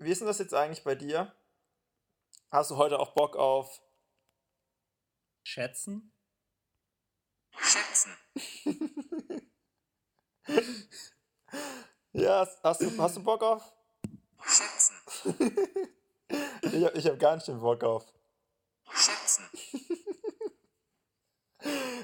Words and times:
wie 0.00 0.10
ist 0.10 0.20
denn 0.20 0.28
das 0.28 0.38
jetzt 0.38 0.54
eigentlich 0.54 0.82
bei 0.82 0.94
dir? 0.94 1.34
Hast 2.50 2.70
du 2.70 2.76
heute 2.76 2.98
auch 2.98 3.12
Bock 3.12 3.36
auf 3.36 3.80
Schätzen? 5.44 6.12
Schätzen. 7.56 8.16
ja, 12.12 12.48
hast 12.62 12.80
du, 12.80 12.98
hast 12.98 13.16
du 13.16 13.22
Bock 13.22 13.42
auf? 13.42 13.72
Schätzen. 14.42 14.96
ich 16.62 16.84
hab, 16.84 16.94
ich 16.94 17.06
hab 17.06 17.18
gar 17.18 17.34
nicht 17.36 17.46
den 17.46 17.60
Bock 17.60 17.84
auf. 17.84 18.06
Schätzen. 18.90 19.44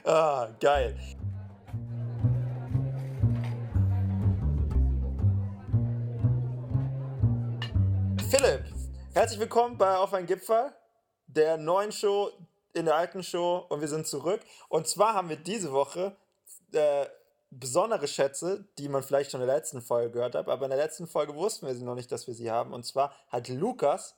ah, 0.05 0.55
geil. 0.61 0.99
Philipp, 8.47 8.65
herzlich 9.13 9.41
willkommen 9.41 9.77
bei 9.77 9.97
Auf 9.97 10.15
ein 10.15 10.25
Gipfel, 10.25 10.73
der 11.27 11.57
neuen 11.57 11.91
Show 11.91 12.31
in 12.75 12.85
der 12.85 12.95
alten 12.95 13.25
Show 13.25 13.67
und 13.69 13.81
wir 13.81 13.89
sind 13.89 14.07
zurück. 14.07 14.41
Und 14.69 14.87
zwar 14.87 15.15
haben 15.15 15.29
wir 15.29 15.37
diese 15.37 15.73
Woche 15.73 16.15
äh, 16.71 17.07
besondere 17.51 18.07
Schätze, 18.07 18.69
die 18.79 18.89
man 18.89 19.03
vielleicht 19.03 19.33
schon 19.33 19.41
in 19.41 19.49
der 19.49 19.57
letzten 19.57 19.83
Folge 19.83 20.13
gehört 20.13 20.37
hat, 20.37 20.49
aber 20.49 20.67
in 20.67 20.71
der 20.71 20.79
letzten 20.79 21.09
Folge 21.09 21.35
wussten 21.35 21.67
wir 21.67 21.75
sie 21.75 21.83
noch 21.83 21.97
nicht, 21.97 22.13
dass 22.13 22.29
wir 22.29 22.35
sie 22.35 22.49
haben. 22.49 22.73
Und 22.73 22.87
zwar 22.87 23.13
hat 23.31 23.49
Lukas, 23.49 24.15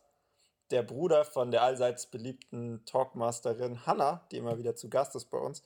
der 0.71 0.83
Bruder 0.83 1.24
von 1.24 1.51
der 1.51 1.63
allseits 1.63 2.05
beliebten 2.05 2.85
Talkmasterin 2.85 3.87
Hannah, 3.87 4.27
die 4.30 4.37
immer 4.37 4.59
wieder 4.59 4.77
zu 4.77 4.91
Gast 4.91 5.16
ist 5.16 5.30
bei 5.30 5.38
uns, 5.38 5.63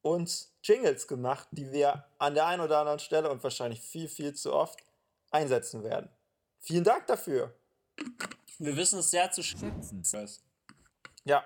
uns 0.00 0.54
Jingles 0.62 1.06
gemacht, 1.08 1.46
die 1.50 1.70
wir 1.72 2.06
an 2.16 2.32
der 2.32 2.46
einen 2.46 2.62
oder 2.62 2.78
anderen 2.78 3.00
Stelle 3.00 3.30
und 3.30 3.42
wahrscheinlich 3.42 3.82
viel, 3.82 4.08
viel 4.08 4.32
zu 4.32 4.54
oft 4.54 4.82
einsetzen 5.30 5.84
werden. 5.84 6.08
Vielen 6.58 6.84
Dank 6.84 7.06
dafür. 7.06 7.54
Wir 8.58 8.76
wissen 8.76 9.00
es 9.00 9.10
sehr 9.10 9.30
zu 9.30 9.42
schätzen. 9.42 10.02
Ja. 11.24 11.44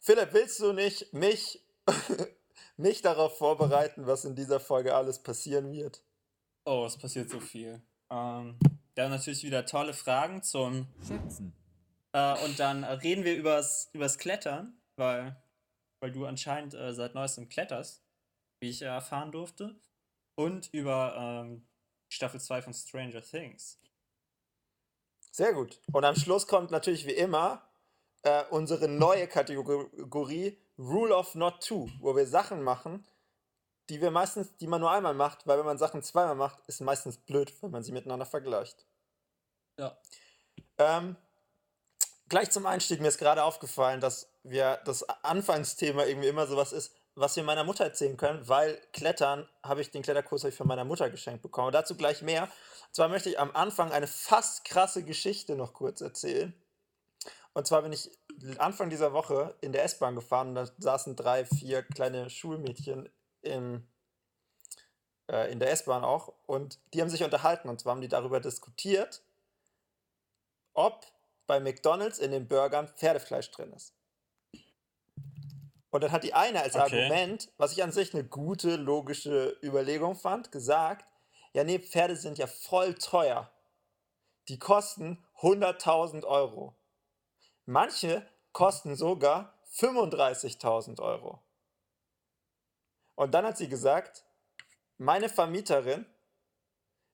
Philipp, 0.00 0.32
willst 0.32 0.60
du 0.60 0.72
nicht 0.72 1.12
mich, 1.12 1.62
mich 2.76 3.02
darauf 3.02 3.38
vorbereiten, 3.38 4.06
was 4.06 4.24
in 4.24 4.34
dieser 4.34 4.60
Folge 4.60 4.94
alles 4.94 5.18
passieren 5.18 5.72
wird? 5.72 6.02
Oh, 6.64 6.84
es 6.86 6.96
passiert 6.96 7.30
so 7.30 7.40
viel. 7.40 7.82
Ähm, 8.10 8.58
wir 8.94 9.04
haben 9.04 9.10
natürlich 9.10 9.44
wieder 9.44 9.66
tolle 9.66 9.92
Fragen 9.92 10.42
zum 10.42 10.86
Schätzen. 11.06 11.54
Äh, 12.12 12.44
und 12.44 12.58
dann 12.58 12.84
reden 12.84 13.24
wir 13.24 13.36
übers, 13.36 13.88
übers 13.92 14.18
Klettern, 14.18 14.78
weil, 14.96 15.36
weil 16.00 16.12
du 16.12 16.26
anscheinend 16.26 16.74
äh, 16.74 16.92
seit 16.92 17.14
neuestem 17.14 17.48
kletterst, 17.48 18.02
wie 18.60 18.70
ich 18.70 18.82
erfahren 18.82 19.32
durfte. 19.32 19.80
Und 20.34 20.68
über 20.72 21.14
ähm, 21.16 21.66
Staffel 22.08 22.40
2 22.40 22.62
von 22.62 22.74
Stranger 22.74 23.22
Things. 23.22 23.80
Sehr 25.30 25.52
gut. 25.52 25.80
Und 25.92 26.04
am 26.04 26.16
Schluss 26.16 26.46
kommt 26.46 26.70
natürlich 26.70 27.06
wie 27.06 27.12
immer 27.12 27.62
äh, 28.22 28.44
unsere 28.50 28.88
neue 28.88 29.26
Kategorie 29.28 30.58
Rule 30.78 31.16
of 31.16 31.34
Not 31.34 31.64
Two, 31.64 31.88
wo 32.00 32.16
wir 32.16 32.26
Sachen 32.26 32.62
machen, 32.62 33.06
die 33.88 34.00
wir 34.00 34.10
meistens, 34.10 34.56
die 34.56 34.66
man 34.66 34.80
nur 34.80 34.90
einmal 34.90 35.14
macht, 35.14 35.46
weil 35.46 35.58
wenn 35.58 35.66
man 35.66 35.78
Sachen 35.78 36.02
zweimal 36.02 36.36
macht, 36.36 36.60
ist 36.66 36.80
meistens 36.80 37.18
blöd, 37.18 37.52
wenn 37.62 37.70
man 37.70 37.82
sie 37.82 37.92
miteinander 37.92 38.26
vergleicht. 38.26 38.86
Ja. 39.78 39.96
Ähm, 40.78 41.16
gleich 42.28 42.50
zum 42.50 42.66
Einstieg 42.66 43.00
mir 43.00 43.08
ist 43.08 43.18
gerade 43.18 43.44
aufgefallen, 43.44 44.00
dass 44.00 44.32
wir 44.42 44.80
das 44.84 45.02
Anfangsthema 45.22 46.04
irgendwie 46.04 46.28
immer 46.28 46.46
sowas 46.46 46.72
ist, 46.72 46.94
was 47.20 47.36
wir 47.36 47.42
meiner 47.42 47.64
Mutter 47.64 47.84
erzählen 47.84 48.16
können, 48.16 48.48
weil 48.48 48.80
Klettern 48.92 49.48
habe 49.62 49.82
ich 49.82 49.90
den 49.90 50.02
Kletterkurs 50.02 50.44
ich 50.44 50.54
von 50.54 50.66
meiner 50.66 50.84
Mutter 50.84 51.10
geschenkt 51.10 51.42
bekommen. 51.42 51.70
dazu 51.70 51.96
gleich 51.96 52.22
mehr. 52.22 52.44
Und 52.44 52.94
zwar 52.94 53.08
möchte 53.08 53.28
ich 53.28 53.38
am 53.38 53.54
Anfang 53.54 53.92
eine 53.92 54.06
fast 54.06 54.64
krasse 54.64 55.04
Geschichte 55.04 55.54
noch 55.54 55.74
kurz 55.74 56.00
erzählen. 56.00 56.54
Und 57.52 57.66
zwar 57.66 57.82
bin 57.82 57.92
ich 57.92 58.10
Anfang 58.58 58.90
dieser 58.90 59.12
Woche 59.12 59.54
in 59.60 59.72
der 59.72 59.84
S-Bahn 59.84 60.14
gefahren 60.14 60.48
und 60.48 60.54
da 60.54 60.66
saßen 60.78 61.16
drei, 61.16 61.44
vier 61.44 61.82
kleine 61.82 62.30
Schulmädchen 62.30 63.08
im, 63.42 63.86
äh, 65.30 65.52
in 65.52 65.60
der 65.60 65.70
S-Bahn 65.72 66.04
auch 66.04 66.32
und 66.46 66.78
die 66.94 67.02
haben 67.02 67.10
sich 67.10 67.22
unterhalten 67.22 67.68
und 67.68 67.80
zwar 67.80 67.92
haben 67.92 68.00
die 68.00 68.08
darüber 68.08 68.40
diskutiert, 68.40 69.22
ob 70.72 71.04
bei 71.46 71.60
McDonalds 71.60 72.18
in 72.18 72.30
den 72.30 72.48
Burgern 72.48 72.88
Pferdefleisch 72.88 73.50
drin 73.50 73.72
ist. 73.72 73.94
Und 75.90 76.02
dann 76.02 76.12
hat 76.12 76.24
die 76.24 76.34
eine 76.34 76.62
als 76.62 76.76
Okay. 76.76 77.04
Argument, 77.04 77.52
was 77.56 77.72
ich 77.72 77.82
an 77.82 77.92
sich 77.92 78.14
eine 78.14 78.24
gute, 78.24 78.76
logische 78.76 79.56
Überlegung 79.62 80.14
fand, 80.14 80.52
gesagt, 80.52 81.04
ja 81.52 81.64
nee, 81.64 81.78
Pferde 81.78 82.16
sind 82.16 82.38
ja 82.38 82.46
voll 82.46 82.94
teuer. 82.94 83.50
Die 84.48 84.58
kosten 84.58 85.24
100.000 85.40 86.24
Euro. 86.24 86.76
Manche 87.66 88.26
kosten 88.52 88.96
sogar 88.96 89.54
35.000 89.76 91.00
Euro. 91.00 91.42
Und 93.14 93.32
dann 93.32 93.44
hat 93.44 93.58
sie 93.58 93.68
gesagt, 93.68 94.24
meine 94.96 95.28
Vermieterin, 95.28 96.06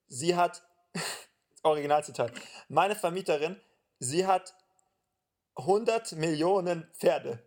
sie 0.07 0.35
hat, 0.35 0.63
Originalzitat, 1.63 2.31
meine 2.69 2.95
Vermieterin, 2.95 3.59
sie 3.99 4.25
hat 4.25 4.55
100 5.55 6.13
Millionen 6.13 6.89
Pferde. 6.93 7.46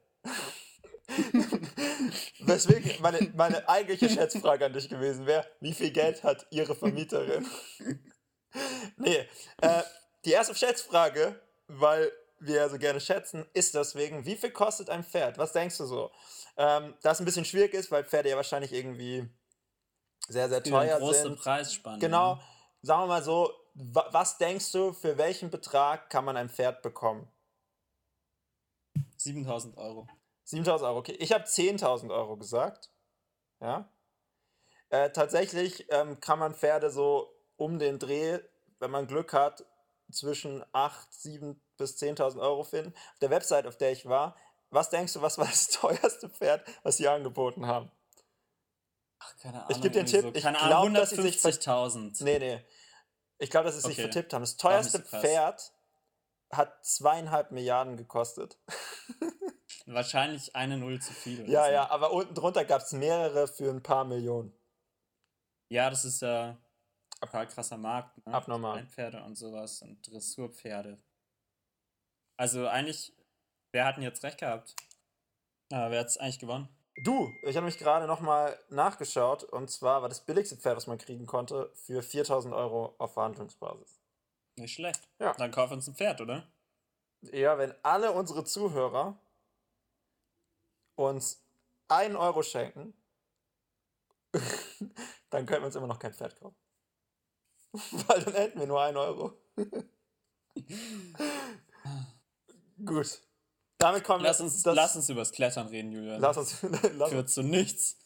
Weswegen 2.41 3.01
meine, 3.01 3.33
meine 3.35 3.69
eigentliche 3.69 4.09
Schätzfrage 4.09 4.67
an 4.67 4.73
dich 4.73 4.89
gewesen 4.89 5.27
wäre, 5.27 5.47
wie 5.61 5.75
viel 5.75 5.91
Geld 5.91 6.23
hat 6.23 6.47
ihre 6.51 6.75
Vermieterin? 6.75 7.47
nee, 8.97 9.29
äh, 9.61 9.83
die 10.25 10.33
erste 10.33 10.55
Schätzfrage, 10.55 11.41
weil 11.67 12.13
wir 12.41 12.57
ja 12.57 12.69
so 12.69 12.79
gerne 12.79 13.01
schätzen, 13.01 13.47
ist 13.53 13.75
deswegen, 13.75 14.25
wie 14.25 14.37
viel 14.37 14.51
kostet 14.51 14.91
ein 14.91 15.05
Pferd? 15.05 15.39
Was 15.39 15.53
denkst 15.53 15.77
du 15.79 15.85
so? 15.85 16.11
Ähm, 16.57 16.95
da 17.03 17.13
es 17.13 17.21
ein 17.21 17.25
bisschen 17.25 17.45
schwierig 17.45 17.75
ist, 17.75 17.91
weil 17.91 18.05
Pferde 18.05 18.31
ja 18.31 18.37
wahrscheinlich 18.37 18.73
irgendwie 18.73 19.29
sehr, 20.29 20.49
sehr 20.49 20.63
Für 20.63 20.79
eine 20.79 20.89
teuer 20.89 20.99
große 20.99 21.23
sind. 21.23 21.39
Preisspanne. 21.39 21.99
Genau, 21.99 22.37
ne? 22.37 22.41
sagen 22.83 23.03
wir 23.03 23.07
mal 23.07 23.23
so, 23.23 23.53
wa 23.75 24.09
was 24.11 24.39
denkst 24.39 24.73
du, 24.73 24.93
für 24.93 25.19
welchen 25.19 25.51
Betrag 25.51 26.11
kann 26.11 26.25
man 26.25 26.37
ein 26.37 26.49
Pferd 26.49 26.83
bekommen? 26.83 27.29
7000 29.17 29.77
Euro. 29.77 30.07
7000 30.51 30.89
Euro, 30.89 30.99
okay. 30.99 31.13
Ich 31.19 31.33
habe 31.33 31.45
10.000 31.45 32.11
Euro 32.13 32.37
gesagt. 32.37 32.91
Ja. 33.61 33.93
Äh, 34.89 35.11
tatsächlich 35.11 35.87
ähm, 35.91 36.21
kann 36.21 36.39
man 36.39 36.55
Pferde 36.55 36.91
so 36.91 37.33
um 37.57 37.79
den 37.79 37.99
Dreh, 37.99 38.41
wenn 38.79 38.91
man 38.91 39.07
Glück 39.07 39.33
hat, 39.33 39.65
zwischen 40.11 40.65
8, 40.73 41.13
7 41.13 41.63
bis 41.77 41.97
10.000 42.03 42.41
Euro 42.41 42.65
finden. 42.65 42.93
Auf 43.13 43.19
der 43.21 43.31
Website, 43.31 43.67
auf 43.67 43.77
der 43.77 43.93
ich 43.93 44.07
war, 44.07 44.37
was 44.71 44.91
denkst 44.91 45.13
du, 45.13 45.23
was 45.23 45.39
war 45.39 45.47
das 45.47 45.69
teuerste 45.71 46.29
Pferd, 46.29 46.67
was 46.83 46.97
sie 46.97 47.07
angeboten 47.09 47.67
haben? 47.67 47.91
Ach, 49.21 49.37
keine 49.37 49.59
Ahnung. 49.59 49.71
Ich 49.71 49.81
geb 49.83 49.93
dir 49.93 50.01
einen 50.01 50.09
Tipp, 50.09 50.35
ich 50.35 50.43
keine 50.43 50.59
glaub, 50.59 50.81
Ahnung, 50.81 50.95
dass 50.95 51.11
sie 51.11 51.23
sich 51.23 51.39
ver- 51.39 51.51
150.000. 51.51 52.25
Nee, 52.25 52.39
nee. 52.39 52.65
Ich 53.39 53.51
glaube, 53.51 53.67
dass 53.67 53.75
sie 53.77 53.83
sich 53.83 53.93
Okay. 53.93 54.03
vertippt 54.03 54.33
haben. 54.33 54.43
Das 54.43 54.57
teuerste 54.57 54.99
so. 54.99 55.19
Pferd 55.19 55.73
hat 56.51 56.85
zweieinhalb 56.85 57.51
Milliarden 57.53 57.97
gekostet. 57.97 58.59
Wahrscheinlich 59.87 60.55
eine 60.55 60.77
Null 60.77 61.01
zu 61.01 61.13
viel. 61.13 61.43
Oder 61.43 61.49
Ja, 61.51 61.65
so. 61.65 61.71
ja, 61.73 61.91
aber 61.91 62.13
unten 62.13 62.35
drunter 62.35 62.65
gab 62.65 62.83
es 62.83 62.93
mehrere 62.93 63.49
für 63.49 63.71
ein 63.71 63.83
paar 63.83 64.05
Millionen. 64.05 64.53
Ja, 65.69 65.91
das 65.91 66.05
ist 66.05 66.23
ja 66.23 66.57
total 67.21 67.47
krasser 67.49 67.77
Markt. 67.77 68.25
Ne? 68.27 68.35
Abnormal. 68.35 68.87
Pferde 68.87 69.23
und 69.23 69.37
sowas 69.37 69.83
und 69.83 70.01
Dressurpferde. 70.09 71.01
Also 72.37 72.67
eigentlich, 72.69 73.13
wer 73.73 73.85
hat 73.85 73.97
denn 73.97 74.03
jetzt 74.05 74.23
recht 74.25 74.39
gehabt? 74.39 74.75
Ah, 75.73 75.91
wer 75.91 76.01
hat 76.01 76.09
es 76.09 76.17
eigentlich 76.19 76.39
gewonnen? 76.39 76.69
Du, 77.05 77.31
ich 77.45 77.57
habe 77.57 77.67
mich 77.67 77.79
gerade 77.79 78.07
nochmal 78.07 78.59
nachgeschaut 78.69 79.45
und 79.45 79.71
zwar 79.71 80.03
war 80.03 80.09
das 80.09 80.25
billigste 80.25 80.57
Pferd, 80.57 80.77
was 80.77 80.87
man 80.87 80.99
kriegen 80.99 81.27
konnte, 81.27 81.71
für 81.75 82.03
4000 82.03 82.53
Euro 82.53 82.95
auf 82.99 83.15
Verhandlungsbasis. 83.15 84.00
Nicht 84.61 84.75
schlecht. 84.75 85.09
Ja. 85.19 85.33
Dann 85.35 85.51
kauf 85.51 85.71
uns 85.71 85.87
ein 85.89 85.95
Pferd, 85.95 86.21
oder? 86.21 86.47
Ja, 87.23 87.59
wenn 87.59 87.75
alle 87.83 88.13
unsere 88.13 88.45
Zuhörer 88.45 89.19
uns 90.97 91.43
einen 91.89 92.17
Euro 92.17 92.43
schenken, 92.43 92.95
dann 95.31 95.47
können 95.47 95.63
wir 95.63 95.67
uns 95.67 95.75
immer 95.77 95.87
noch 95.87 95.99
kein 95.99 96.13
Pferd 96.15 96.39
kaufen. 96.39 96.57
Weil 97.73 98.23
dann 98.25 98.35
hätten 98.35 98.59
wir 98.61 98.67
nur 98.67 98.81
einen 98.83 98.97
Euro. 98.97 99.33
Gut. 102.85 103.21
Damit 103.79 104.05
kommen 104.05 104.23
Lass 104.25 104.39
wir. 104.41 104.45
uns, 104.45 104.63
das- 104.63 104.75
lass 104.77 104.97
uns 104.97 105.09
übers 105.09 105.33
Klettern 105.33 105.69
reden, 105.69 105.93
Julian. 105.93 106.21
lass 106.21 106.37
uns. 106.37 106.63
Lass, 106.95 107.11
Führt 107.11 107.31
zu 107.31 107.43
nichts. 107.43 107.99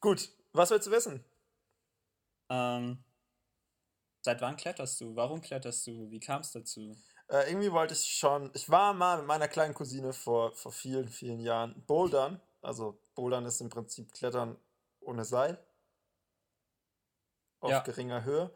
gut. 0.00 0.30
Was 0.52 0.70
willst 0.70 0.86
du 0.86 0.90
wissen? 0.90 1.24
ähm, 2.50 3.02
seit 4.24 4.40
wann 4.40 4.56
kletterst 4.56 5.00
du? 5.00 5.14
Warum 5.14 5.40
kletterst 5.40 5.86
du? 5.86 6.10
Wie 6.10 6.18
kam 6.20 6.40
es 6.40 6.50
dazu? 6.52 6.96
Äh, 7.28 7.50
irgendwie 7.50 7.70
wollte 7.72 7.94
ich 7.94 8.04
schon. 8.04 8.50
Ich 8.54 8.68
war 8.70 8.94
mal 8.94 9.18
mit 9.18 9.26
meiner 9.26 9.48
kleinen 9.48 9.74
Cousine 9.74 10.12
vor, 10.12 10.52
vor 10.54 10.72
vielen, 10.72 11.08
vielen 11.08 11.40
Jahren 11.40 11.84
bouldern. 11.86 12.40
Also, 12.62 12.98
bouldern 13.14 13.44
ist 13.44 13.60
im 13.60 13.68
Prinzip 13.68 14.12
Klettern 14.12 14.56
ohne 15.00 15.24
Seil. 15.24 15.58
Auf 17.60 17.70
Ja. 17.70 17.80
geringer 17.80 18.24
Höhe. 18.24 18.50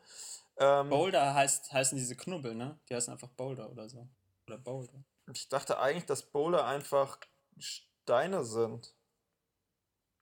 Ähm, 0.56 0.88
Boulder 0.90 1.34
heißt, 1.34 1.72
heißen 1.72 1.96
diese 1.96 2.16
Knubbel, 2.16 2.54
ne? 2.54 2.78
Die 2.88 2.94
heißen 2.94 3.12
einfach 3.12 3.28
Boulder 3.28 3.70
oder 3.70 3.88
so. 3.88 4.08
Oder 4.46 4.58
Boulder. 4.58 5.04
ich 5.32 5.48
dachte 5.48 5.78
eigentlich, 5.78 6.06
dass 6.06 6.22
Boulder 6.22 6.66
einfach 6.66 7.18
Steine 7.58 8.44
sind. 8.44 8.94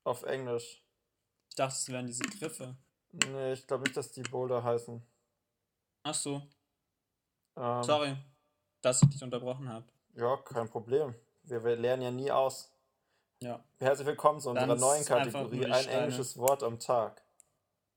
Auf 0.05 0.25
Englisch. 0.25 0.83
Ich 1.49 1.57
dachte, 1.57 1.75
es 1.75 1.89
wären 1.89 2.07
diese 2.07 2.25
Griffe. 2.25 2.77
Nee, 3.13 3.53
ich 3.55 3.67
glaube 3.67 3.85
nicht, 3.85 3.97
dass 3.97 4.13
die 4.13 4.23
Boulder 4.23 4.63
heißen. 4.63 5.03
Ach 6.09 6.15
so. 6.15 6.41
Ähm, 7.57 7.83
Sorry, 7.83 8.17
dass 8.81 9.03
ich 9.03 9.09
dich 9.09 9.25
unterbrochen 9.25 9.69
habe. 9.69 9.85
Ja, 10.15 10.37
kein 10.37 10.69
Problem. 10.69 11.17
Wir, 11.43 11.65
wir 11.65 11.75
lernen 11.75 12.03
ja 12.03 12.13
nie 12.13 12.31
aus. 12.31 12.73
Ja. 13.43 13.65
Herzlich 13.79 14.07
willkommen 14.07 14.39
zu 14.39 14.55
Dann 14.55 14.71
unserer 14.71 14.95
ist 14.95 15.09
neuen 15.09 15.25
Kategorie. 15.25 15.67
Ein 15.67 15.89
englisches 15.89 16.39
Wort 16.39 16.63
am 16.63 16.79
Tag. 16.79 17.25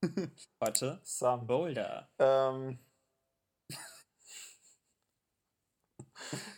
Warte. 0.58 1.00
Some. 1.04 1.44
Boulder. 1.44 2.08
Ähm, 2.18 2.80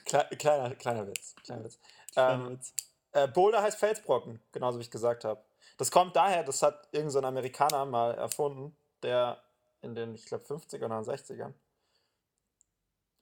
Kle 0.06 0.26
kleiner, 0.38 0.74
kleiner 0.74 1.06
Witz. 1.06 1.34
Kleiner 1.44 1.64
Witz. 1.64 1.78
Kleiner 2.12 2.46
Ähm, 2.46 2.52
Witz. 2.52 2.72
äh, 3.12 3.28
Boulder 3.28 3.60
heißt 3.60 3.78
Felsbrocken, 3.78 4.40
genauso 4.52 4.78
wie 4.78 4.84
ich 4.84 4.90
gesagt 4.90 5.24
habe. 5.24 5.44
Das 5.76 5.90
kommt 5.90 6.16
daher, 6.16 6.44
das 6.44 6.62
hat 6.62 6.88
irgendein 6.92 7.10
so 7.10 7.18
ein 7.18 7.26
Amerikaner 7.26 7.84
mal 7.84 8.14
erfunden, 8.14 8.74
der 9.02 9.42
in 9.82 9.94
den, 9.94 10.14
ich 10.14 10.26
glaube, 10.26 10.44
50ern 10.44 10.86
oder 10.86 11.00
60ern. 11.00 11.52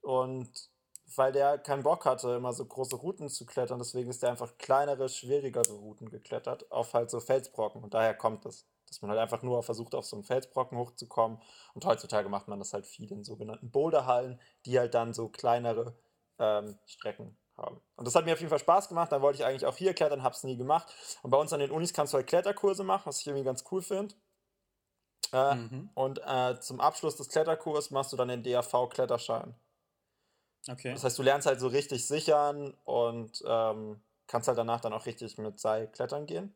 Und 0.01 0.71
weil 1.15 1.31
der 1.31 1.57
keinen 1.57 1.83
Bock 1.83 2.05
hatte, 2.05 2.35
immer 2.35 2.53
so 2.53 2.65
große 2.65 2.95
Routen 2.95 3.29
zu 3.29 3.45
klettern, 3.45 3.79
deswegen 3.79 4.09
ist 4.09 4.23
der 4.23 4.31
einfach 4.31 4.57
kleinere, 4.57 5.09
schwierigere 5.09 5.73
Routen 5.73 6.09
geklettert, 6.09 6.71
auf 6.71 6.93
halt 6.93 7.09
so 7.09 7.19
Felsbrocken. 7.19 7.83
Und 7.83 7.93
daher 7.93 8.13
kommt 8.13 8.45
das. 8.45 8.65
Dass 8.87 9.01
man 9.01 9.11
halt 9.11 9.21
einfach 9.21 9.41
nur 9.41 9.63
versucht, 9.63 9.95
auf 9.95 10.05
so 10.05 10.17
einen 10.17 10.25
Felsbrocken 10.25 10.77
hochzukommen. 10.77 11.41
Und 11.73 11.85
heutzutage 11.85 12.27
macht 12.27 12.49
man 12.49 12.59
das 12.59 12.73
halt 12.73 12.85
viel 12.85 13.09
in 13.09 13.23
sogenannten 13.23 13.71
Boulderhallen, 13.71 14.37
die 14.65 14.77
halt 14.77 14.93
dann 14.93 15.13
so 15.13 15.29
kleinere 15.29 15.95
ähm, 16.39 16.77
Strecken 16.85 17.37
haben. 17.55 17.79
Und 17.95 18.05
das 18.05 18.15
hat 18.15 18.25
mir 18.25 18.33
auf 18.33 18.39
jeden 18.39 18.49
Fall 18.49 18.59
Spaß 18.59 18.89
gemacht. 18.89 19.11
Dann 19.13 19.21
wollte 19.21 19.39
ich 19.39 19.45
eigentlich 19.45 19.65
auch 19.65 19.77
hier 19.77 19.93
klettern, 19.93 20.23
habe 20.23 20.35
es 20.35 20.43
nie 20.43 20.57
gemacht. 20.57 20.93
Und 21.21 21.29
bei 21.31 21.37
uns 21.37 21.53
an 21.53 21.61
den 21.61 21.71
Unis 21.71 21.93
kannst 21.93 22.11
du 22.11 22.17
halt 22.17 22.27
Kletterkurse 22.27 22.83
machen, 22.83 23.03
was 23.05 23.21
ich 23.21 23.27
irgendwie 23.27 23.45
ganz 23.45 23.63
cool 23.71 23.81
finde. 23.81 24.13
Äh, 25.31 25.55
Mhm. 25.55 25.89
Und 25.93 26.19
äh, 26.25 26.59
zum 26.59 26.81
Abschluss 26.81 27.15
des 27.15 27.29
Kletterkurs 27.29 27.91
machst 27.91 28.11
du 28.11 28.17
dann 28.17 28.27
den 28.27 28.43
DAV-Kletterschein. 28.43 29.55
Okay. 30.69 30.93
Das 30.93 31.03
heißt, 31.03 31.17
du 31.17 31.23
lernst 31.23 31.47
halt 31.47 31.59
so 31.59 31.67
richtig 31.67 32.07
sichern 32.07 32.73
und 32.83 33.43
ähm, 33.47 34.01
kannst 34.27 34.47
halt 34.47 34.57
danach 34.57 34.81
dann 34.81 34.93
auch 34.93 35.05
richtig 35.05 35.37
mit 35.37 35.59
Seil 35.59 35.87
klettern 35.87 36.25
gehen. 36.25 36.53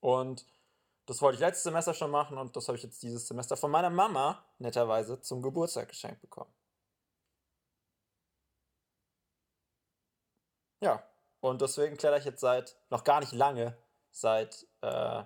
Und 0.00 0.46
das 1.06 1.22
wollte 1.22 1.36
ich 1.36 1.40
letztes 1.40 1.64
Semester 1.64 1.94
schon 1.94 2.10
machen 2.10 2.38
und 2.38 2.56
das 2.56 2.68
habe 2.68 2.76
ich 2.76 2.84
jetzt 2.84 3.02
dieses 3.02 3.26
Semester 3.26 3.56
von 3.56 3.70
meiner 3.70 3.90
Mama 3.90 4.44
netterweise 4.58 5.20
zum 5.20 5.42
Geburtstag 5.42 5.88
geschenkt 5.88 6.20
bekommen. 6.20 6.52
Ja, 10.80 11.02
und 11.40 11.60
deswegen 11.62 11.96
kletter 11.96 12.18
ich 12.18 12.24
jetzt 12.24 12.40
seit 12.40 12.76
noch 12.90 13.04
gar 13.04 13.20
nicht 13.20 13.32
lange, 13.32 13.76
seit 14.10 14.66
äh, 14.82 15.24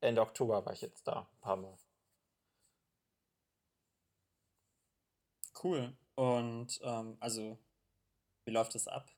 Ende 0.00 0.20
Oktober 0.22 0.64
war 0.64 0.72
ich 0.72 0.80
jetzt 0.82 1.06
da, 1.08 1.20
ein 1.32 1.40
paar 1.40 1.56
Mal. 1.56 1.76
Cool. 5.62 5.92
Und 6.14 6.80
ähm, 6.82 7.16
also, 7.20 7.58
wie 8.44 8.50
läuft 8.52 8.74
das 8.74 8.86
ab? 8.88 9.08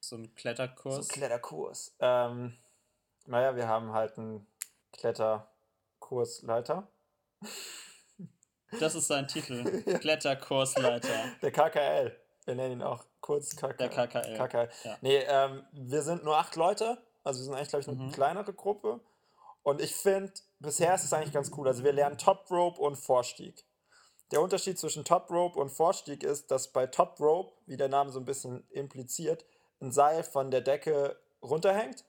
So 0.00 0.16
ein 0.16 0.24
So 0.24 0.30
Kletterkurs? 0.34 1.08
ein 1.08 1.08
Kletterkurs. 1.08 1.94
Ähm, 2.00 2.58
naja, 3.26 3.54
wir 3.54 3.68
haben 3.68 3.92
halt 3.92 4.18
einen 4.18 4.46
Kletterkursleiter. 4.92 6.88
das 8.80 8.94
ist 8.96 9.06
sein 9.06 9.28
Titel. 9.28 9.82
Kletterkursleiter. 10.00 11.36
Der 11.40 11.52
KKL. 11.52 12.18
Wir 12.44 12.54
nennen 12.56 12.72
ihn 12.80 12.82
auch 12.82 13.04
kurz 13.20 13.54
KKL. 13.54 13.76
Der 13.76 13.88
KKL. 13.88 14.36
KKL. 14.36 14.68
Ja. 14.84 14.98
Nee, 15.00 15.18
ähm, 15.28 15.64
wir 15.70 16.02
sind 16.02 16.24
nur 16.24 16.36
acht 16.36 16.56
Leute. 16.56 16.98
Also 17.22 17.38
wir 17.38 17.44
sind 17.44 17.54
eigentlich, 17.54 17.68
glaube 17.68 17.82
ich, 17.82 17.88
eine 17.88 17.96
Mhm. 18.02 18.10
kleinere 18.12 18.52
Gruppe. 18.52 18.98
Und 19.62 19.80
ich 19.80 19.94
finde, 19.94 20.32
bisher 20.58 20.94
ist 20.94 21.04
es 21.04 21.12
eigentlich 21.12 21.32
ganz 21.32 21.50
cool. 21.56 21.68
Also 21.68 21.84
wir 21.84 21.92
lernen 21.92 22.18
Top 22.18 22.50
Rope 22.50 22.80
und 22.80 22.96
Vorstieg. 22.96 23.64
Der 24.32 24.40
Unterschied 24.40 24.78
zwischen 24.78 25.04
Top 25.04 25.30
Rope 25.30 25.58
und 25.58 25.70
Vorstieg 25.70 26.22
ist, 26.24 26.50
dass 26.50 26.72
bei 26.72 26.86
Top 26.86 27.20
Rope, 27.20 27.52
wie 27.66 27.76
der 27.76 27.88
Name 27.88 28.10
so 28.10 28.18
ein 28.18 28.24
bisschen 28.24 28.66
impliziert, 28.70 29.44
ein 29.80 29.92
Seil 29.92 30.24
von 30.24 30.50
der 30.50 30.62
Decke 30.62 31.20
runterhängt 31.42 32.04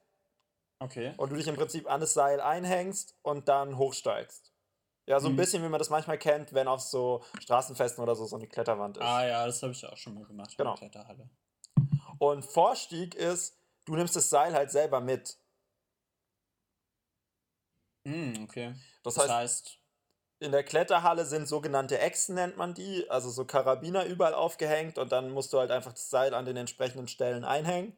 Okay. 0.80 1.14
und 1.18 1.32
du 1.32 1.36
dich 1.36 1.48
im 1.48 1.56
Prinzip 1.56 1.90
an 1.90 2.02
das 2.02 2.14
Seil 2.14 2.40
einhängst 2.42 3.16
und 3.24 3.48
dann 3.50 3.78
hochsteigst. 3.78 4.52
Ja, 5.06 5.20
so 5.20 5.28
ein 5.28 5.34
Mhm. 5.34 5.38
bisschen, 5.38 5.64
wie 5.64 5.68
man 5.68 5.80
das 5.80 5.90
manchmal 5.90 6.18
kennt, 6.18 6.54
wenn 6.54 6.68
auf 6.70 6.80
so 6.82 7.24
Straßenfesten 7.42 8.02
oder 8.02 8.16
so 8.16 8.26
so 8.26 8.38
eine 8.38 8.48
Kletterwand 8.48 8.98
ist. 8.98 9.04
Ah 9.04 9.26
ja, 9.28 9.46
das 9.46 9.62
habe 9.62 9.74
ich 9.74 9.86
auch 9.86 9.98
schon 9.98 10.14
mal 10.14 10.24
gemacht 10.26 10.56
Genau. 10.58 10.76
Kletterhalle. 10.76 11.30
Und 12.20 12.46
Vorstieg 12.46 13.16
ist, 13.16 13.58
du 13.86 13.96
nimmst 13.96 14.16
das 14.16 14.30
Seil 14.30 14.54
halt 14.54 14.72
selber 14.72 15.02
mit. 15.02 15.38
Hm, 18.06 18.44
okay. 18.44 18.74
Das, 19.04 19.16
Das 19.16 19.24
heißt, 19.24 19.30
heißt, 19.30 19.80
in 20.40 20.52
der 20.52 20.64
Kletterhalle 20.64 21.26
sind 21.26 21.48
sogenannte 21.48 22.00
Echsen, 22.00 22.36
nennt 22.36 22.58
man 22.58 22.74
die, 22.74 23.10
also 23.10 23.30
so 23.30 23.46
Karabiner 23.46 24.06
überall 24.06 24.34
aufgehängt 24.34 24.98
und 24.98 25.12
dann 25.12 25.32
musst 25.32 25.54
du 25.54 25.60
halt 25.60 25.72
einfach 25.72 25.94
das 25.94 26.10
Seil 26.10 26.34
an 26.34 26.46
den 26.46 26.58
entsprechenden 26.58 27.08
Stellen 27.08 27.46
einhängen, 27.46 27.96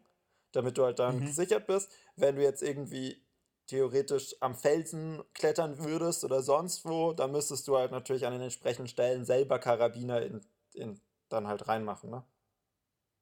damit 0.51 0.77
du 0.77 0.85
halt 0.85 0.99
dann 0.99 1.21
Mhm. 1.21 1.25
gesichert 1.25 1.67
bist. 1.67 1.91
Wenn 2.15 2.35
du 2.35 2.43
jetzt 2.43 2.61
irgendwie 2.63 3.25
theoretisch 3.67 4.35
am 4.41 4.55
Felsen 4.55 5.23
klettern 5.33 5.79
würdest 5.83 6.23
oder 6.23 6.43
sonst 6.43 6.85
wo, 6.85 7.13
dann 7.13 7.31
müsstest 7.31 7.67
du 7.67 7.77
halt 7.77 7.91
natürlich 7.91 8.25
an 8.27 8.33
den 8.33 8.41
entsprechenden 8.43 8.87
Stellen 8.87 9.25
selber 9.25 9.59
Karabiner 9.59 10.21
in, 10.21 10.41
in 10.73 11.01
dann 11.29 11.47
halt 11.47 11.67
reinmachen, 11.67 12.11
ne? 12.11 12.23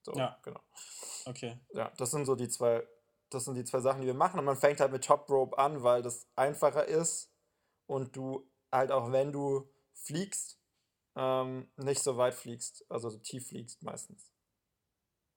So, 0.03 0.13
Ja. 0.17 0.39
genau. 0.43 0.61
okay. 1.25 1.57
Ja, 1.73 1.91
das 1.97 2.11
sind 2.11 2.25
so 2.25 2.35
die 2.35 2.49
zwei, 2.49 2.87
das 3.33 3.45
sind 3.45 3.55
die 3.55 3.63
zwei 3.65 3.79
Sachen, 3.79 4.01
die 4.01 4.07
wir 4.07 4.13
machen. 4.13 4.39
Und 4.39 4.45
man 4.45 4.55
fängt 4.57 4.79
halt 4.79 4.91
mit 4.91 5.03
Top 5.03 5.29
Rope 5.29 5.57
an, 5.57 5.83
weil 5.83 6.01
das 6.01 6.27
einfacher 6.35 6.85
ist 6.85 7.31
und 7.87 8.15
du 8.15 8.49
halt 8.71 8.91
auch 8.91 9.11
wenn 9.11 9.31
du 9.31 9.69
fliegst, 9.93 10.59
ähm, 11.15 11.71
nicht 11.77 12.01
so 12.01 12.17
weit 12.17 12.33
fliegst, 12.33 12.85
also 12.89 13.09
so 13.09 13.19
tief 13.19 13.47
fliegst 13.49 13.83
meistens. 13.83 14.31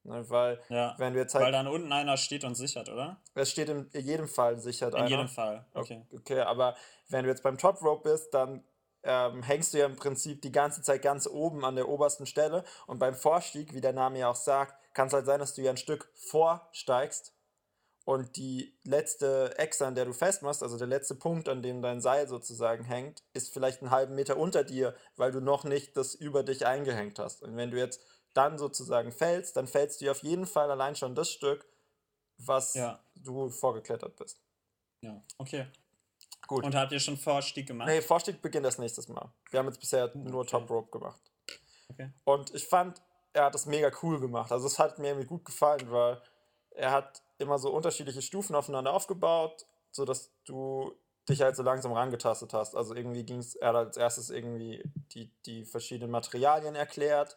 Ne, 0.04 0.28
weil 0.31 0.60
Ja. 0.69 0.94
wenn 0.98 1.12
du 1.14 1.19
jetzt 1.19 1.34
Weil 1.34 1.44
halt, 1.44 1.54
dann 1.54 1.66
unten 1.66 1.93
einer 1.93 2.16
steht 2.16 2.44
und 2.44 2.54
sichert, 2.54 2.88
oder? 2.88 3.20
es 3.34 3.50
steht 3.50 3.69
in 3.69 3.90
jedem 3.93 4.28
Fall 4.28 4.58
sichert 4.60 4.94
In 4.94 5.00
einer. 5.00 5.08
jedem 5.10 5.28
Fall. 5.28 5.66
Okay. 5.75 6.06
Okay, 6.14 6.40
aber 6.40 6.76
wenn 7.08 7.25
du 7.25 7.31
jetzt 7.31 7.43
beim 7.43 7.58
Top 7.58 7.82
Rope 7.82 8.08
bist, 8.10 8.32
dann 8.32 8.64
ähm, 9.02 9.43
hängst 9.43 9.75
du 9.75 9.78
ja 9.78 9.87
im 9.87 9.96
Prinzip 9.96 10.43
die 10.43 10.52
ganze 10.52 10.81
Zeit 10.82 11.02
ganz 11.02 11.26
oben 11.26 11.64
an 11.64 11.76
der 11.76 11.88
obersten 11.88 12.26
Stelle. 12.26 12.64
Und 12.87 12.98
beim 12.98 13.14
Vorstieg, 13.14 13.75
wie 13.75 13.81
der 13.81 13.93
Name 13.93 14.19
ja 14.20 14.31
auch 14.31 14.37
sagt, 14.37 14.74
kann 14.94 15.08
es 15.08 15.12
halt 15.12 15.26
sein, 15.26 15.41
dass 15.41 15.55
du 15.55 15.62
ja 15.62 15.70
ein 15.70 15.76
Stück 15.76 16.10
vorsteigst 16.15 17.34
und 18.06 18.36
die 18.36 18.72
letzte 18.84 19.58
Echse, 19.58 19.84
an 19.84 19.96
der 19.96 20.05
du 20.05 20.13
festmachst, 20.13 20.63
also 20.63 20.79
der 20.79 20.86
letzte 20.86 21.17
Punkt, 21.17 21.48
an 21.48 21.60
dem 21.60 21.82
dein 21.82 22.01
Seil 22.01 22.29
sozusagen 22.29 22.84
hängt, 22.84 23.25
ist 23.32 23.53
vielleicht 23.53 23.82
einen 23.82 23.91
halben 23.91 24.15
Meter 24.15 24.36
unter 24.36 24.63
dir, 24.63 24.94
weil 25.17 25.32
du 25.32 25.41
noch 25.41 25.65
nicht 25.65 25.96
das 25.96 26.15
über 26.15 26.44
dich 26.44 26.65
eingehängt 26.65 27.19
hast. 27.19 27.43
Und 27.43 27.56
wenn 27.56 27.72
du 27.72 27.79
jetzt 27.79 28.01
dann 28.32 28.58
sozusagen 28.58 29.10
fällst, 29.10 29.56
dann 29.56 29.67
fällst 29.67 30.01
du 30.01 30.10
auf 30.10 30.22
jeden 30.22 30.46
Fall 30.46 30.70
allein 30.70 30.94
schon 30.94 31.17
das 31.17 31.31
Stück, 31.31 31.67
was 32.39 32.75
Ja. 32.75 33.01
du 33.17 33.51
vorgeklettert 33.51 34.15
bist. 34.15 34.39
Ja. 35.01 35.20
Okay. 35.39 35.67
Gut. 36.46 36.63
Und 36.63 36.77
habt 36.77 36.93
ihr 36.93 37.01
schon 37.01 37.17
Vorstieg 37.17 37.67
gemacht? 37.67 37.89
Nee, 37.89 38.03
Vorstieg 38.03 38.41
beginnt 38.41 38.67
erst 38.67 38.79
nächstes 38.79 39.08
Mal. 39.08 39.32
Wir 39.51 39.58
haben 39.58 39.67
jetzt 39.67 39.81
bisher 39.81 40.13
nur 40.15 40.43
okay. 40.43 40.51
Top 40.51 40.70
Rope 40.70 40.96
gemacht. 40.96 41.20
Okay. 41.89 42.13
Und 42.22 42.55
ich 42.55 42.69
fand, 42.69 43.03
er 43.32 43.46
hat 43.46 43.55
das 43.55 43.67
mega 43.67 43.91
cool 44.05 44.20
gemacht. 44.20 44.53
Also 44.53 44.69
es 44.69 44.79
hat 44.79 45.01
mir 45.01 45.08
irgendwie 45.08 45.27
gut 45.27 45.44
gefallen, 45.44 45.91
weil 45.91 46.22
er 46.70 46.93
hat 46.93 47.20
immer 47.38 47.58
so 47.58 47.70
unterschiedliche 47.72 48.22
Stufen 48.22 48.56
aufeinander 48.56 48.93
aufgebaut, 48.93 49.66
sodass 49.90 50.32
du 50.44 50.93
dich 51.28 51.43
halt 51.43 51.56
so 51.56 51.62
langsam 51.62 51.93
rangetastet 51.93 52.52
hast. 52.52 52.76
Also 52.76 52.94
irgendwie 52.94 53.24
ging 53.24 53.38
es, 53.38 53.56
er 53.56 53.69
hat 53.69 53.76
als 53.76 53.96
erstes 53.96 54.31
irgendwie 54.31 54.82
die, 55.12 55.32
die 55.44 55.64
verschiedenen 55.64 56.10
Materialien 56.10 56.74
erklärt. 56.74 57.36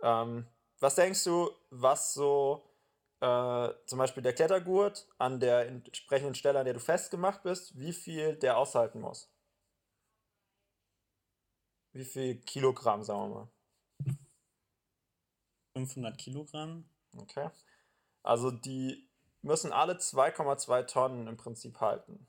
Ähm, 0.00 0.46
was 0.80 0.94
denkst 0.94 1.22
du, 1.24 1.50
was 1.70 2.14
so 2.14 2.72
äh, 3.20 3.68
zum 3.86 3.98
Beispiel 3.98 4.22
der 4.22 4.32
Klettergurt 4.32 5.06
an 5.18 5.38
der 5.38 5.68
entsprechenden 5.68 6.34
Stelle, 6.34 6.58
an 6.58 6.64
der 6.64 6.74
du 6.74 6.80
festgemacht 6.80 7.42
bist, 7.42 7.78
wie 7.78 7.92
viel 7.92 8.36
der 8.36 8.56
aushalten 8.56 9.00
muss? 9.00 9.30
Wie 11.92 12.04
viel 12.04 12.40
Kilogramm, 12.40 13.04
sagen 13.04 13.20
wir 13.30 13.34
mal. 13.34 13.48
500 15.74 16.18
Kilogramm? 16.18 16.88
Okay. 17.16 17.50
Also 18.22 18.50
die 18.50 19.08
müssen 19.42 19.72
alle 19.72 19.98
2,2 19.98 20.82
Tonnen 20.84 21.26
im 21.28 21.36
Prinzip 21.36 21.80
halten. 21.80 22.26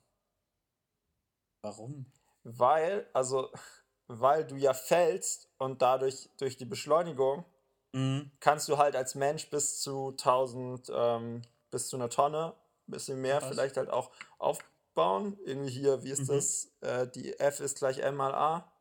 Warum? 1.62 2.06
Weil, 2.44 3.08
also, 3.12 3.50
weil 4.06 4.44
du 4.46 4.56
ja 4.56 4.74
fällst 4.74 5.48
und 5.58 5.82
dadurch 5.82 6.28
durch 6.38 6.56
die 6.56 6.66
Beschleunigung 6.66 7.44
Mhm. 7.92 8.32
kannst 8.40 8.68
du 8.68 8.76
halt 8.76 8.96
als 8.96 9.14
Mensch 9.14 9.50
bis 9.50 9.80
zu 9.80 10.12
1000, 10.16 10.90
ähm, 10.92 11.42
bis 11.70 11.88
zu 11.88 11.96
einer 11.96 12.10
Tonne, 12.10 12.54
ein 12.88 12.90
bisschen 12.92 13.20
mehr 13.20 13.38
Krass. 13.38 13.50
vielleicht 13.50 13.76
halt 13.76 13.88
auch 13.88 14.10
aufbauen. 14.38 15.38
Irgendwie 15.44 15.70
hier, 15.70 16.02
wie 16.02 16.10
ist 16.10 16.28
Mhm. 16.28 16.34
das? 16.34 16.72
Äh, 16.80 17.06
die 17.08 17.38
F 17.38 17.60
ist 17.60 17.78
gleich 17.78 17.98
M 18.00 18.16
mal 18.16 18.34
A. 18.34 18.72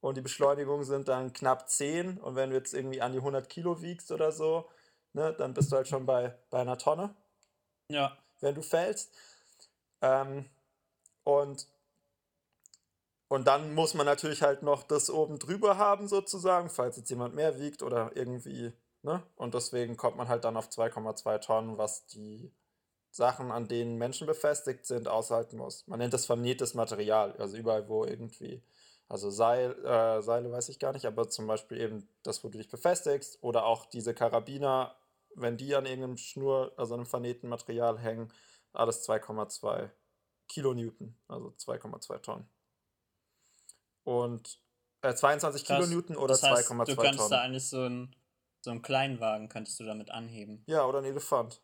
und 0.00 0.16
die 0.16 0.22
Beschleunigung 0.22 0.84
sind 0.84 1.08
dann 1.08 1.32
knapp 1.32 1.68
10 1.68 2.18
und 2.18 2.34
wenn 2.36 2.50
du 2.50 2.56
jetzt 2.56 2.72
irgendwie 2.72 3.02
an 3.02 3.12
die 3.12 3.20
100 3.20 3.48
Kilo 3.48 3.82
wiegst 3.82 4.10
oder 4.12 4.32
so, 4.32 4.68
ne, 5.12 5.32
dann 5.34 5.54
bist 5.54 5.70
du 5.72 5.76
halt 5.76 5.88
schon 5.88 6.06
bei, 6.06 6.34
bei 6.50 6.60
einer 6.60 6.78
Tonne, 6.78 7.14
Ja. 7.88 8.16
wenn 8.40 8.54
du 8.54 8.62
fällst. 8.62 9.12
Ähm, 10.02 10.46
und, 11.24 11.66
und 13.28 13.46
dann 13.46 13.74
muss 13.74 13.94
man 13.94 14.06
natürlich 14.06 14.42
halt 14.42 14.62
noch 14.62 14.82
das 14.82 15.10
oben 15.10 15.38
drüber 15.38 15.78
haben, 15.78 16.08
sozusagen, 16.08 16.70
falls 16.70 16.96
jetzt 16.96 17.10
jemand 17.10 17.34
mehr 17.34 17.58
wiegt 17.60 17.82
oder 17.82 18.10
irgendwie, 18.14 18.72
ne? 19.02 19.22
Und 19.36 19.54
deswegen 19.54 19.96
kommt 19.96 20.16
man 20.16 20.28
halt 20.28 20.44
dann 20.44 20.56
auf 20.56 20.68
2,2 20.68 21.38
Tonnen, 21.38 21.78
was 21.78 22.06
die 22.06 22.50
Sachen, 23.12 23.50
an 23.50 23.68
denen 23.68 23.96
Menschen 23.98 24.26
befestigt 24.26 24.86
sind, 24.86 25.08
aushalten 25.08 25.56
muss. 25.56 25.86
Man 25.86 25.98
nennt 25.98 26.14
das 26.14 26.26
vernähtes 26.26 26.74
Material, 26.74 27.34
also 27.38 27.56
überall, 27.56 27.88
wo 27.88 28.04
irgendwie, 28.04 28.62
also 29.08 29.30
Seil, 29.30 29.72
äh, 29.84 30.22
Seile 30.22 30.50
weiß 30.52 30.68
ich 30.68 30.78
gar 30.78 30.92
nicht, 30.92 31.06
aber 31.06 31.28
zum 31.28 31.46
Beispiel 31.46 31.80
eben 31.80 32.08
das, 32.22 32.44
wo 32.44 32.48
du 32.48 32.58
dich 32.58 32.68
befestigst 32.68 33.38
oder 33.42 33.66
auch 33.66 33.86
diese 33.86 34.14
Karabiner, 34.14 34.94
wenn 35.34 35.56
die 35.56 35.74
an 35.74 35.86
irgendeinem 35.86 36.16
Schnur, 36.16 36.72
also 36.76 36.94
einem 36.94 37.06
vernähten 37.06 37.48
Material 37.48 37.98
hängen, 37.98 38.32
alles 38.72 39.08
2,2 39.08 39.90
Kilonewton, 40.48 41.16
also 41.28 41.48
2,2 41.48 42.18
Tonnen. 42.22 42.48
Und 44.04 44.60
äh, 45.02 45.14
22 45.14 45.64
Krass. 45.64 45.76
Kilonewton 45.78 46.16
oder 46.16 46.34
das 46.34 46.42
heißt, 46.42 46.70
2,2 46.70 46.84
du 46.86 46.96
könntest 46.96 47.18
da 47.20 47.28
Tonnen. 47.28 47.40
eigentlich 47.40 47.68
so 47.68 47.82
einen 47.82 48.16
so 48.62 48.70
einen 48.70 48.82
Kleinwagen 48.82 49.48
könntest 49.48 49.80
du 49.80 49.84
damit 49.84 50.10
anheben. 50.10 50.62
Ja, 50.66 50.84
oder 50.84 50.98
ein 50.98 51.04
Elefant. 51.04 51.62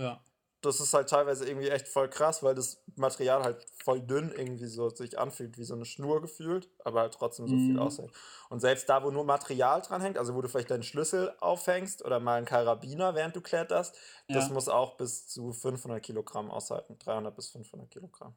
Ja. 0.00 0.22
Das 0.62 0.80
ist 0.80 0.94
halt 0.94 1.08
teilweise 1.08 1.46
irgendwie 1.46 1.68
echt 1.68 1.88
voll 1.88 2.08
krass, 2.08 2.42
weil 2.42 2.54
das 2.54 2.82
Material 2.96 3.42
halt 3.42 3.66
voll 3.84 4.00
dünn 4.00 4.30
irgendwie 4.30 4.66
so 4.66 4.88
sich 4.90 5.18
anfühlt, 5.18 5.58
wie 5.58 5.64
so 5.64 5.74
eine 5.74 5.84
Schnur 5.84 6.20
gefühlt, 6.22 6.68
aber 6.84 7.00
halt 7.00 7.14
trotzdem 7.14 7.48
so 7.48 7.56
viel 7.56 7.72
Mhm. 7.72 7.78
aushält. 7.78 8.12
Und 8.48 8.60
selbst 8.60 8.88
da, 8.88 9.02
wo 9.02 9.10
nur 9.10 9.24
Material 9.24 9.82
dran 9.82 10.00
hängt, 10.00 10.18
also 10.18 10.34
wo 10.34 10.40
du 10.42 10.48
vielleicht 10.48 10.70
deinen 10.70 10.82
Schlüssel 10.84 11.34
aufhängst 11.40 12.04
oder 12.04 12.20
mal 12.20 12.36
einen 12.36 12.46
Karabiner, 12.46 13.14
während 13.14 13.34
du 13.36 13.40
kletterst, 13.40 13.96
das 14.28 14.48
Ja. 14.48 14.54
muss 14.54 14.68
auch 14.68 14.96
bis 14.96 15.26
zu 15.26 15.52
500 15.52 16.02
Kilogramm 16.02 16.50
aushalten. 16.50 16.98
300 16.98 17.34
bis 17.34 17.48
500 17.50 17.90
Kilogramm. 17.90 18.34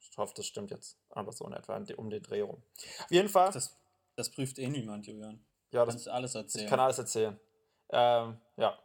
Ich 0.00 0.16
hoffe, 0.18 0.34
das 0.36 0.46
stimmt 0.46 0.70
jetzt, 0.70 0.98
aber 1.10 1.32
so 1.32 1.46
in 1.46 1.52
etwa 1.52 1.82
um 1.96 2.10
den 2.10 2.22
Dreh 2.22 2.40
rum. 2.42 2.62
Auf 3.00 3.10
jeden 3.10 3.28
Fall, 3.28 3.50
Das, 3.52 3.76
das 4.16 4.30
prüft 4.30 4.58
eh 4.58 4.68
niemand, 4.68 5.06
Julian. 5.06 5.44
ja, 5.70 5.84
das 5.84 5.94
kannst 5.94 6.08
alles 6.08 6.34
erzählen. 6.34 6.64
Ich 6.64 6.70
kann 6.70 6.80
alles 6.80 6.98
erzählen. 6.98 7.40
Ähm, 7.90 8.38
ja. 8.56 8.78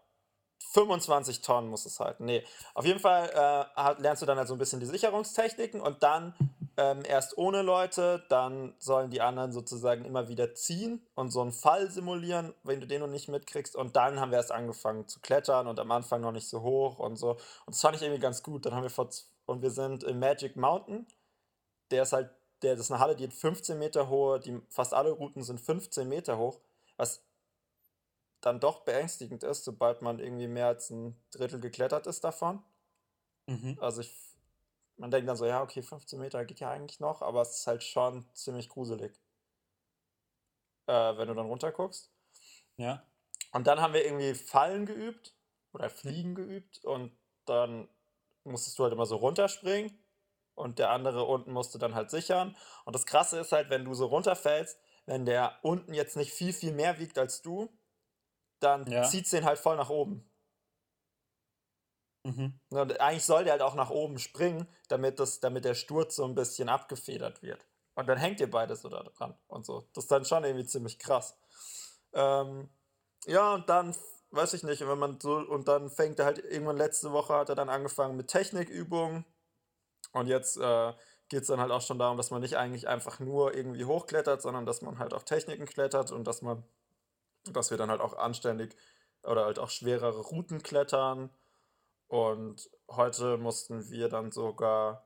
25 0.72 1.42
Tonnen 1.42 1.70
muss 1.70 1.86
es 1.86 2.00
halten. 2.00 2.26
Nee. 2.26 2.44
Auf 2.74 2.86
jeden 2.86 3.00
Fall 3.00 3.30
äh, 3.30 3.80
hat- 3.80 4.00
lernst 4.00 4.22
du 4.22 4.26
dann 4.26 4.38
halt 4.38 4.48
so 4.48 4.56
ein 4.56 4.58
bisschen 4.60 4.80
die 4.80 4.86
Sicherungstechniken 4.86 5.82
und 5.82 6.04
dann 6.04 6.34
ähm, 6.78 7.04
erst 7.08 7.38
ohne 7.38 7.64
Leute, 7.64 8.24
dann 8.30 8.76
sollen 8.78 9.10
die 9.10 9.22
anderen 9.22 9.52
sozusagen 9.52 10.06
immer 10.06 10.28
wieder 10.28 10.54
ziehen 10.54 11.06
und 11.16 11.32
so 11.32 11.42
einen 11.42 11.52
Fall 11.52 11.90
simulieren, 11.90 12.54
wenn 12.64 12.80
du 12.80 12.88
den 12.88 13.02
noch 13.02 13.08
nicht 13.08 13.30
mitkriegst. 13.30 13.76
Und 13.76 13.96
dann 13.96 14.20
haben 14.20 14.32
wir 14.32 14.38
erst 14.38 14.52
angefangen 14.52 15.08
zu 15.08 15.20
klettern 15.20 15.68
und 15.68 15.80
am 15.80 15.92
Anfang 15.92 16.22
noch 16.22 16.32
nicht 16.32 16.48
so 16.48 16.62
hoch 16.62 17.00
und 17.00 17.16
so. 17.16 17.32
Und 17.32 17.40
das 17.76 17.82
fand 17.82 17.96
ich 17.96 18.04
irgendwie 18.04 18.22
ganz 18.22 18.44
gut. 18.44 18.66
Dann 18.66 18.76
haben 18.76 18.84
wir 18.84 18.90
vor 18.92 19.10
und 19.48 19.62
wir 19.62 19.72
sind 19.72 20.04
im 20.04 20.20
Magic 20.20 20.56
Mountain. 20.56 21.08
Der 21.90 22.04
ist 22.04 22.14
halt, 22.14 22.30
der 22.62 22.76
das 22.76 22.86
ist 22.86 22.92
eine 22.92 23.00
Halle, 23.00 23.16
die 23.16 23.24
hat 23.24 23.34
15 23.34 23.80
Meter 23.80 24.10
hohe, 24.10 24.40
die 24.40 24.60
fast 24.70 24.94
alle 24.94 25.12
Routen 25.12 25.42
sind 25.42 25.60
15 25.60 26.08
Meter 26.08 26.38
hoch, 26.38 26.60
was 26.98 27.24
dann 28.48 28.62
doch 28.62 28.86
beängstigend 28.86 29.44
ist, 29.44 29.66
sobald 29.66 30.02
man 30.02 30.20
irgendwie 30.20 30.48
mehr 30.48 30.68
als 30.68 30.90
ein 30.90 31.22
Drittel 31.32 31.60
geklettert 31.60 32.08
ist 32.08 32.24
davon. 32.24 32.64
Mhm. 33.46 33.78
Also 33.82 34.02
ich, 34.02 34.16
man 34.96 35.12
denkt 35.12 35.28
dann 35.28 35.36
so, 35.36 35.46
ja, 35.46 35.62
okay, 35.62 35.82
15 35.82 36.18
Meter 36.18 36.46
geht 36.46 36.62
ja 36.62 36.70
eigentlich 36.70 37.02
noch, 37.02 37.22
aber 37.22 37.42
es 37.42 37.60
ist 37.60 37.68
halt 37.68 37.84
schon 37.84 38.26
ziemlich 38.34 38.70
gruselig, 38.70 39.20
äh, 40.88 41.18
wenn 41.18 41.28
du 41.28 41.34
dann 41.34 41.48
runterguckst. 41.48 42.10
Ja. 42.78 43.06
Und 43.52 43.68
dann 43.68 43.82
haben 43.82 43.94
wir 43.94 44.06
irgendwie 44.06 44.34
Fallen 44.34 44.86
geübt 44.86 45.36
oder 45.74 45.90
Fliegen 45.90 46.34
geübt 46.34 46.86
und 46.86 47.18
dann 47.46 47.90
musstest 48.46 48.80
du 48.80 48.84
halt 48.84 48.94
immer 48.94 49.06
so 49.06 49.18
runterspringen 49.18 49.92
und 50.56 50.80
der 50.80 50.92
andere 50.92 51.26
unten 51.26 51.52
musste 51.52 51.80
dann 51.80 51.96
halt 51.96 52.12
sichern. 52.12 52.56
Und 52.86 52.96
das 52.96 53.06
Krasse 53.06 53.40
ist 53.40 53.52
halt, 53.52 53.70
wenn 53.70 53.84
du 53.84 53.94
so 53.94 54.06
runterfällst, 54.06 54.80
wenn 55.06 55.26
der 55.26 55.60
unten 55.64 55.94
jetzt 55.94 56.16
nicht 56.16 56.32
viel, 56.32 56.54
viel 56.54 56.72
mehr 56.72 57.00
wiegt 57.00 57.18
als 57.18 57.42
du, 57.42 57.70
dann 58.60 58.90
Ja. 58.90 59.04
zieht 59.04 59.26
es 59.26 59.32
den 59.32 59.46
halt 59.46 59.60
voll 59.60 59.78
nach 59.78 59.90
oben. 59.90 60.30
Mhm. 62.24 62.60
Ne, 62.70 62.82
Und 62.82 63.00
eigentlich 63.00 63.26
soll 63.26 63.44
der 63.44 63.54
halt 63.54 63.62
auch 63.62 63.76
nach 63.76 63.90
oben 63.90 64.20
springen, 64.20 64.68
damit, 64.90 65.20
das, 65.20 65.40
damit 65.40 65.66
der 65.66 65.76
Sturz 65.76 66.16
so 66.16 66.26
ein 66.26 66.36
bisschen 66.36 66.70
abgefedert 66.70 67.42
wird. 67.42 67.66
Und 67.96 68.08
dann 68.08 68.18
hängt 68.18 68.40
ihr 68.40 68.52
beide 68.52 68.76
so 68.76 68.90
da 68.90 69.02
dran 69.04 69.36
und 69.48 69.66
so. 69.66 69.88
Das 69.94 70.06
ist 70.06 70.12
dann 70.12 70.26
schon 70.26 70.44
irgendwie 70.44 70.66
ziemlich 70.66 71.00
krass. 71.00 71.38
Ähm, 72.14 72.70
ja, 73.26 73.56
und 73.56 73.70
dann, 73.70 73.96
weiß 74.32 74.54
ich 74.54 74.64
nicht, 74.64 74.88
wenn 74.88 75.00
man 75.00 75.20
so, 75.20 75.38
und 75.38 75.68
dann 75.68 75.90
fängt 75.90 76.20
er 76.20 76.26
halt 76.26 76.40
irgendwann 76.40 76.78
letzte 76.78 77.12
Woche 77.12 77.34
hat 77.34 77.50
er 77.50 77.56
dann 77.56 77.70
angefangen 77.70 78.16
mit 78.18 78.28
Technikübungen. 78.28 79.26
Und 80.12 80.28
jetzt 80.28 80.58
äh, 80.58 80.94
geht 81.30 81.42
es 81.42 81.48
dann 81.48 81.60
halt 81.60 81.72
auch 81.72 81.82
schon 81.82 82.00
darum, 82.00 82.18
dass 82.18 82.32
man 82.32 82.42
nicht 82.42 82.58
eigentlich 82.58 82.88
einfach 82.88 83.20
nur 83.20 83.56
irgendwie 83.56 83.86
hochklettert, 83.86 84.42
sondern 84.42 84.66
dass 84.66 84.82
man 84.82 85.00
halt 85.00 85.14
auch 85.14 85.24
Techniken 85.24 85.66
klettert 85.66 86.12
und 86.12 86.26
dass 86.26 86.42
man, 86.42 86.64
dass 87.54 87.72
wir 87.72 87.78
dann 87.78 87.90
halt 87.90 88.02
auch 88.02 88.18
anständig 88.18 88.76
oder 89.24 89.46
halt 89.46 89.60
auch 89.60 89.70
schwerere 89.70 90.20
Routen 90.20 90.64
klettern. 90.64 91.30
Und 92.08 92.70
heute 92.90 93.38
mussten 93.38 93.90
wir 93.90 94.10
dann 94.10 94.32
sogar 94.32 95.06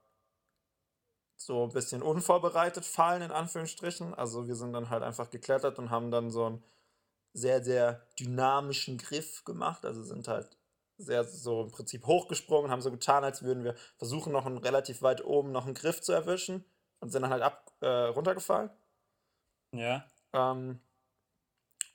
so 1.38 1.64
ein 1.64 1.72
bisschen 1.72 2.04
unvorbereitet 2.04 2.86
fallen, 2.86 3.24
in 3.24 3.32
Anführungsstrichen. 3.32 4.14
Also 4.14 4.48
wir 4.48 4.56
sind 4.56 4.74
dann 4.74 4.90
halt 4.90 5.04
einfach 5.04 5.30
geklettert 5.30 5.80
und 5.80 5.90
haben 5.90 6.12
dann 6.12 6.30
so 6.30 6.46
einen 6.46 6.64
sehr, 7.34 7.64
sehr 7.64 8.06
dynamischen 8.20 8.98
Griff 8.98 9.44
gemacht. 9.44 9.86
Also 9.86 10.04
sind 10.04 10.28
halt 10.28 10.58
sehr 10.98 11.24
so 11.24 11.64
im 11.64 11.72
Prinzip 11.72 12.06
hochgesprungen, 12.06 12.70
haben 12.70 12.82
so 12.82 12.92
getan, 12.92 13.24
als 13.24 13.42
würden 13.42 13.64
wir 13.64 13.76
versuchen, 13.98 14.32
noch 14.32 14.46
einen 14.46 14.58
relativ 14.58 15.02
weit 15.02 15.24
oben 15.24 15.52
noch 15.52 15.66
einen 15.66 15.74
Griff 15.74 16.02
zu 16.02 16.12
erwischen 16.12 16.64
und 17.00 17.10
sind 17.10 17.24
dann 17.24 17.32
halt 17.32 17.42
ab, 17.42 17.72
äh, 17.82 17.88
runtergefallen. 17.88 18.70
Ja. 19.72 20.06
Ähm, 20.34 20.80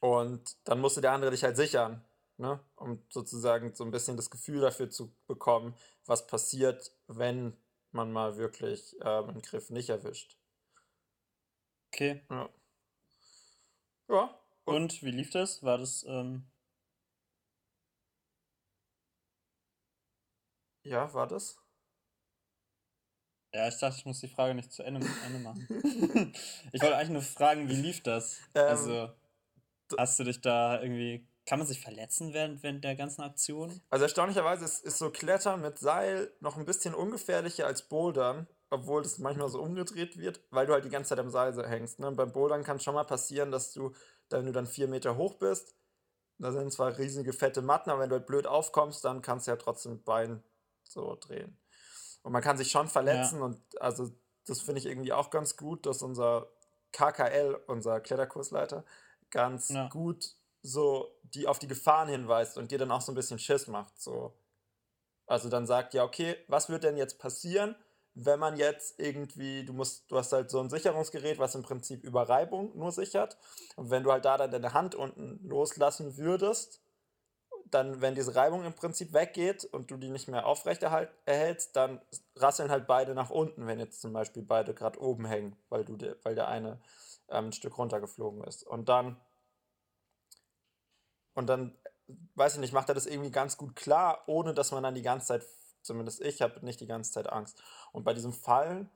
und 0.06 0.56
dann 0.68 0.80
musste 0.80 1.00
der 1.00 1.10
andere 1.10 1.32
dich 1.32 1.42
halt 1.42 1.56
sichern, 1.56 2.04
ne? 2.36 2.60
um 2.76 3.02
sozusagen 3.08 3.74
so 3.74 3.82
ein 3.84 3.90
bisschen 3.90 4.16
das 4.16 4.30
Gefühl 4.30 4.60
dafür 4.60 4.88
zu 4.88 5.12
bekommen, 5.26 5.74
was 6.04 6.28
passiert, 6.28 6.92
wenn 7.08 7.56
man 7.90 8.12
mal 8.12 8.36
wirklich 8.36 8.94
ähm, 9.00 9.30
einen 9.30 9.42
Griff 9.42 9.70
nicht 9.70 9.88
erwischt. 9.88 10.38
Okay. 11.92 12.22
Ja. 12.30 12.48
Ja. 14.08 14.40
Und 14.64 15.02
wie 15.02 15.10
lief 15.10 15.30
das? 15.30 15.64
War 15.64 15.78
das, 15.78 16.04
ähm, 16.08 16.46
Ja, 20.84 21.12
war 21.14 21.26
das? 21.26 21.58
ja, 23.52 23.66
ich 23.66 23.78
dachte, 23.78 23.96
ich 23.98 24.04
muss 24.04 24.20
die 24.20 24.28
Frage 24.28 24.54
nicht 24.54 24.72
zu 24.72 24.84
Ende, 24.84 25.04
Ende 25.24 25.38
machen. 25.40 25.66
ich 26.72 26.80
wollte 26.80 26.96
eigentlich 26.96 27.10
nur 27.10 27.22
fragen, 27.22 27.68
wie 27.68 27.74
lief 27.74 28.04
das? 28.04 28.38
Ähm, 28.54 28.68
also, 28.68 29.10
hast 29.98 30.18
du 30.18 30.24
dich 30.24 30.40
da 30.40 30.80
irgendwie, 30.80 31.26
kann 31.46 31.58
man 31.58 31.68
sich 31.68 31.80
verletzen 31.80 32.32
während, 32.32 32.62
während 32.62 32.84
der 32.84 32.96
ganzen 32.96 33.22
Aktion? 33.22 33.80
Also 33.90 34.04
erstaunlicherweise 34.04 34.64
ist, 34.64 34.84
ist 34.84 34.98
so 34.98 35.10
Klettern 35.10 35.60
mit 35.60 35.78
Seil 35.78 36.32
noch 36.40 36.56
ein 36.56 36.64
bisschen 36.64 36.94
ungefährlicher 36.94 37.66
als 37.66 37.82
Bouldern, 37.82 38.46
obwohl 38.70 39.02
das 39.02 39.18
manchmal 39.18 39.48
so 39.48 39.60
umgedreht 39.60 40.18
wird, 40.18 40.40
weil 40.50 40.66
du 40.66 40.72
halt 40.72 40.84
die 40.84 40.90
ganze 40.90 41.10
Zeit 41.10 41.18
am 41.18 41.30
Seil 41.30 41.52
so 41.54 41.62
hängst. 41.62 42.00
Ne? 42.00 42.08
Und 42.08 42.16
beim 42.16 42.32
Bouldern 42.32 42.64
kann 42.64 42.80
schon 42.80 42.94
mal 42.94 43.04
passieren, 43.04 43.50
dass 43.50 43.72
du, 43.72 43.92
wenn 44.30 44.46
du 44.46 44.52
dann 44.52 44.66
vier 44.66 44.88
Meter 44.88 45.16
hoch 45.16 45.34
bist, 45.34 45.74
da 46.38 46.52
sind 46.52 46.72
zwar 46.72 46.98
riesige 46.98 47.32
fette 47.32 47.62
Matten, 47.62 47.90
aber 47.90 48.02
wenn 48.02 48.10
du 48.10 48.16
halt 48.16 48.26
blöd 48.26 48.46
aufkommst, 48.46 49.04
dann 49.04 49.22
kannst 49.22 49.46
du 49.46 49.52
ja 49.52 49.56
trotzdem 49.56 49.92
mit 49.92 50.04
Bein 50.04 50.42
so 50.82 51.16
drehen. 51.16 51.58
Und 52.22 52.32
man 52.32 52.42
kann 52.42 52.58
sich 52.58 52.70
schon 52.70 52.88
verletzen 52.88 53.40
und 53.40 53.60
also 53.80 54.10
das 54.46 54.60
finde 54.60 54.80
ich 54.80 54.86
irgendwie 54.86 55.12
auch 55.12 55.30
ganz 55.30 55.56
gut, 55.56 55.86
dass 55.86 56.02
unser 56.02 56.48
KKL, 56.92 57.54
unser 57.66 58.00
Kletterkursleiter, 58.00 58.84
ganz 59.36 59.68
Ja. 59.68 59.88
gut 59.88 60.34
so 60.62 61.12
die 61.22 61.46
auf 61.46 61.58
die 61.58 61.68
Gefahren 61.68 62.08
hinweist 62.08 62.56
und 62.58 62.70
dir 62.70 62.78
dann 62.78 62.90
auch 62.90 63.00
so 63.02 63.12
ein 63.12 63.14
bisschen 63.14 63.38
Schiss 63.38 63.66
macht. 63.68 64.00
So. 64.00 64.32
Also 65.26 65.48
dann 65.48 65.66
sagt, 65.66 65.94
ja, 65.94 66.04
okay, 66.04 66.36
was 66.48 66.68
wird 66.68 66.82
denn 66.84 66.96
jetzt 66.96 67.18
passieren, 67.18 67.76
wenn 68.14 68.38
man 68.40 68.56
jetzt 68.56 68.98
irgendwie, 68.98 69.64
du 69.64 69.74
musst, 69.74 70.10
du 70.10 70.16
hast 70.16 70.32
halt 70.32 70.50
so 70.50 70.58
ein 70.60 70.70
Sicherungsgerät, 70.70 71.38
was 71.38 71.54
im 71.54 71.62
Prinzip 71.62 72.02
über 72.02 72.28
Reibung 72.28 72.76
nur 72.76 72.90
sichert. 72.90 73.36
Und 73.76 73.90
wenn 73.90 74.02
du 74.02 74.10
halt 74.10 74.24
da 74.24 74.38
dann 74.38 74.50
deine 74.50 74.72
Hand 74.72 74.94
unten 74.94 75.46
loslassen 75.46 76.16
würdest, 76.16 76.80
dann, 77.66 78.00
wenn 78.00 78.14
diese 78.14 78.34
Reibung 78.34 78.64
im 78.64 78.72
Prinzip 78.72 79.12
weggeht 79.12 79.64
und 79.64 79.90
du 79.90 79.96
die 79.98 80.08
nicht 80.08 80.28
mehr 80.28 80.46
aufrecht 80.46 80.82
erhältst, 80.82 81.76
dann 81.76 82.00
rasseln 82.36 82.70
halt 82.70 82.86
beide 82.86 83.14
nach 83.14 83.30
unten, 83.30 83.66
wenn 83.66 83.80
jetzt 83.80 84.00
zum 84.00 84.12
Beispiel 84.12 84.42
beide 84.42 84.72
gerade 84.72 85.00
oben 85.00 85.26
hängen, 85.26 85.56
weil, 85.68 85.84
du 85.84 85.96
der, 85.96 86.16
weil 86.22 86.34
der 86.34 86.48
eine 86.48 86.80
ähm, 87.28 87.46
ein 87.46 87.52
Stück 87.52 87.76
runtergeflogen 87.76 88.44
ist. 88.44 88.62
Und 88.62 88.88
dann, 88.88 89.16
und 91.36 91.46
dann, 91.46 91.76
weiß 92.34 92.54
ich 92.54 92.60
nicht, 92.60 92.72
macht 92.72 92.88
er 92.88 92.94
das 92.94 93.06
irgendwie 93.06 93.30
ganz 93.30 93.56
gut 93.56 93.76
klar, 93.76 94.24
ohne 94.26 94.54
dass 94.54 94.72
man 94.72 94.82
dann 94.82 94.94
die 94.94 95.02
ganze 95.02 95.26
Zeit, 95.28 95.46
zumindest 95.82 96.20
ich 96.22 96.42
habe 96.42 96.64
nicht 96.64 96.80
die 96.80 96.86
ganze 96.86 97.12
Zeit 97.12 97.30
Angst. 97.30 97.62
Und 97.92 98.02
bei 98.04 98.14
diesem 98.14 98.32
Fallen 98.32 98.90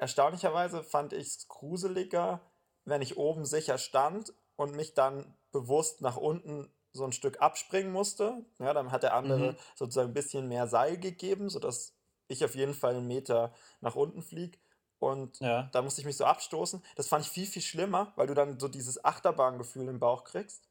erstaunlicherweise 0.00 0.82
fand 0.82 1.12
ich 1.12 1.28
es 1.28 1.48
gruseliger, 1.48 2.40
wenn 2.84 3.02
ich 3.02 3.16
oben 3.16 3.44
sicher 3.44 3.78
stand 3.78 4.32
und 4.56 4.74
mich 4.74 4.94
dann 4.94 5.36
bewusst 5.52 6.00
nach 6.00 6.16
unten 6.16 6.68
so 6.92 7.04
ein 7.04 7.12
Stück 7.12 7.40
abspringen 7.40 7.92
musste. 7.92 8.44
Ja, 8.58 8.74
dann 8.74 8.90
hat 8.90 9.02
der 9.02 9.14
andere 9.14 9.52
Mhm. 9.52 9.56
sozusagen 9.76 10.10
ein 10.10 10.14
bisschen 10.14 10.48
mehr 10.48 10.66
Seil 10.66 10.98
gegeben, 10.98 11.48
sodass 11.48 11.94
ich 12.28 12.44
auf 12.44 12.54
jeden 12.54 12.74
Fall 12.74 12.96
einen 12.96 13.06
Meter 13.06 13.52
nach 13.80 13.94
unten 13.94 14.22
fliege. 14.22 14.58
Und 14.98 15.40
Ja. 15.40 15.68
da 15.72 15.82
musste 15.82 16.00
ich 16.00 16.06
mich 16.06 16.16
so 16.16 16.24
abstoßen. 16.24 16.82
Das 16.96 17.08
fand 17.08 17.24
ich 17.24 17.30
viel, 17.30 17.46
viel 17.46 17.62
schlimmer, 17.62 18.12
weil 18.16 18.26
du 18.26 18.34
dann 18.34 18.58
so 18.58 18.68
dieses 18.68 19.04
Achterbahngefühl 19.04 19.88
im 19.88 19.98
Bauch 19.98 20.24
kriegst, 20.24 20.68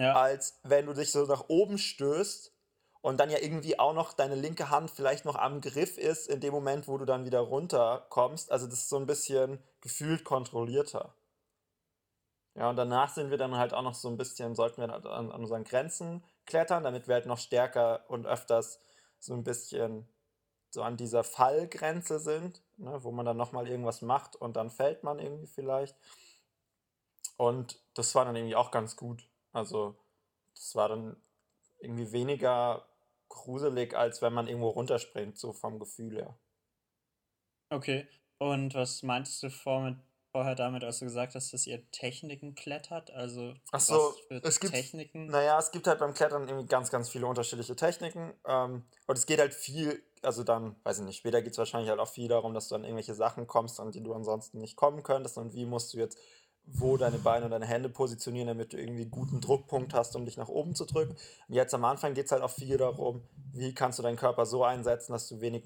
Als 0.00 0.60
wenn 0.62 0.86
du 0.86 0.92
dich 0.94 1.10
so 1.10 1.24
nach 1.26 1.48
oben 1.48 1.78
stößt 1.78 2.52
und 3.00 3.18
dann 3.18 3.30
ja 3.30 3.38
irgendwie 3.38 3.78
auch 3.78 3.94
noch 3.94 4.12
deine 4.12 4.34
linke 4.34 4.70
Hand 4.70 4.90
vielleicht 4.90 5.24
noch 5.24 5.36
am 5.36 5.60
Griff 5.60 5.98
ist 5.98 6.28
in 6.28 6.40
dem 6.40 6.52
Moment, 6.52 6.88
wo 6.88 6.98
du 6.98 7.04
dann 7.04 7.24
wieder 7.24 7.40
runterkommst. 7.40 8.50
Also 8.50 8.66
das 8.66 8.80
ist 8.80 8.88
so 8.88 8.96
ein 8.96 9.06
bisschen 9.06 9.62
gefühlt 9.80 10.24
kontrollierter. 10.24 11.14
Ja, 12.54 12.68
und 12.70 12.76
danach 12.76 13.14
sind 13.14 13.30
wir 13.30 13.38
dann 13.38 13.56
halt 13.56 13.72
auch 13.72 13.82
noch 13.82 13.94
so 13.94 14.08
ein 14.08 14.16
bisschen, 14.16 14.56
sollten 14.56 14.80
wir 14.80 14.92
an, 14.92 15.06
an 15.06 15.30
unseren 15.30 15.62
Grenzen 15.62 16.24
klettern, 16.44 16.82
damit 16.82 17.06
wir 17.06 17.14
halt 17.14 17.26
noch 17.26 17.38
stärker 17.38 18.04
und 18.08 18.26
öfters 18.26 18.80
so 19.20 19.32
ein 19.34 19.44
bisschen 19.44 20.08
so 20.70 20.82
an 20.82 20.96
dieser 20.96 21.24
Fallgrenze 21.24 22.18
sind, 22.18 22.62
ne, 22.76 23.02
wo 23.04 23.12
man 23.12 23.24
dann 23.24 23.36
nochmal 23.36 23.68
irgendwas 23.68 24.02
macht 24.02 24.36
und 24.36 24.56
dann 24.56 24.70
fällt 24.70 25.04
man 25.04 25.18
irgendwie 25.18 25.46
vielleicht. 25.46 25.96
Und 27.36 27.80
das 27.94 28.14
war 28.16 28.24
dann 28.24 28.34
irgendwie 28.34 28.56
auch 28.56 28.72
ganz 28.72 28.96
gut. 28.96 29.27
Also, 29.52 29.96
das 30.54 30.74
war 30.74 30.88
dann 30.88 31.16
irgendwie 31.80 32.12
weniger 32.12 32.86
gruselig, 33.28 33.94
als 33.94 34.22
wenn 34.22 34.32
man 34.32 34.48
irgendwo 34.48 34.68
runterspringt, 34.70 35.38
so 35.38 35.52
vom 35.52 35.78
Gefühl 35.78 36.16
her. 36.16 36.38
Okay. 37.70 38.06
Und 38.38 38.74
was 38.74 39.02
meintest 39.02 39.42
du 39.42 39.50
vor 39.50 39.80
mit, 39.82 39.98
vorher 40.30 40.54
damit, 40.54 40.84
als 40.84 41.00
du 41.00 41.06
gesagt 41.06 41.34
hast, 41.34 41.52
dass 41.52 41.66
ihr 41.66 41.90
Techniken 41.90 42.54
klettert? 42.54 43.10
Also 43.10 43.54
Ach 43.72 43.80
so, 43.80 43.94
was 43.94 44.20
für 44.20 44.34
es 44.42 44.60
gibt- 44.60 44.74
Techniken? 44.74 45.26
Naja, 45.26 45.58
es 45.58 45.70
gibt 45.70 45.86
halt 45.86 45.98
beim 45.98 46.14
Klettern 46.14 46.48
irgendwie 46.48 46.66
ganz, 46.66 46.90
ganz 46.90 47.08
viele 47.08 47.26
unterschiedliche 47.26 47.76
Techniken. 47.76 48.32
Ähm, 48.46 48.84
und 49.06 49.18
es 49.18 49.26
geht 49.26 49.40
halt 49.40 49.54
viel, 49.54 50.02
also 50.22 50.44
dann, 50.44 50.76
weiß 50.84 51.00
ich 51.00 51.04
nicht, 51.04 51.18
später 51.18 51.42
geht 51.42 51.52
es 51.52 51.58
wahrscheinlich 51.58 51.90
halt 51.90 52.00
auch 52.00 52.08
viel 52.08 52.28
darum, 52.28 52.54
dass 52.54 52.68
du 52.68 52.74
an 52.76 52.84
irgendwelche 52.84 53.14
Sachen 53.14 53.46
kommst, 53.46 53.80
an 53.80 53.90
die 53.90 54.02
du 54.02 54.14
ansonsten 54.14 54.60
nicht 54.60 54.76
kommen 54.76 55.02
könntest. 55.02 55.36
Und 55.36 55.52
wie 55.54 55.66
musst 55.66 55.92
du 55.92 55.98
jetzt 55.98 56.18
wo 56.72 56.96
deine 56.96 57.18
Beine 57.18 57.46
und 57.46 57.50
deine 57.50 57.66
Hände 57.66 57.88
positionieren, 57.88 58.48
damit 58.48 58.72
du 58.72 58.78
irgendwie 58.78 59.06
guten 59.06 59.40
Druckpunkt 59.40 59.94
hast, 59.94 60.14
um 60.16 60.24
dich 60.24 60.36
nach 60.36 60.48
oben 60.48 60.74
zu 60.74 60.84
drücken. 60.84 61.16
Und 61.48 61.54
jetzt 61.54 61.74
am 61.74 61.84
Anfang 61.84 62.14
geht 62.14 62.26
es 62.26 62.32
halt 62.32 62.42
auch 62.42 62.50
viel 62.50 62.76
darum, 62.76 63.22
wie 63.52 63.74
kannst 63.74 63.98
du 63.98 64.02
deinen 64.02 64.16
Körper 64.16 64.46
so 64.46 64.64
einsetzen, 64.64 65.12
dass 65.12 65.28
du 65.28 65.40
wenig, 65.40 65.64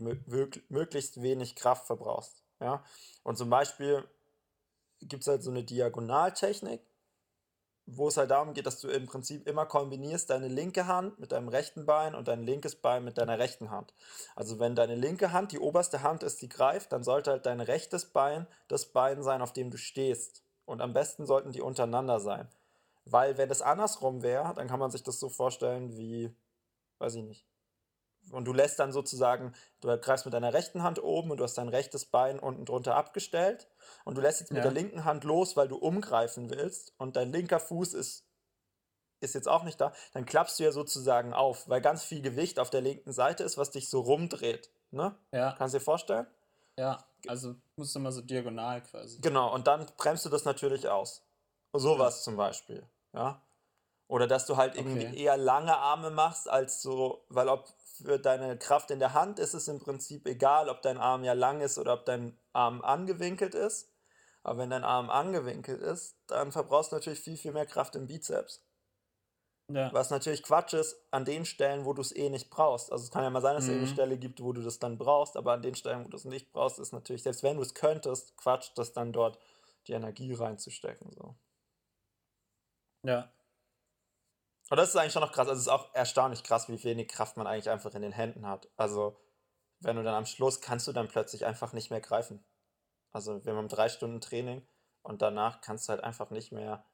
möglichst 0.69 1.23
wenig 1.23 1.57
Kraft 1.57 1.87
verbrauchst. 1.87 2.43
Ja? 2.61 2.85
Und 3.23 3.37
zum 3.37 3.51
Beispiel 3.51 4.05
gibt 5.01 5.23
es 5.23 5.29
halt 5.29 5.43
so 5.43 5.51
eine 5.51 5.65
Diagonaltechnik, 5.65 6.81
wo 7.87 8.09
es 8.09 8.17
halt 8.17 8.31
darum 8.31 8.55
geht, 8.55 8.67
dass 8.67 8.81
du 8.81 8.89
im 8.89 9.07
Prinzip 9.07 9.49
immer 9.49 9.67
kombinierst 9.67 10.31
deine 10.31 10.49
linke 10.49 10.87
Hand 10.87 11.19
mit 11.19 11.33
deinem 11.33 11.49
rechten 11.49 11.85
Bein 11.85 12.15
und 12.15 12.29
dein 12.29 12.45
linkes 12.45 12.77
Bein 12.77 13.05
mit 13.05 13.19
deiner 13.19 13.39
rechten 13.39 13.71
Hand. 13.71 13.93
Also 14.37 14.61
wenn 14.61 14.77
deine 14.77 14.95
linke 14.95 15.33
Hand 15.33 15.51
die 15.51 15.59
oberste 15.59 16.03
Hand 16.03 16.23
ist, 16.23 16.41
die 16.43 16.49
greift, 16.49 16.93
dann 16.93 17.03
sollte 17.03 17.33
halt 17.33 17.47
dein 17.47 17.61
rechtes 17.61 18.07
Bein 18.07 18.47
das 18.69 18.87
Bein 18.87 19.23
sein, 19.23 19.43
auf 19.43 19.53
dem 19.53 19.71
du 19.71 19.79
stehst. 19.79 20.45
Und 20.65 20.81
am 20.81 20.93
besten 20.93 21.27
sollten 21.27 21.53
die 21.53 21.61
untereinander 21.61 22.21
sein. 22.21 22.49
Weil 23.05 23.37
wenn 23.37 23.49
das 23.49 23.63
andersrum 23.63 24.23
wäre, 24.23 24.55
dann 24.55 24.69
kann 24.69 24.79
man 24.79 24.91
sich 24.91 25.03
das 25.03 25.19
so 25.19 25.29
vorstellen 25.29 25.97
wie, 25.97 26.35
weiß 26.99 27.17
ich 27.17 27.25
nicht. 27.25 27.47
Und 28.31 28.45
du 28.45 28.53
lässt 28.53 28.79
dann 28.79 28.93
sozusagen, 28.93 29.53
du 29.81 29.89
greifst 29.99 30.25
mit 30.25 30.33
deiner 30.33 30.53
rechten 30.53 30.85
Hand 30.85 31.03
oben 31.03 31.33
und 31.33 31.39
du 31.39 31.45
hast 31.45 31.59
dein 31.59 31.69
rechtes 31.69 32.05
Bein 32.07 32.39
unten 32.39 32.65
drunter 32.65 32.95
abgestellt 32.95 33.69
und 34.05 34.17
du 34.17 34.21
lässt 34.23 34.39
jetzt 34.39 34.51
mit 34.53 34.59
Ja. 34.59 34.63
der 34.63 34.73
linken 34.73 35.05
Hand 35.05 35.25
los, 35.25 35.57
weil 35.57 35.67
du 35.67 35.77
umgreifen 35.77 36.49
willst 36.49 36.95
und 36.99 37.17
dein 37.17 37.33
linker 37.33 37.59
Fuß 37.59 37.95
ist, 37.95 38.25
ist 39.19 39.35
jetzt 39.35 39.49
auch 39.49 39.65
nicht 39.65 39.81
da, 39.81 39.93
dann 40.13 40.25
klappst 40.25 40.61
du 40.61 40.65
ja 40.65 40.71
sozusagen 40.71 41.33
auf, 41.33 41.69
weil 41.69 41.81
ganz 41.81 42.05
viel 42.05 42.23
Gewicht 42.23 42.61
auf 42.61 42.71
der 42.71 42.81
linken 42.81 43.13
Seite 43.13 43.43
ist, 43.43 43.59
was 43.59 43.73
dich 43.73 43.89
so 43.91 44.01
rumdreht. 44.01 44.71
Ne? 44.93 45.17
Ja, 45.33 45.55
Kannst 45.59 45.75
du 45.75 45.79
dir 45.79 45.85
vorstellen? 45.85 46.27
ja. 46.79 47.05
Also 47.27 47.55
musst 47.77 47.95
du 47.95 48.01
mal 48.01 48.13
so 48.13 48.21
diagonal 48.21 48.83
quasi. 48.83 49.21
Genau, 49.21 49.55
und 49.55 49.67
dann 49.67 49.87
bremst 49.97 50.25
du 50.25 50.29
das 50.29 50.45
natürlich 50.45 50.89
aus. 50.89 51.23
Sowas 51.73 52.23
zum 52.23 52.37
Beispiel, 52.37 52.87
ja. 53.13 53.43
Oder 54.09 54.27
dass 54.27 54.47
du 54.47 54.57
halt 54.57 54.75
irgendwie 54.75 55.07
Okay. 55.07 55.17
eher 55.17 55.37
lange 55.37 55.77
Arme 55.77 56.11
machst, 56.11 56.49
als 56.49 56.83
so, 56.83 57.25
weil 57.29 57.49
ob 57.49 57.67
für 57.97 58.19
deine 58.19 58.59
Kraft 58.59 58.91
in 58.91 58.99
der 58.99 59.15
Hand 59.15 59.39
ist 59.39 59.55
es 59.55 59.69
im 59.69 59.79
Prinzip 59.79 60.27
egal, 60.27 60.69
ob 60.69 60.83
dein 60.83 60.99
Arm 60.99 61.25
ja 61.25 61.33
lang 61.33 61.61
ist 61.61 61.79
oder 61.79 61.95
ob 61.95 62.05
dein 62.05 62.39
Arm 62.53 62.83
angewinkelt 62.83 63.55
ist. 63.55 63.91
Aber 64.43 64.59
wenn 64.59 64.71
dein 64.71 64.85
Arm 64.85 65.09
angewinkelt 65.09 65.81
ist, 65.81 66.17
dann 66.27 66.53
verbrauchst 66.53 66.93
du 66.93 66.97
natürlich 66.97 67.21
viel, 67.21 67.37
viel 67.37 67.53
mehr 67.53 67.67
Kraft 67.67 67.95
im 67.95 68.07
Bizeps. 68.07 68.61
Ja. 69.75 69.93
Was 69.93 70.11
natürlich 70.11 70.43
Quatsch 70.43 70.75
ist 70.75 70.97
an 71.11 71.25
den 71.25 71.45
Stellen, 71.45 71.85
wo 71.85 71.93
du 71.93 72.03
es 72.03 72.15
eh 72.15 72.29
nicht 72.29 72.51
brauchst. 72.51 72.91
Also 72.93 73.05
es 73.05 73.11
kann 73.11 73.23
ja 73.23 73.31
mal 73.31 73.41
sein, 73.41 73.55
dass 73.55 73.65
es 73.65 73.71
Mhm. 73.71 73.79
eine 73.79 73.87
Stelle 73.87 74.19
gibt, 74.19 74.43
wo 74.43 74.53
du 74.53 74.61
das 74.63 74.79
dann 74.79 74.99
brauchst, 74.99 75.37
aber 75.37 75.53
an 75.53 75.63
den 75.63 75.75
Stellen, 75.75 76.05
wo 76.05 76.09
du 76.09 76.17
es 76.17 76.25
nicht 76.25 76.53
brauchst, 76.53 76.79
ist 76.79 76.93
natürlich, 76.93 77.23
selbst 77.23 77.43
wenn 77.43 77.57
du 77.57 77.63
es 77.63 77.75
könntest, 77.75 78.37
Quatsch, 78.37 78.71
das 78.77 78.93
dann 78.93 79.13
dort 79.13 79.39
die 79.87 79.93
Energie 79.93 80.35
reinzustecken. 80.35 81.13
So. 81.13 81.35
Ja. 83.05 83.33
Und 84.71 84.77
das 84.77 84.91
ist 84.91 84.97
eigentlich 84.97 85.13
schon 85.13 85.23
noch 85.23 85.33
krass. 85.33 85.49
Also 85.49 85.59
es 85.59 85.67
ist 85.67 85.73
auch 85.73 85.95
erstaunlich 85.95 86.43
krass, 86.43 86.69
wie 86.69 86.83
wenig 86.83 87.09
Kraft 87.09 87.37
man 87.37 87.47
eigentlich 87.47 87.71
einfach 87.71 87.95
in 87.95 88.03
den 88.03 88.13
Händen 88.13 88.47
hat. 88.47 88.69
Also 88.77 89.17
wenn 89.81 89.97
du 89.97 90.03
dann 90.03 90.15
am 90.15 90.27
Schluss 90.27 90.61
kannst 90.61 90.87
du 90.87 90.93
dann 90.93 91.09
plötzlich 91.09 91.45
einfach 91.45 91.73
nicht 91.73 91.91
mehr 91.91 92.01
greifen. 92.01 92.45
Also 93.11 93.45
wir 93.45 93.55
haben 93.55 93.69
drei 93.69 93.89
Stunden 93.89 94.21
Training 94.21 94.67
und 95.03 95.21
danach 95.23 95.61
kannst 95.61 95.89
du 95.89 95.91
halt 95.91 96.03
einfach 96.03 96.31
nicht 96.31 96.53
mehr. 96.53 96.85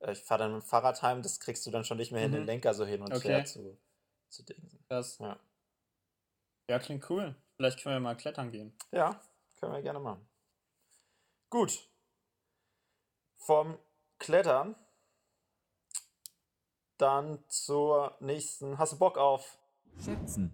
Äh, 0.00 0.12
Ich 0.12 0.22
fahre 0.22 0.44
dann 0.44 0.54
mit 0.54 0.62
dem 0.62 0.66
Fahrrad 0.66 1.02
heim, 1.02 1.22
das 1.22 1.40
kriegst 1.40 1.64
du 1.66 1.70
dann 1.70 1.84
schon 1.84 1.96
nicht 1.98 2.12
mehr 2.12 2.20
hin, 2.22 2.30
Mhm. 2.30 2.36
den 2.36 2.44
Lenker 2.46 2.74
so 2.74 2.84
hin 2.84 3.00
und 3.02 3.12
Okay. 3.12 3.28
her 3.28 3.44
zu, 3.44 3.78
zu 4.28 4.42
dingsen. 4.44 4.84
Das, 4.88 5.18
Ja. 5.18 5.38
ja, 6.68 6.78
klingt 6.78 7.08
cool. 7.10 7.34
Vielleicht 7.56 7.82
können 7.82 7.94
wir 7.96 8.00
mal 8.00 8.16
klettern 8.16 8.50
gehen. 8.50 8.76
Ja, 8.90 9.20
können 9.60 9.72
wir 9.72 9.82
gerne 9.82 10.00
machen. 10.00 10.28
Gut. 11.50 11.88
Vom 13.38 13.78
Klettern 14.18 14.74
dann 16.96 17.44
zur 17.48 18.16
nächsten. 18.20 18.78
Hast 18.78 18.92
du 18.94 18.98
Bock 18.98 19.18
auf? 19.18 19.58
Schätzen. 20.04 20.52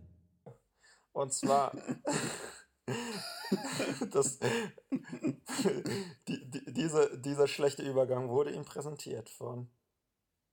Und 1.12 1.33
zwar. 1.33 1.72
das, 4.11 4.38
die, 6.29 6.50
die, 6.50 6.72
diese, 6.72 7.18
dieser 7.18 7.48
schlechte 7.48 7.83
Übergang 7.83 8.29
wurde 8.29 8.50
ihm 8.53 8.64
präsentiert 8.64 9.29
von 9.29 9.70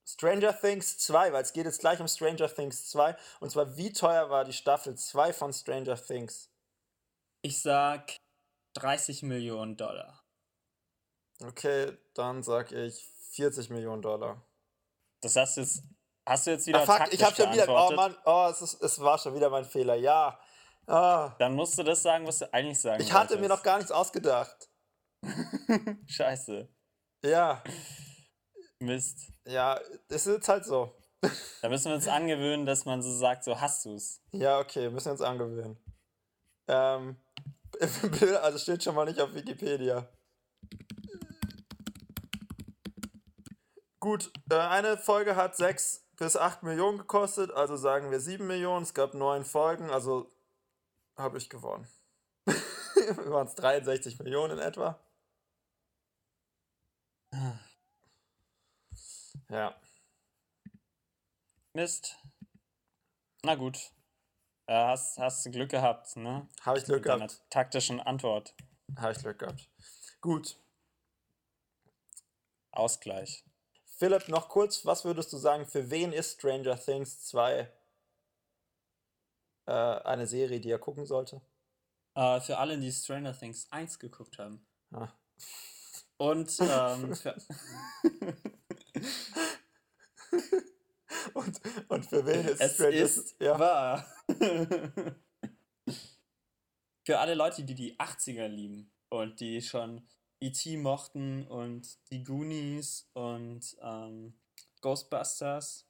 Stranger 0.05 0.57
Things 0.57 0.97
2, 0.99 1.33
weil 1.33 1.43
es 1.43 1.53
geht 1.53 1.65
jetzt 1.65 1.79
gleich 1.79 1.99
um 1.99 2.07
Stranger 2.07 2.53
Things 2.53 2.89
2. 2.89 3.15
Und 3.41 3.51
zwar, 3.51 3.75
wie 3.75 3.91
teuer 3.91 4.29
war 4.29 4.45
die 4.45 4.53
Staffel 4.53 4.95
2 4.95 5.33
von 5.33 5.51
Stranger 5.51 6.01
Things? 6.01 6.49
Ich 7.41 7.61
sag 7.61 8.13
30 8.75 9.23
Millionen 9.23 9.75
Dollar. 9.75 10.23
Okay, 11.43 11.97
dann 12.13 12.41
sag 12.41 12.71
ich 12.71 13.05
40 13.31 13.69
Millionen 13.69 14.01
Dollar. 14.01 14.41
Das 15.21 15.35
hast 15.35 15.57
du 15.57 15.61
jetzt, 15.61 15.83
hast 16.25 16.47
du 16.47 16.51
jetzt 16.51 16.67
wieder 16.67 16.81
Ah, 16.81 16.85
fuck, 16.85 17.13
ich 17.13 17.23
hab 17.23 17.35
schon 17.35 17.51
wieder. 17.51 17.67
Oh. 17.67 17.93
Mann, 17.93 18.15
oh, 18.25 18.47
es, 18.49 18.61
ist, 18.61 18.81
es 18.81 18.99
war 18.99 19.17
schon 19.17 19.35
wieder 19.35 19.49
mein 19.49 19.65
Fehler. 19.65 19.95
Ja. 19.95 20.39
Ah, 20.87 21.35
Dann 21.37 21.53
musst 21.53 21.77
du 21.77 21.83
das 21.83 22.01
sagen, 22.01 22.25
was 22.25 22.39
du 22.39 22.53
eigentlich 22.53 22.79
sagen 22.79 23.03
ich 23.03 23.11
hatte 23.11 23.37
mir 23.37 23.49
noch 23.49 23.61
gar 23.61 23.77
nichts 23.77 23.91
ausgedacht. 23.91 24.69
Scheiße. 26.07 26.69
Ja, 27.25 27.61
Mist. 28.79 29.31
ja, 29.45 29.79
es 30.07 30.27
ist 30.27 30.33
jetzt 30.33 30.49
halt 30.49 30.65
so. 30.65 30.95
Da 31.61 31.67
müssen 31.69 31.89
wir 31.89 31.95
uns 31.95 32.07
angewöhnen, 32.07 32.65
dass 32.65 32.85
man 32.85 33.01
so 33.01 33.11
sagt, 33.11 33.43
so 33.43 33.59
hast 33.59 33.85
du's. 33.85 34.21
Ja, 34.31 34.59
okay, 34.59 34.89
müssen 34.89 35.07
wir 35.07 35.11
uns 35.13 35.21
angewöhnen. 35.21 35.77
Ähm, 36.67 37.17
also 38.41 38.57
steht 38.57 38.83
schon 38.83 38.95
mal 38.95 39.05
nicht 39.05 39.19
auf 39.19 39.33
Wikipedia. 39.33 40.07
Gut, 43.99 44.31
äh, 44.49 44.55
eine 44.55 44.97
Folge 44.97 45.35
hat 45.35 45.57
6 45.57 46.05
bis 46.17 46.37
8 46.37 46.63
Millionen 46.63 46.99
gekostet, 46.99 47.51
also 47.51 47.75
sagen 47.75 48.11
wir 48.11 48.19
7 48.19 48.45
Millionen. 48.45 48.83
Es 48.83 48.93
gab 48.93 49.13
9 49.15 49.43
Folgen, 49.43 49.89
also 49.89 50.31
habe 51.17 51.37
ich 51.37 51.49
gewonnen. 51.49 51.87
Waren 52.45 53.47
es 53.47 53.55
63 53.55 54.19
Millionen 54.19 54.57
in 54.57 54.63
etwa? 54.63 54.99
Ja. 59.49 59.79
Mist. 61.73 62.17
Na 63.43 63.55
gut. 63.55 63.91
Ja, 64.67 64.89
hast, 64.89 65.17
hast 65.17 65.45
du 65.45 65.51
Glück 65.51 65.69
gehabt, 65.71 66.15
ne? 66.17 66.47
Habe 66.61 66.79
ich 66.79 66.85
Glück 66.85 66.99
Mit 66.99 67.05
deiner 67.07 67.27
gehabt. 67.27 67.49
taktischen 67.49 68.01
Antwort. 68.01 68.53
Habe 68.97 69.13
ich 69.13 69.19
Glück 69.19 69.39
gehabt. 69.39 69.69
Gut. 70.19 70.59
Ausgleich. 72.71 73.45
Philipp, 73.85 74.27
noch 74.27 74.49
kurz, 74.49 74.85
was 74.85 75.05
würdest 75.05 75.31
du 75.33 75.37
sagen, 75.37 75.65
für 75.65 75.89
wen 75.89 76.11
ist 76.11 76.33
Stranger 76.39 76.77
Things 76.77 77.23
2 77.25 77.71
äh, 79.67 79.71
eine 79.71 80.27
Serie, 80.27 80.59
die 80.59 80.71
er 80.71 80.79
gucken 80.79 81.05
sollte? 81.05 81.41
Äh, 82.15 82.41
für 82.41 82.57
alle, 82.57 82.79
die 82.79 82.91
Stranger 82.91 83.37
Things 83.37 83.67
1 83.71 83.99
geguckt 83.99 84.39
haben. 84.39 84.65
Ah. 84.91 85.09
Und 86.17 86.57
ähm, 86.59 87.15
für, 87.15 87.35
Und, 91.33 91.61
und 91.89 92.05
für 92.05 92.25
wen 92.25 92.45
ist 92.47 92.61
es 92.61 92.73
Stranger 92.73 92.93
ist 92.93 93.35
ja. 93.39 93.59
wahr. 93.59 94.05
für 97.05 97.19
alle 97.19 97.35
Leute, 97.35 97.63
die 97.63 97.75
die 97.75 97.99
80er 97.99 98.47
lieben 98.47 98.91
und 99.09 99.39
die 99.39 99.61
schon 99.61 100.07
E.T. 100.39 100.77
mochten 100.77 101.47
und 101.47 101.97
die 102.11 102.23
Goonies 102.23 103.09
und 103.13 103.77
ähm, 103.81 104.39
Ghostbusters. 104.81 105.86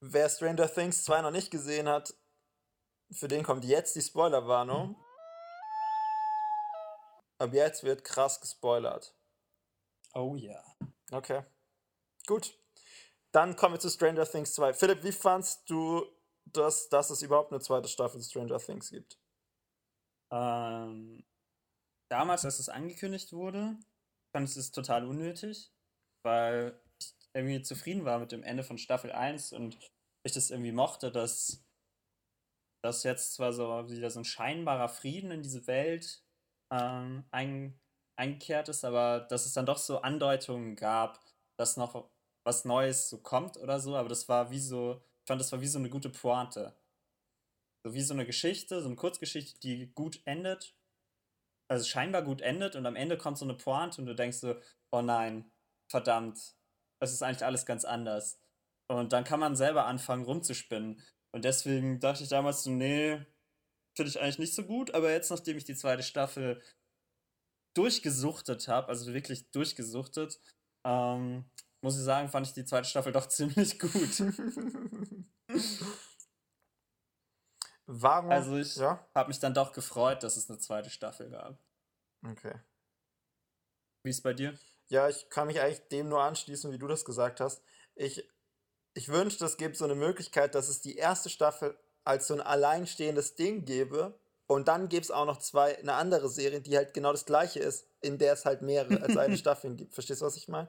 Wer 0.00 0.30
Stranger 0.30 0.72
Things 0.72 1.04
2 1.04 1.20
noch 1.20 1.30
nicht 1.30 1.50
gesehen 1.50 1.88
hat, 1.88 2.14
für 3.12 3.28
den 3.28 3.42
kommt 3.42 3.64
jetzt 3.64 3.94
die 3.96 4.02
Spoilerwarnung. 4.02 4.96
Ab 7.38 7.52
jetzt 7.52 7.84
wird 7.84 8.04
krass 8.04 8.40
gespoilert. 8.40 9.14
Oh 10.14 10.36
ja. 10.36 10.62
Okay. 11.10 11.44
Gut. 12.26 12.56
Dann 13.32 13.56
kommen 13.56 13.74
wir 13.74 13.80
zu 13.80 13.90
Stranger 13.90 14.26
Things 14.26 14.54
2. 14.54 14.74
Philipp, 14.74 15.04
wie 15.04 15.12
fandst 15.12 15.68
du 15.68 16.04
das, 16.44 16.88
dass 16.88 17.10
es 17.10 17.22
überhaupt 17.22 17.52
eine 17.52 17.60
zweite 17.60 17.88
Staffel 17.88 18.22
Stranger 18.22 18.58
Things 18.58 18.90
gibt? 18.90 19.18
Ähm, 20.32 21.24
damals, 22.08 22.44
als 22.44 22.58
es 22.58 22.68
angekündigt 22.68 23.32
wurde, 23.32 23.76
fand 24.32 24.48
ich 24.48 24.56
es 24.56 24.70
total 24.70 25.06
unnötig, 25.06 25.72
weil 26.22 26.80
irgendwie 27.34 27.62
zufrieden 27.62 28.04
war 28.04 28.18
mit 28.18 28.32
dem 28.32 28.42
Ende 28.42 28.62
von 28.62 28.78
Staffel 28.78 29.12
1 29.12 29.52
und 29.52 29.78
ich 30.24 30.32
das 30.32 30.50
irgendwie 30.50 30.72
mochte, 30.72 31.10
dass 31.10 31.64
dass 32.82 33.02
jetzt 33.02 33.34
zwar 33.34 33.52
so 33.52 33.88
wieder 33.90 34.10
so 34.10 34.20
ein 34.20 34.24
scheinbarer 34.24 34.88
Frieden 34.88 35.30
in 35.30 35.42
diese 35.42 35.66
Welt 35.66 36.24
ähm, 36.72 37.24
ein, 37.30 37.78
eingekehrt 38.16 38.68
ist, 38.68 38.84
aber 38.84 39.20
dass 39.20 39.46
es 39.46 39.52
dann 39.52 39.66
doch 39.66 39.78
so 39.78 40.00
Andeutungen 40.00 40.76
gab, 40.76 41.20
dass 41.58 41.76
noch 41.76 42.10
was 42.44 42.64
Neues 42.64 43.10
so 43.10 43.18
kommt 43.18 43.56
oder 43.58 43.80
so, 43.80 43.96
aber 43.96 44.08
das 44.08 44.28
war 44.28 44.50
wie 44.50 44.60
so, 44.60 45.02
ich 45.22 45.26
fand, 45.26 45.40
das 45.40 45.52
war 45.52 45.60
wie 45.60 45.66
so 45.66 45.78
eine 45.78 45.90
gute 45.90 46.10
Pointe. 46.10 46.74
So 47.84 47.94
wie 47.94 48.02
so 48.02 48.14
eine 48.14 48.26
Geschichte, 48.26 48.80
so 48.80 48.86
eine 48.88 48.96
Kurzgeschichte, 48.96 49.58
die 49.60 49.92
gut 49.94 50.20
endet, 50.24 50.74
also 51.70 51.84
scheinbar 51.84 52.22
gut 52.22 52.40
endet 52.40 52.76
und 52.76 52.86
am 52.86 52.96
Ende 52.96 53.16
kommt 53.16 53.38
so 53.38 53.44
eine 53.44 53.54
Pointe 53.54 54.00
und 54.00 54.06
du 54.06 54.14
denkst 54.14 54.38
so, 54.38 54.60
oh 54.92 55.02
nein, 55.02 55.50
verdammt, 55.90 56.56
es 57.00 57.12
ist 57.12 57.22
eigentlich 57.22 57.44
alles 57.44 57.66
ganz 57.66 57.84
anders. 57.84 58.38
Und 58.88 59.12
dann 59.12 59.24
kann 59.24 59.40
man 59.40 59.56
selber 59.56 59.86
anfangen 59.86 60.24
rumzuspinnen. 60.24 61.02
Und 61.32 61.44
deswegen 61.44 62.00
dachte 62.00 62.22
ich 62.22 62.28
damals 62.28 62.62
so, 62.64 62.70
nee, 62.70 63.24
finde 63.96 64.10
ich 64.10 64.20
eigentlich 64.20 64.38
nicht 64.38 64.54
so 64.54 64.64
gut. 64.64 64.94
Aber 64.94 65.10
jetzt, 65.10 65.30
nachdem 65.30 65.56
ich 65.56 65.64
die 65.64 65.76
zweite 65.76 66.02
Staffel 66.02 66.62
durchgesuchtet 67.74 68.68
habe, 68.68 68.88
also 68.88 69.12
wirklich 69.14 69.50
durchgesuchtet, 69.50 70.40
ähm, 70.84 71.48
muss 71.82 71.96
ich 71.96 72.04
sagen, 72.04 72.28
fand 72.28 72.46
ich 72.46 72.52
die 72.52 72.64
zweite 72.64 72.88
Staffel 72.88 73.12
doch 73.12 73.26
ziemlich 73.28 73.78
gut. 73.78 74.22
Warum? 77.86 78.30
Also 78.30 78.56
ich 78.56 78.76
ja? 78.76 79.04
habe 79.14 79.28
mich 79.28 79.38
dann 79.38 79.54
doch 79.54 79.72
gefreut, 79.72 80.22
dass 80.22 80.36
es 80.36 80.48
eine 80.48 80.58
zweite 80.58 80.90
Staffel 80.90 81.30
gab. 81.30 81.58
Okay. 82.24 82.54
Wie 84.04 84.10
ist 84.10 84.22
bei 84.22 84.32
dir? 84.32 84.58
Ja, 84.90 85.08
ich 85.08 85.30
kann 85.30 85.46
mich 85.46 85.60
eigentlich 85.60 85.86
dem 85.88 86.08
nur 86.08 86.20
anschließen, 86.20 86.72
wie 86.72 86.78
du 86.78 86.88
das 86.88 87.04
gesagt 87.04 87.40
hast. 87.40 87.62
Ich, 87.94 88.28
ich 88.92 89.08
wünschte, 89.08 89.44
es 89.44 89.56
gäbe 89.56 89.76
so 89.76 89.84
eine 89.84 89.94
Möglichkeit, 89.94 90.56
dass 90.56 90.68
es 90.68 90.80
die 90.80 90.96
erste 90.96 91.30
Staffel 91.30 91.78
als 92.02 92.26
so 92.26 92.34
ein 92.34 92.40
alleinstehendes 92.40 93.36
Ding 93.36 93.64
gäbe 93.64 94.18
und 94.48 94.66
dann 94.66 94.88
gäbe 94.88 95.02
es 95.02 95.12
auch 95.12 95.26
noch 95.26 95.38
zwei, 95.38 95.78
eine 95.78 95.94
andere 95.94 96.28
Serie, 96.28 96.60
die 96.60 96.76
halt 96.76 96.92
genau 96.92 97.12
das 97.12 97.24
gleiche 97.24 97.60
ist, 97.60 97.86
in 98.00 98.18
der 98.18 98.32
es 98.32 98.44
halt 98.44 98.62
mehrere 98.62 99.00
als 99.00 99.16
eine 99.16 99.36
Staffel 99.38 99.76
gibt. 99.76 99.94
Verstehst 99.94 100.22
du, 100.22 100.26
was 100.26 100.36
ich 100.36 100.48
meine? 100.48 100.68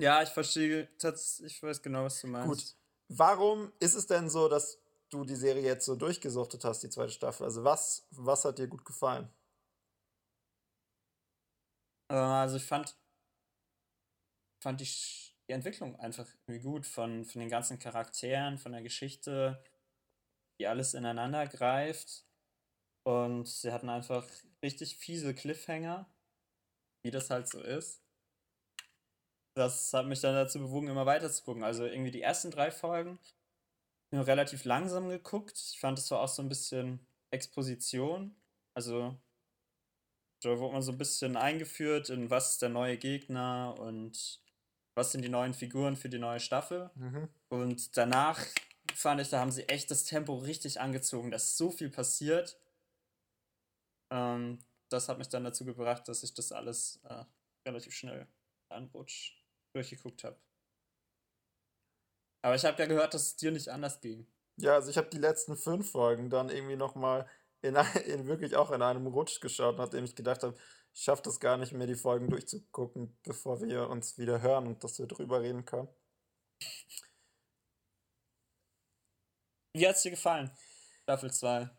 Ja, 0.00 0.20
ich 0.20 0.30
verstehe, 0.30 0.88
ich 0.98 1.62
weiß 1.62 1.82
genau, 1.82 2.02
was 2.02 2.20
du 2.20 2.26
meinst. 2.26 2.48
Gut. 2.48 2.76
Warum 3.16 3.70
ist 3.78 3.94
es 3.94 4.08
denn 4.08 4.28
so, 4.28 4.48
dass 4.48 4.78
du 5.08 5.24
die 5.24 5.36
Serie 5.36 5.62
jetzt 5.62 5.86
so 5.86 5.94
durchgesuchtet 5.94 6.64
hast, 6.64 6.82
die 6.82 6.90
zweite 6.90 7.12
Staffel? 7.12 7.44
Also 7.44 7.62
was, 7.62 8.08
was 8.10 8.44
hat 8.44 8.58
dir 8.58 8.66
gut 8.66 8.84
gefallen? 8.84 9.28
Also 12.16 12.56
ich 12.56 12.64
fand, 12.64 12.94
fand 14.62 14.80
die, 14.80 14.88
die 15.48 15.52
Entwicklung 15.52 15.96
einfach 15.96 16.28
irgendwie 16.46 16.62
gut 16.62 16.86
von, 16.86 17.24
von 17.24 17.40
den 17.40 17.48
ganzen 17.48 17.78
Charakteren, 17.78 18.58
von 18.58 18.72
der 18.72 18.82
Geschichte, 18.82 19.64
wie 20.58 20.66
alles 20.66 20.92
ineinander 20.92 21.46
greift. 21.46 22.26
Und 23.04 23.48
sie 23.48 23.72
hatten 23.72 23.88
einfach 23.88 24.28
richtig 24.62 24.96
fiese 24.96 25.34
Cliffhanger, 25.34 26.06
wie 27.02 27.10
das 27.10 27.30
halt 27.30 27.48
so 27.48 27.60
ist. 27.62 28.02
Das 29.56 29.92
hat 29.94 30.06
mich 30.06 30.20
dann 30.20 30.34
dazu 30.34 30.58
bewogen, 30.58 30.88
immer 30.88 31.06
weiter 31.06 31.30
zu 31.30 31.42
gucken. 31.42 31.64
Also 31.64 31.86
irgendwie 31.86 32.10
die 32.10 32.22
ersten 32.22 32.50
drei 32.50 32.70
Folgen 32.70 33.18
nur 34.10 34.26
relativ 34.26 34.64
langsam 34.64 35.08
geguckt. 35.08 35.58
Ich 35.72 35.80
fand 35.80 35.98
es 35.98 36.10
war 36.10 36.20
auch 36.20 36.28
so 36.28 36.42
ein 36.42 36.48
bisschen 36.50 37.06
Exposition. 37.30 38.36
Also 38.74 39.18
da 40.42 40.58
wurde 40.58 40.74
man 40.74 40.82
so 40.82 40.92
ein 40.92 40.98
bisschen 40.98 41.36
eingeführt 41.36 42.10
in 42.10 42.30
was 42.30 42.52
ist 42.52 42.62
der 42.62 42.68
neue 42.68 42.98
Gegner 42.98 43.74
und 43.78 44.40
was 44.94 45.12
sind 45.12 45.22
die 45.22 45.28
neuen 45.28 45.54
Figuren 45.54 45.96
für 45.96 46.08
die 46.08 46.18
neue 46.18 46.40
Staffel. 46.40 46.90
Mhm. 46.94 47.28
Und 47.48 47.96
danach 47.96 48.44
fand 48.94 49.20
ich, 49.20 49.30
da 49.30 49.40
haben 49.40 49.50
sie 49.50 49.68
echt 49.68 49.90
das 49.90 50.04
Tempo 50.04 50.34
richtig 50.36 50.80
angezogen. 50.80 51.30
Da 51.30 51.36
ist 51.36 51.56
so 51.56 51.70
viel 51.70 51.88
passiert. 51.88 52.58
Ähm, 54.10 54.58
das 54.90 55.08
hat 55.08 55.18
mich 55.18 55.28
dann 55.28 55.44
dazu 55.44 55.64
gebracht, 55.64 56.06
dass 56.08 56.22
ich 56.22 56.34
das 56.34 56.52
alles 56.52 57.00
äh, 57.04 57.24
relativ 57.66 57.94
schnell 57.94 58.26
anrutsch 58.68 59.36
durchgeguckt 59.74 60.24
habe. 60.24 60.38
Aber 62.42 62.56
ich 62.56 62.64
habe 62.64 62.78
ja 62.82 62.86
gehört, 62.86 63.14
dass 63.14 63.22
es 63.22 63.36
dir 63.36 63.52
nicht 63.52 63.68
anders 63.68 64.00
ging. 64.00 64.26
Ja, 64.56 64.74
also 64.74 64.90
ich 64.90 64.98
habe 64.98 65.08
die 65.08 65.18
letzten 65.18 65.56
fünf 65.56 65.90
Folgen 65.90 66.28
dann 66.28 66.50
irgendwie 66.50 66.76
nochmal 66.76 67.28
in, 67.62 67.76
in 68.06 68.26
wirklich 68.26 68.56
auch 68.56 68.70
in 68.70 68.82
einem 68.82 69.06
Rutsch 69.06 69.40
geschaut, 69.40 69.78
nachdem 69.78 70.04
ich 70.04 70.14
gedacht 70.14 70.42
habe, 70.42 70.56
ich 70.94 71.02
schaffe 71.02 71.22
das 71.22 71.40
gar 71.40 71.56
nicht 71.56 71.72
mehr, 71.72 71.86
die 71.86 71.94
Folgen 71.94 72.28
durchzugucken, 72.28 73.16
bevor 73.22 73.62
wir 73.62 73.88
uns 73.88 74.18
wieder 74.18 74.42
hören 74.42 74.66
und 74.66 74.84
dass 74.84 74.98
wir 74.98 75.06
drüber 75.06 75.40
reden 75.40 75.64
können. 75.64 75.88
Wie 79.74 79.88
hat 79.88 79.96
es 79.96 80.02
dir 80.02 80.10
gefallen? 80.10 80.50
Staffel 81.04 81.32
2. 81.32 81.70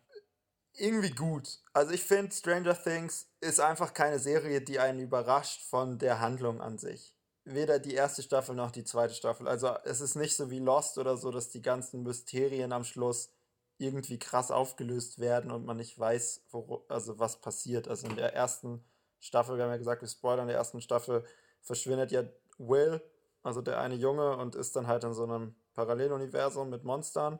Irgendwie 0.76 1.12
gut. 1.12 1.60
Also 1.74 1.91
ich 1.91 2.04
finde, 2.04 2.34
Stranger 2.34 2.82
Things 2.82 3.30
ist 3.39 3.60
einfach 3.60 3.93
keine 3.93 4.17
Serie, 4.17 4.62
die 4.62 4.80
einen 4.80 5.00
überrascht 5.00 5.62
von 5.69 6.00
der 6.00 6.19
Handlung 6.19 6.60
an 6.60 6.80
sich. 6.80 7.13
Weder 7.46 7.78
die 7.78 7.93
erste 7.93 8.24
Staffel 8.24 8.56
noch 8.56 8.72
die 8.72 8.84
zweite 8.84 9.13
Staffel. 9.13 9.48
Also 9.48 9.76
es 9.84 10.02
ist 10.02 10.15
nicht 10.15 10.36
so 10.36 10.50
wie 10.50 10.60
Lost 10.60 10.98
oder 10.98 11.17
so, 11.17 11.30
dass 11.30 11.50
die 11.50 11.62
ganzen 11.62 12.02
Mysterien 12.02 12.72
am 12.72 12.84
Schluss 12.84 13.30
irgendwie 13.77 14.19
krass 14.19 14.51
aufgelöst 14.51 15.19
werden 15.19 15.51
und 15.51 15.65
man 15.65 15.77
nicht 15.77 15.97
weiß, 15.97 16.45
wo, 16.51 16.86
also 16.89 17.19
was 17.19 17.41
passiert. 17.41 17.88
Also 17.88 18.07
in 18.07 18.15
der 18.15 18.33
ersten 18.33 18.83
Staffel, 19.19 19.57
wir 19.57 19.63
haben 19.63 19.71
ja 19.71 19.77
gesagt, 19.77 20.01
wir 20.01 20.07
spoilern, 20.07 20.41
in 20.41 20.47
der 20.49 20.57
ersten 20.57 20.81
Staffel 20.81 21.23
verschwindet 21.62 22.12
ja 22.12 22.23
Will, 22.57 23.01
also 23.41 23.62
der 23.62 23.79
eine 23.79 23.95
Junge, 23.95 24.38
und 24.38 24.55
ist 24.55 24.75
dann 24.75 24.88
halt 24.88 25.03
in 25.03 25.13
so 25.13 25.23
einem 25.23 25.55
Paralleluniversum 25.73 26.69
mit 26.69 26.83
Monstern. 26.83 27.39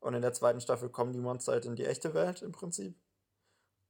Und 0.00 0.14
in 0.14 0.22
der 0.22 0.32
zweiten 0.32 0.60
Staffel 0.60 0.88
kommen 0.88 1.12
die 1.12 1.20
Monster 1.20 1.52
halt 1.52 1.66
in 1.66 1.76
die 1.76 1.86
echte 1.86 2.14
Welt 2.14 2.42
im 2.42 2.52
Prinzip. 2.52 2.98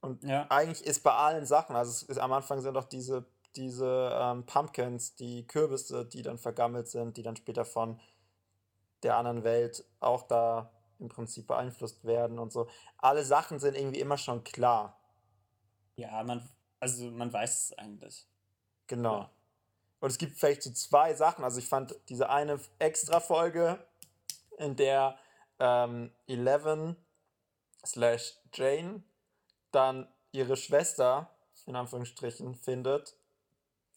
Und 0.01 0.23
Ja. 0.23 0.47
eigentlich 0.49 0.85
ist 0.85 1.03
bei 1.03 1.13
allen 1.13 1.45
Sachen, 1.45 1.75
also 1.75 1.91
es 1.91 2.03
ist, 2.03 2.17
am 2.17 2.33
Anfang 2.33 2.61
sind 2.61 2.73
doch 2.73 2.85
diese, 2.85 3.25
diese 3.55 4.11
ähm, 4.13 4.45
Pumpkins, 4.45 5.15
die 5.15 5.45
Kürbisse, 5.45 6.05
die 6.05 6.21
dann 6.21 6.37
vergammelt 6.37 6.87
sind, 6.89 7.17
die 7.17 7.23
dann 7.23 7.35
später 7.35 7.65
von 7.65 7.99
der 9.03 9.17
anderen 9.17 9.43
Welt 9.43 9.83
auch 9.99 10.23
da 10.23 10.71
im 11.01 11.09
Prinzip 11.09 11.47
beeinflusst 11.47 12.05
werden 12.05 12.39
und 12.39 12.53
so. 12.53 12.69
Alle 12.97 13.25
Sachen 13.25 13.59
sind 13.59 13.75
irgendwie 13.75 13.99
immer 13.99 14.17
schon 14.17 14.43
klar. 14.43 14.99
Ja, 15.95 16.23
man, 16.23 16.47
also 16.79 17.11
man 17.11 17.33
weiß 17.33 17.65
es 17.65 17.77
eigentlich. 17.77 18.27
Genau. 18.87 19.19
Ja. 19.19 19.31
Und 19.99 20.09
es 20.09 20.17
gibt 20.17 20.37
vielleicht 20.37 20.63
so 20.63 20.71
zwei 20.71 21.13
Sachen. 21.13 21.43
Also 21.43 21.59
ich 21.59 21.67
fand 21.67 21.95
diese 22.09 22.29
eine 22.29 22.59
Extra-Folge, 22.79 23.79
in 24.57 24.75
der 24.75 25.17
ähm, 25.59 26.11
Eleven 26.27 26.95
slash 27.85 28.35
Jane 28.53 29.03
dann 29.71 30.07
ihre 30.31 30.55
Schwester, 30.55 31.29
in 31.65 31.75
Anführungsstrichen, 31.75 32.55
findet 32.55 33.15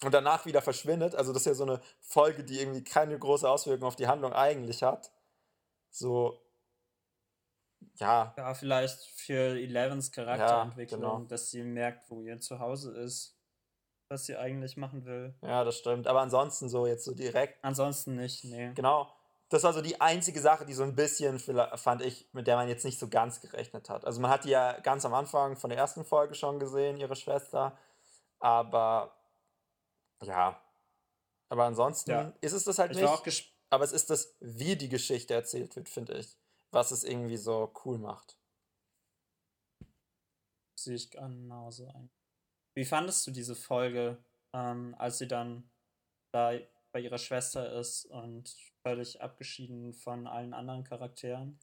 und 0.03 0.12
danach 0.12 0.47
wieder 0.47 0.62
verschwindet. 0.62 1.14
Also 1.14 1.33
das 1.33 1.43
ist 1.43 1.47
ja 1.47 1.55
so 1.55 1.64
eine 1.64 1.81
Folge, 2.01 2.45
die 2.45 2.61
irgendwie 2.61 2.85
keine 2.85 3.19
große 3.19 3.49
Auswirkung 3.49 3.88
auf 3.88 3.97
die 3.97 4.07
Handlung 4.07 4.33
eigentlich 4.33 4.83
hat. 4.83 5.11
So, 5.90 6.40
ja, 7.97 8.35
Ja, 8.37 8.55
vielleicht 8.55 8.99
für 9.16 9.59
Elevens 9.59 10.12
Charakterentwicklung, 10.12 11.01
genau. 11.01 11.25
dass 11.29 11.51
sie 11.51 11.62
merkt, 11.62 12.11
wo 12.11 12.20
ihr 12.23 12.40
Zuhause 12.40 12.92
ist, 12.97 13.37
was 14.09 14.27
sie 14.27 14.37
eigentlich 14.37 14.77
machen 14.77 15.05
will. 15.05 15.35
ja, 15.42 15.64
das 15.64 15.79
stimmt. 15.79 16.07
Aber 16.07 16.20
ansonsten 16.20 16.68
so 16.68 16.87
jetzt 16.87 17.05
so 17.05 17.14
direkt 17.14 17.62
Ansonsten 17.64 18.16
nicht, 18.16 18.44
nee. 18.44 18.73
Genau. 18.75 19.12
das 19.49 19.62
war 19.62 19.73
so 19.73 19.81
die 19.81 20.01
einzige 20.01 20.40
Sache, 20.40 20.66
die 20.66 20.75
so 20.75 20.83
ein 20.83 20.94
bisschen, 20.94 21.38
fand 21.38 22.03
ich, 22.03 22.29
mit 22.33 22.47
der 22.47 22.57
man 22.57 22.68
jetzt 22.68 22.85
nicht 22.85 22.99
so 22.99 23.09
ganz 23.09 23.40
gerechnet 23.40 23.88
hat. 23.88 24.05
Also 24.05 24.20
man 24.20 24.31
hat 24.31 24.44
die 24.44 24.51
ja 24.51 24.79
ganz 24.81 25.05
am 25.05 25.14
Anfang 25.14 25.57
von 25.57 25.70
der 25.70 25.79
ersten 25.79 26.05
Folge 26.05 26.35
schon 26.35 26.59
gesehen, 26.59 26.97
ihre 26.97 27.16
Schwester. 27.16 27.77
Aber 28.38 29.16
ja. 30.23 30.61
Aber 31.49 31.64
ansonsten 31.64 32.11
ja. 32.11 32.33
ist 32.40 32.53
es 32.53 32.64
das 32.64 32.79
halt 32.79 32.92
ich 32.92 33.01
nicht. 33.01 33.55
aber 33.70 33.85
es 33.85 33.92
ist 33.92 34.11
das, 34.11 34.37
wie 34.40 34.77
die 34.77 34.88
Geschichte 34.88 35.35
erzählt 35.35 35.77
wird, 35.77 35.88
finde 35.88 36.14
ich. 36.14 36.37
Was 36.75 36.91
es 36.91 37.05
irgendwie 37.05 37.37
so 37.37 37.73
cool 37.85 37.99
macht. 37.99 38.37
Sehe 40.77 40.97
ich 40.97 41.09
genauso 41.09 41.87
ein. 41.87 42.11
Wie 42.77 42.85
fandest 42.85 43.25
du 43.27 43.31
diese 43.31 43.55
Folge, 43.55 44.19
ähm, 44.53 44.97
als 44.99 45.19
sie 45.19 45.29
dann 45.29 45.71
da 46.33 46.53
bei 46.93 46.99
ihrer 46.99 47.19
Schwester 47.19 47.79
ist 47.79 48.07
und 48.07 48.57
völlig 48.85 49.23
abgeschieden 49.23 49.95
von 49.95 50.27
allen 50.27 50.53
anderen 50.53 50.83
Charakteren? 50.83 51.61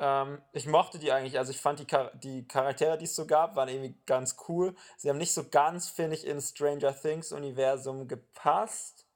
Ähm, 0.00 0.42
ich 0.52 0.66
mochte 0.66 0.98
die 0.98 1.12
eigentlich, 1.12 1.38
also 1.38 1.52
ich 1.52 1.60
fand 1.60 1.78
die, 1.78 1.86
Char 1.86 2.12
die 2.16 2.46
Charaktere, 2.46 2.98
die 2.98 3.04
es 3.04 3.14
so 3.14 3.24
gab, 3.24 3.54
waren 3.54 3.68
irgendwie 3.68 4.00
ganz 4.04 4.36
cool. 4.48 4.74
Sie 4.96 5.08
haben 5.08 5.18
nicht 5.18 5.32
so 5.32 5.48
ganz, 5.48 5.90
finde 5.90 6.16
ich, 6.16 6.26
ins 6.26 6.50
Stranger 6.50 6.92
Things 6.92 7.30
Universum 7.30 8.08
gepasst, 8.08 9.07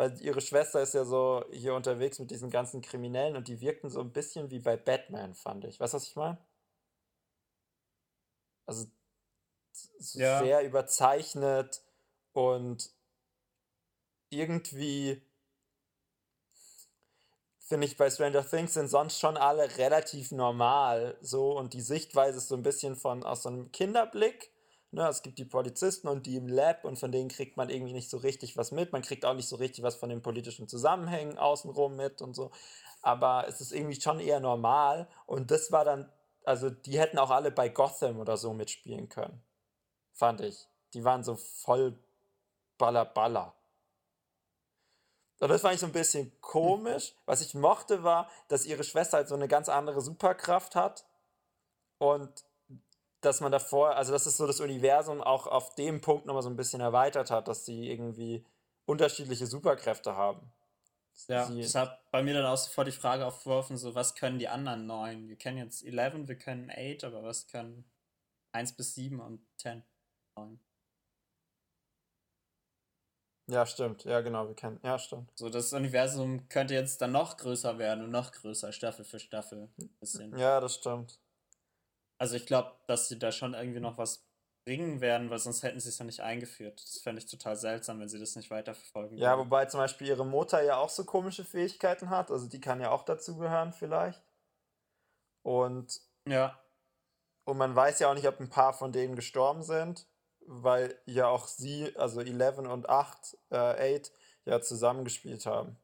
weil 0.00 0.18
ihre 0.22 0.40
Schwester 0.40 0.80
ist 0.80 0.94
ja 0.94 1.04
so 1.04 1.44
hier 1.50 1.74
unterwegs 1.74 2.18
mit 2.18 2.30
diesen 2.30 2.48
ganzen 2.48 2.80
Kriminellen 2.80 3.36
und 3.36 3.48
die 3.48 3.60
wirkten 3.60 3.90
so 3.90 4.00
ein 4.00 4.14
bisschen 4.14 4.50
wie 4.50 4.58
bei 4.58 4.74
Batman, 4.78 5.34
fand 5.34 5.66
ich. 5.66 5.78
Weißt 5.78 5.92
du, 5.92 5.96
was 5.96 6.06
ich 6.06 6.16
meine? 6.16 6.38
Also 8.64 8.86
so 9.98 10.18
ja. 10.18 10.42
sehr 10.42 10.64
überzeichnet 10.64 11.82
und 12.32 12.90
irgendwie 14.30 15.20
finde 17.58 17.86
ich 17.86 17.98
bei 17.98 18.08
Stranger 18.08 18.48
Things 18.48 18.72
sind 18.72 18.88
sonst 18.88 19.20
schon 19.20 19.36
alle 19.36 19.76
relativ 19.76 20.32
normal 20.32 21.18
so 21.20 21.58
und 21.58 21.74
die 21.74 21.82
Sichtweise 21.82 22.38
ist 22.38 22.48
so 22.48 22.54
ein 22.54 22.62
bisschen 22.62 22.96
von 22.96 23.22
aus 23.22 23.42
so 23.42 23.50
einem 23.50 23.70
Kinderblick. 23.70 24.50
Ne, 24.92 25.06
es 25.06 25.22
gibt 25.22 25.38
die 25.38 25.44
Polizisten 25.44 26.08
und 26.08 26.26
die 26.26 26.34
im 26.34 26.48
Lab 26.48 26.84
und 26.84 26.98
von 26.98 27.12
denen 27.12 27.28
kriegt 27.28 27.56
man 27.56 27.70
irgendwie 27.70 27.92
nicht 27.92 28.10
so 28.10 28.16
richtig 28.16 28.56
was 28.56 28.72
mit. 28.72 28.92
Man 28.92 29.02
kriegt 29.02 29.24
auch 29.24 29.34
nicht 29.34 29.48
so 29.48 29.54
richtig 29.54 29.84
was 29.84 29.94
von 29.94 30.08
den 30.08 30.20
politischen 30.20 30.66
Zusammenhängen 30.66 31.38
außenrum 31.38 31.94
mit 31.94 32.20
und 32.22 32.34
so. 32.34 32.50
Aber 33.00 33.46
es 33.46 33.60
ist 33.60 33.72
irgendwie 33.72 34.00
schon 34.00 34.18
eher 34.18 34.40
normal 34.40 35.08
und 35.26 35.52
das 35.52 35.70
war 35.70 35.84
dann, 35.84 36.10
also 36.44 36.70
die 36.70 36.98
hätten 36.98 37.18
auch 37.18 37.30
alle 37.30 37.52
bei 37.52 37.68
Gotham 37.68 38.18
oder 38.18 38.36
so 38.36 38.52
mitspielen 38.52 39.08
können. 39.08 39.40
Fand 40.12 40.40
ich. 40.40 40.66
Die 40.92 41.04
waren 41.04 41.22
so 41.22 41.36
voll 41.36 41.96
baller 42.76 43.04
baller. 43.04 43.54
Und 45.38 45.48
das 45.48 45.62
fand 45.62 45.74
ich 45.74 45.80
so 45.80 45.86
ein 45.86 45.92
bisschen 45.92 46.32
komisch. 46.40 47.14
Was 47.26 47.40
ich 47.40 47.54
mochte, 47.54 48.02
war, 48.02 48.28
dass 48.48 48.66
ihre 48.66 48.84
Schwester 48.84 49.18
halt 49.18 49.28
so 49.28 49.36
eine 49.36 49.48
ganz 49.48 49.68
andere 49.68 50.00
Superkraft 50.00 50.74
hat. 50.74 51.06
Und 51.98 52.44
dass 53.20 53.40
man 53.40 53.52
davor, 53.52 53.96
also 53.96 54.12
dass 54.12 54.26
es 54.26 54.36
so 54.36 54.46
das 54.46 54.60
Universum 54.60 55.20
auch 55.20 55.46
auf 55.46 55.74
dem 55.74 56.00
Punkt 56.00 56.26
nochmal 56.26 56.42
so 56.42 56.50
ein 56.50 56.56
bisschen 56.56 56.80
erweitert 56.80 57.30
hat, 57.30 57.48
dass 57.48 57.64
sie 57.64 57.90
irgendwie 57.90 58.44
unterschiedliche 58.86 59.46
Superkräfte 59.46 60.16
haben. 60.16 60.52
Ja, 61.28 61.46
sie 61.46 61.60
das 61.60 61.74
hat 61.74 62.10
bei 62.10 62.22
mir 62.22 62.34
dann 62.34 62.46
auch 62.46 62.56
sofort 62.56 62.88
die 62.88 62.92
Frage 62.92 63.26
aufgeworfen, 63.26 63.76
so 63.76 63.94
was 63.94 64.14
können 64.14 64.38
die 64.38 64.48
anderen 64.48 64.86
neun? 64.86 65.28
Wir 65.28 65.36
kennen 65.36 65.58
jetzt 65.58 65.84
11, 65.84 66.28
wir 66.28 66.38
können 66.38 66.70
8, 66.70 67.04
aber 67.04 67.22
was 67.22 67.46
können 67.46 67.84
1 68.52 68.72
bis 68.72 68.94
7 68.94 69.20
und 69.20 69.44
10? 69.58 69.82
9. 70.36 70.58
Ja, 73.48 73.66
stimmt. 73.66 74.04
Ja, 74.04 74.20
genau, 74.20 74.46
wir 74.46 74.54
kennen. 74.54 74.78
Ja, 74.82 74.98
stimmt. 74.98 75.30
So, 75.34 75.50
das 75.50 75.72
Universum 75.72 76.48
könnte 76.48 76.74
jetzt 76.74 77.00
dann 77.00 77.12
noch 77.12 77.36
größer 77.36 77.78
werden 77.78 78.04
und 78.04 78.10
noch 78.10 78.30
größer, 78.30 78.72
Staffel 78.72 79.04
für 79.04 79.18
Staffel. 79.18 79.68
Bisschen. 79.98 80.36
Ja, 80.38 80.60
das 80.60 80.76
stimmt. 80.76 81.18
Also 82.20 82.36
ich 82.36 82.46
glaube, 82.46 82.72
dass 82.86 83.08
sie 83.08 83.18
da 83.18 83.32
schon 83.32 83.54
irgendwie 83.54 83.80
noch 83.80 83.98
was 83.98 84.26
bringen 84.64 85.00
werden, 85.00 85.30
weil 85.30 85.38
sonst 85.38 85.62
hätten 85.62 85.80
sie 85.80 85.88
es 85.88 85.98
ja 85.98 86.04
nicht 86.04 86.20
eingeführt. 86.20 86.80
Das 86.84 86.98
fände 86.98 87.20
ich 87.20 87.30
total 87.30 87.56
seltsam, 87.56 87.98
wenn 87.98 88.08
sie 88.08 88.20
das 88.20 88.36
nicht 88.36 88.50
weiterverfolgen. 88.50 89.16
Ja, 89.16 89.30
würden. 89.30 89.46
wobei 89.46 89.64
zum 89.66 89.80
Beispiel 89.80 90.08
ihre 90.08 90.26
Mutter 90.26 90.62
ja 90.62 90.76
auch 90.76 90.90
so 90.90 91.04
komische 91.04 91.44
Fähigkeiten 91.44 92.10
hat. 92.10 92.30
Also 92.30 92.46
die 92.46 92.60
kann 92.60 92.80
ja 92.80 92.90
auch 92.90 93.04
dazugehören 93.04 93.72
vielleicht. 93.72 94.22
Und. 95.42 96.00
Ja. 96.28 96.60
Und 97.44 97.56
man 97.56 97.74
weiß 97.74 97.98
ja 98.00 98.10
auch 98.10 98.14
nicht, 98.14 98.28
ob 98.28 98.38
ein 98.38 98.50
paar 98.50 98.74
von 98.74 98.92
denen 98.92 99.16
gestorben 99.16 99.62
sind 99.62 100.06
weil 100.50 100.98
ja 101.06 101.28
auch 101.28 101.46
sie, 101.46 101.94
also 101.96 102.20
11 102.20 102.58
und 102.58 102.88
8, 102.88 103.36
äh, 103.50 103.96
8, 103.96 104.12
ja 104.44 104.60
zusammengespielt 104.60 105.46
haben. 105.46 105.76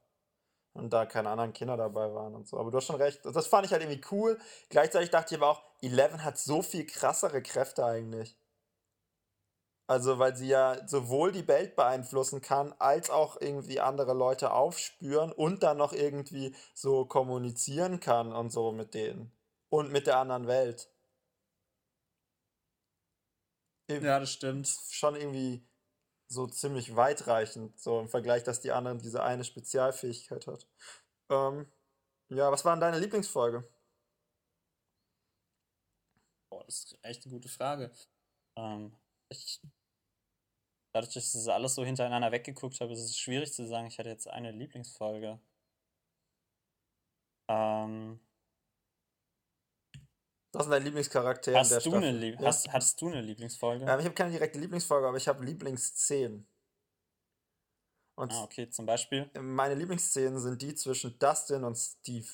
Und 0.72 0.92
da 0.92 1.06
keine 1.06 1.30
anderen 1.30 1.52
Kinder 1.52 1.76
dabei 1.76 2.12
waren 2.12 2.34
und 2.34 2.46
so. 2.46 2.58
Aber 2.58 2.70
du 2.70 2.76
hast 2.76 2.86
schon 2.86 2.96
recht. 2.96 3.24
Das 3.24 3.46
fand 3.46 3.64
ich 3.64 3.72
halt 3.72 3.82
irgendwie 3.82 4.04
cool. 4.10 4.38
Gleichzeitig 4.68 5.10
dachte 5.10 5.34
ich 5.34 5.40
aber 5.40 5.50
auch, 5.50 5.62
11 5.82 6.22
hat 6.22 6.38
so 6.38 6.62
viel 6.62 6.86
krassere 6.86 7.42
Kräfte 7.42 7.84
eigentlich. 7.84 8.38
Also, 9.88 10.18
weil 10.18 10.34
sie 10.34 10.48
ja 10.48 10.86
sowohl 10.88 11.30
die 11.30 11.46
Welt 11.46 11.76
beeinflussen 11.76 12.40
kann, 12.42 12.72
als 12.78 13.08
auch 13.08 13.40
irgendwie 13.40 13.78
andere 13.78 14.14
Leute 14.14 14.50
aufspüren 14.50 15.30
und 15.30 15.62
dann 15.62 15.76
noch 15.76 15.92
irgendwie 15.92 16.56
so 16.74 17.04
kommunizieren 17.04 18.00
kann 18.00 18.32
und 18.32 18.50
so 18.50 18.72
mit 18.72 18.94
denen. 18.94 19.32
Und 19.68 19.92
mit 19.92 20.08
der 20.08 20.18
anderen 20.18 20.48
Welt. 20.48 20.90
Ja, 23.88 24.18
das 24.18 24.30
stimmt. 24.32 24.66
Schon 24.90 25.14
irgendwie 25.14 25.64
so 26.28 26.46
ziemlich 26.48 26.96
weitreichend, 26.96 27.78
so 27.80 28.00
im 28.00 28.08
Vergleich, 28.08 28.42
dass 28.42 28.60
die 28.60 28.72
anderen 28.72 28.98
diese 28.98 29.22
eine 29.22 29.44
Spezialfähigkeit 29.44 30.46
hat. 30.48 30.66
Ähm, 31.30 31.70
ja, 32.28 32.50
was 32.50 32.64
war 32.64 32.74
denn 32.74 32.80
deine 32.80 32.98
Lieblingsfolge? 32.98 33.68
Das 36.66 36.84
ist 36.84 36.98
echt 37.02 37.24
eine 37.24 37.32
gute 37.32 37.48
Frage. 37.48 37.92
Ähm, 38.58 38.96
ich, 39.28 39.60
dadurch, 40.92 41.14
dass 41.14 41.26
ich 41.26 41.32
das 41.32 41.48
alles 41.48 41.74
so 41.74 41.84
hintereinander 41.84 42.32
weggeguckt 42.32 42.80
habe, 42.80 42.92
ist 42.92 43.00
es 43.00 43.16
schwierig 43.16 43.52
zu 43.52 43.66
sagen, 43.66 43.86
ich 43.86 43.98
hatte 43.98 44.08
jetzt 44.08 44.28
eine 44.28 44.50
Lieblingsfolge. 44.50 45.40
Ähm, 47.48 48.20
was 50.52 50.66
ist 50.66 50.72
dein 50.72 50.84
Lieblingscharakter 50.84 51.54
hast 51.54 51.70
der 51.70 51.80
du 51.80 51.90
Staffel? 51.90 52.08
Eine, 52.08 52.38
hast, 52.46 52.72
hattest 52.72 53.00
du 53.00 53.08
eine 53.08 53.20
Lieblingsfolge? 53.20 53.84
Ähm, 53.84 54.00
ich 54.00 54.06
habe 54.06 54.14
keine 54.14 54.32
direkte 54.32 54.58
Lieblingsfolge, 54.58 55.06
aber 55.06 55.18
ich 55.18 55.28
habe 55.28 55.44
Lieblingsszenen. 55.44 56.48
Und 58.18 58.32
ah, 58.32 58.44
okay, 58.44 58.70
zum 58.70 58.86
Beispiel? 58.86 59.30
Meine 59.38 59.74
Lieblingsszenen 59.74 60.38
sind 60.38 60.62
die 60.62 60.74
zwischen 60.74 61.18
Dustin 61.18 61.62
und 61.62 61.76
Steve. 61.76 62.26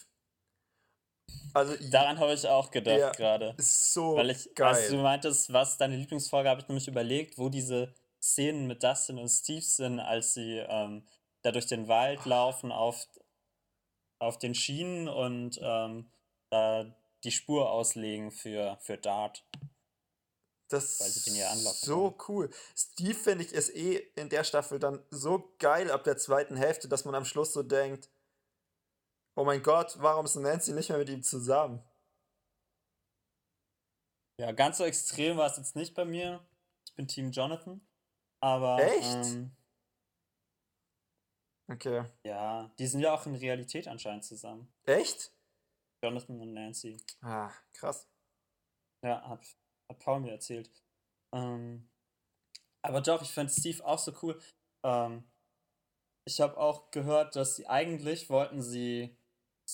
Also, 1.55 1.75
Daran 1.91 2.19
habe 2.19 2.33
ich 2.33 2.47
auch 2.47 2.71
gedacht 2.71 2.99
ja, 2.99 3.11
gerade. 3.11 3.55
So 3.59 4.17
Weil 4.17 4.31
ich, 4.31 4.55
geil. 4.55 4.69
Als 4.69 4.89
du 4.89 4.97
meintest, 4.97 5.53
was 5.53 5.77
deine 5.77 5.97
Lieblingsfolge, 5.97 6.49
habe 6.49 6.61
ich 6.61 6.69
nämlich 6.69 6.89
überlegt, 6.89 7.39
wo 7.39 7.49
diese 7.49 7.95
Szenen 8.23 8.67
mit 8.67 8.83
Dustin 8.83 9.19
und 9.19 9.29
Steve 9.29 9.63
sind, 9.63 10.01
als 10.01 10.35
sie 10.35 10.59
ähm, 10.59 11.07
da 11.43 11.53
durch 11.53 11.67
den 11.67 11.89
Wald 11.89 12.25
laufen 12.25 12.73
auf, 12.73 13.07
auf 14.19 14.39
den 14.39 14.55
Schienen 14.55 15.09
und 15.09 15.59
ähm, 15.63 16.11
da 16.51 16.87
die 17.25 17.33
Spur 17.33 17.71
auslegen 17.71 18.31
für, 18.31 18.79
für 18.81 18.97
Dart. 18.97 19.45
Das 20.69 21.01
ist 21.01 21.81
so 21.81 22.11
bekommen. 22.11 22.25
cool. 22.29 22.51
Steve, 22.75 23.15
finde 23.15 23.45
ich, 23.45 23.53
ist 23.53 23.75
eh 23.77 23.97
in 24.17 24.31
der 24.31 24.43
Staffel 24.43 24.79
dann 24.79 25.05
so 25.11 25.53
geil 25.59 25.91
ab 25.91 26.03
der 26.05 26.17
zweiten 26.17 26.57
Hälfte, 26.57 26.89
dass 26.89 27.05
man 27.05 27.15
am 27.15 27.27
Schluss 27.27 27.53
so 27.53 27.63
denkt, 27.63 28.09
oh 29.35 29.45
mein 29.45 29.63
Gott, 29.63 29.97
warum 29.99 30.25
ist 30.25 30.37
Nancy 30.37 30.73
nicht 30.73 30.89
mehr 30.89 30.99
mit 30.99 31.09
ihm 31.09 31.23
zusammen? 31.23 31.83
Ja, 34.39 34.53
ganz 34.53 34.79
so 34.79 34.85
extrem 34.85 35.37
war 35.37 35.51
es 35.51 35.57
jetzt 35.57 35.77
nicht 35.77 35.95
bei 35.95 36.05
mir. 36.05 36.45
Ich 36.87 36.95
bin 36.95 37.07
Team 37.07 37.31
Jonathan. 37.31 37.81
Aber. 38.41 38.83
Echt? 38.83 39.07
Ähm, 39.07 39.57
okay. 41.71 42.05
Ja, 42.25 42.73
die 42.79 42.87
sind 42.87 43.01
ja 43.01 43.15
auch 43.15 43.25
in 43.27 43.37
Realität 43.37 43.87
anscheinend 43.87 44.25
zusammen. 44.25 44.73
Echt? 44.85 45.33
Jonathan 46.03 46.41
und 46.41 46.55
Nancy. 46.55 46.97
Ah, 47.21 47.53
krass. 47.73 48.09
Ja, 49.05 49.29
hat, 49.29 49.47
hat 49.89 49.99
Paul 50.01 50.21
mir 50.21 50.33
erzählt. 50.33 50.71
Ähm, 51.33 51.89
aber 52.83 53.01
doch, 53.01 53.23
ich 53.23 53.31
fand 53.31 53.51
Steve 53.51 53.85
auch 53.85 53.99
so 53.99 54.13
cool. 54.23 54.41
Ähm, 54.85 55.25
ich 56.25 56.41
habe 56.41 56.57
auch 56.57 56.91
gehört, 56.91 57.37
dass 57.37 57.57
sie 57.57 57.69
eigentlich 57.69 58.29
wollten 58.29 58.61
sie 58.63 59.17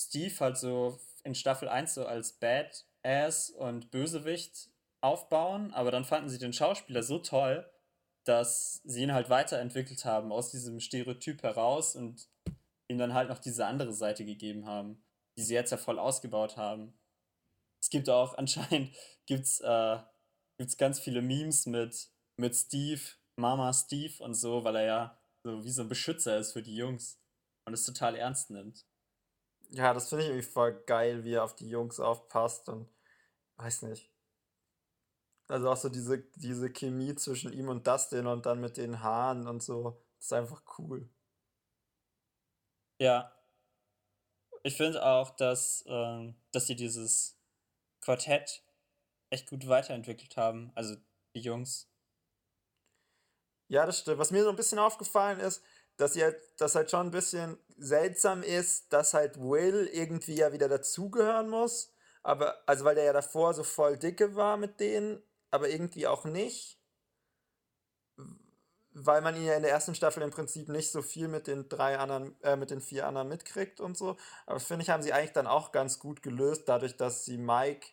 Steve 0.06 0.34
halt 0.40 0.56
so 0.56 1.00
in 1.24 1.34
Staffel 1.34 1.68
1 1.68 1.94
so 1.94 2.06
als 2.06 2.32
Badass 2.32 3.50
und 3.50 3.90
Bösewicht 3.90 4.70
aufbauen, 5.00 5.72
aber 5.74 5.90
dann 5.90 6.04
fanden 6.04 6.28
sie 6.28 6.38
den 6.38 6.52
Schauspieler 6.52 7.02
so 7.02 7.18
toll, 7.18 7.68
dass 8.24 8.80
sie 8.84 9.02
ihn 9.02 9.12
halt 9.12 9.30
weiterentwickelt 9.30 10.04
haben 10.04 10.32
aus 10.32 10.50
diesem 10.50 10.80
Stereotyp 10.80 11.42
heraus 11.42 11.96
und 11.96 12.28
ihm 12.88 12.98
dann 12.98 13.14
halt 13.14 13.28
noch 13.28 13.38
diese 13.38 13.66
andere 13.66 13.92
Seite 13.92 14.24
gegeben 14.24 14.66
haben 14.66 15.02
die 15.38 15.44
sie 15.44 15.54
jetzt 15.54 15.70
ja 15.70 15.76
voll 15.76 16.00
ausgebaut 16.00 16.56
haben. 16.56 16.98
Es 17.80 17.88
gibt 17.88 18.10
auch 18.10 18.34
anscheinend 18.38 18.94
gibt's, 19.26 19.60
äh, 19.60 19.98
gibt's 20.58 20.76
ganz 20.76 20.98
viele 20.98 21.22
Memes 21.22 21.64
mit, 21.66 22.10
mit 22.36 22.54
Steve, 22.56 23.00
Mama 23.36 23.72
Steve 23.72 24.22
und 24.22 24.34
so, 24.34 24.64
weil 24.64 24.76
er 24.76 24.84
ja 24.84 25.22
so 25.44 25.64
wie 25.64 25.70
so 25.70 25.82
ein 25.82 25.88
Beschützer 25.88 26.36
ist 26.38 26.52
für 26.52 26.62
die 26.62 26.74
Jungs 26.74 27.22
und 27.64 27.72
es 27.72 27.84
total 27.86 28.16
ernst 28.16 28.50
nimmt. 28.50 28.84
Ja, 29.70 29.92
das 29.92 30.08
finde 30.08 30.24
ich 30.24 30.30
irgendwie 30.30 30.46
voll 30.46 30.82
geil, 30.86 31.24
wie 31.24 31.34
er 31.34 31.44
auf 31.44 31.54
die 31.54 31.68
Jungs 31.68 32.00
aufpasst 32.00 32.68
und 32.68 32.88
weiß 33.56 33.82
nicht. 33.82 34.10
Also 35.48 35.70
auch 35.70 35.76
so 35.76 35.88
diese, 35.88 36.18
diese 36.36 36.70
Chemie 36.70 37.14
zwischen 37.14 37.52
ihm 37.52 37.68
und 37.68 37.86
Dustin 37.86 38.26
und 38.26 38.46
dann 38.46 38.60
mit 38.60 38.76
den 38.76 39.02
Haaren 39.02 39.46
und 39.46 39.62
so. 39.62 40.02
Das 40.16 40.26
ist 40.26 40.32
einfach 40.32 40.62
cool. 40.78 41.08
Ja. 43.00 43.32
Ich 44.62 44.76
finde 44.76 45.04
auch, 45.04 45.30
dass, 45.30 45.84
ähm, 45.86 46.34
dass 46.52 46.66
sie 46.66 46.76
dieses 46.76 47.38
Quartett 48.00 48.62
echt 49.30 49.48
gut 49.48 49.66
weiterentwickelt 49.68 50.36
haben. 50.36 50.72
Also 50.74 50.96
die 51.34 51.40
Jungs. 51.40 51.90
Ja, 53.68 53.86
das 53.86 54.00
stimmt. 54.00 54.18
Was 54.18 54.30
mir 54.30 54.42
so 54.42 54.50
ein 54.50 54.56
bisschen 54.56 54.78
aufgefallen 54.78 55.40
ist, 55.40 55.62
dass 55.98 56.14
sie 56.14 56.22
halt, 56.22 56.40
halt 56.60 56.90
schon 56.90 57.08
ein 57.08 57.10
bisschen 57.10 57.58
seltsam 57.76 58.42
ist, 58.42 58.92
dass 58.92 59.14
halt 59.14 59.38
Will 59.38 59.88
irgendwie 59.92 60.36
ja 60.36 60.52
wieder 60.52 60.68
dazugehören 60.68 61.50
muss. 61.50 61.92
Aber, 62.22 62.56
also 62.66 62.84
weil 62.84 62.94
der 62.94 63.04
ja 63.04 63.12
davor 63.12 63.52
so 63.52 63.64
voll 63.64 63.98
dicke 63.98 64.34
war 64.34 64.56
mit 64.56 64.80
denen, 64.80 65.22
aber 65.50 65.68
irgendwie 65.68 66.06
auch 66.06 66.24
nicht. 66.24 66.80
Weil 68.92 69.22
man 69.22 69.36
ihn 69.36 69.44
ja 69.44 69.54
in 69.54 69.62
der 69.62 69.72
ersten 69.72 69.94
Staffel 69.94 70.22
im 70.22 70.30
Prinzip 70.30 70.68
nicht 70.68 70.90
so 70.90 71.02
viel 71.02 71.28
mit 71.28 71.46
den 71.46 71.68
drei 71.68 71.98
anderen, 71.98 72.40
äh, 72.42 72.56
mit 72.56 72.70
den 72.70 72.80
vier 72.80 73.06
anderen 73.06 73.28
mitkriegt 73.28 73.80
und 73.80 73.96
so. 73.96 74.16
Aber 74.46 74.60
finde 74.60 74.84
ich, 74.84 74.90
haben 74.90 75.02
sie 75.02 75.12
eigentlich 75.12 75.32
dann 75.32 75.46
auch 75.46 75.72
ganz 75.72 75.98
gut 75.98 76.22
gelöst, 76.22 76.68
dadurch, 76.68 76.96
dass 76.96 77.24
sie 77.24 77.38
Mike 77.38 77.88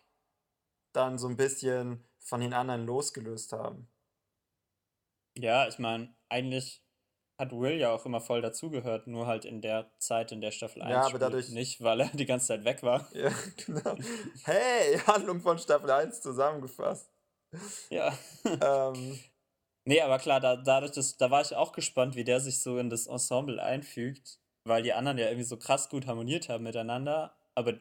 dann 0.94 1.18
so 1.18 1.28
ein 1.28 1.38
bisschen 1.38 2.08
von 2.20 2.40
den 2.42 2.54
anderen 2.54 2.86
losgelöst 2.86 3.52
haben. 3.52 3.88
Ja, 5.38 5.68
ich 5.68 5.80
meine, 5.80 6.16
eigentlich 6.30 6.85
hat 7.38 7.52
Will 7.52 7.78
ja 7.78 7.92
auch 7.92 8.06
immer 8.06 8.22
voll 8.22 8.42
dazugehört, 8.42 9.08
nur 9.08 9.28
halt 9.28 9.46
in 9.46 9.62
der 9.62 9.92
Zeit, 10.00 10.32
in 10.32 10.42
der 10.42 10.52
Staffel 10.52 10.82
1 10.82 10.92
Ja, 10.92 11.06
aber 11.06 11.20
dadurch. 11.20 11.50
nicht, 11.50 11.84
weil 11.84 12.02
er 12.02 12.10
die 12.14 12.26
ganze 12.26 12.48
Zeit 12.48 12.64
weg 12.64 12.82
war. 12.84 13.08
Ja, 13.14 13.30
genau. 13.66 13.98
Hey, 14.44 14.98
Handlung 15.06 15.42
von 15.42 15.58
Staffel 15.58 15.92
1 15.92 16.22
zusammengefasst. 16.22 17.10
Ja. 17.90 18.18
ähm, 18.46 19.20
nee, 19.86 20.02
aber 20.02 20.20
klar, 20.20 20.40
da, 20.40 20.56
dadurch, 20.56 20.92
dass, 20.92 21.18
da 21.18 21.30
war 21.32 21.42
ich 21.42 21.56
auch 21.56 21.74
gespannt, 21.74 22.16
wie 22.16 22.24
der 22.24 22.40
sich 22.40 22.62
so 22.62 22.78
in 22.78 22.90
das 22.90 23.08
Ensemble 23.08 23.62
einfügt, 23.62 24.40
weil 24.64 24.84
die 24.84 24.94
anderen 24.94 25.18
ja 25.18 25.26
irgendwie 25.26 25.44
so 25.44 25.58
krass 25.58 25.90
gut 25.90 26.08
harmoniert 26.08 26.50
haben 26.50 26.64
miteinander, 26.64 27.36
aber 27.54 27.80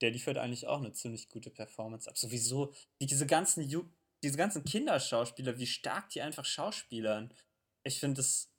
der 0.00 0.10
liefert 0.10 0.38
eigentlich 0.38 0.66
auch 0.66 0.78
eine 0.78 0.92
ziemlich 0.92 1.28
gute 1.28 1.50
Performance 1.50 2.08
ab. 2.08 2.18
Sowieso, 2.18 2.72
diese 3.00 3.26
ganzen, 3.26 3.62
Ju 3.62 3.84
diese 4.22 4.36
ganzen 4.36 4.64
Kinderschauspieler, 4.64 5.58
wie 5.58 5.66
stark 5.66 6.10
die 6.10 6.20
einfach 6.22 6.44
schauspielern. 6.44 7.32
Ich 7.84 8.00
finde 8.00 8.16
das, 8.16 8.50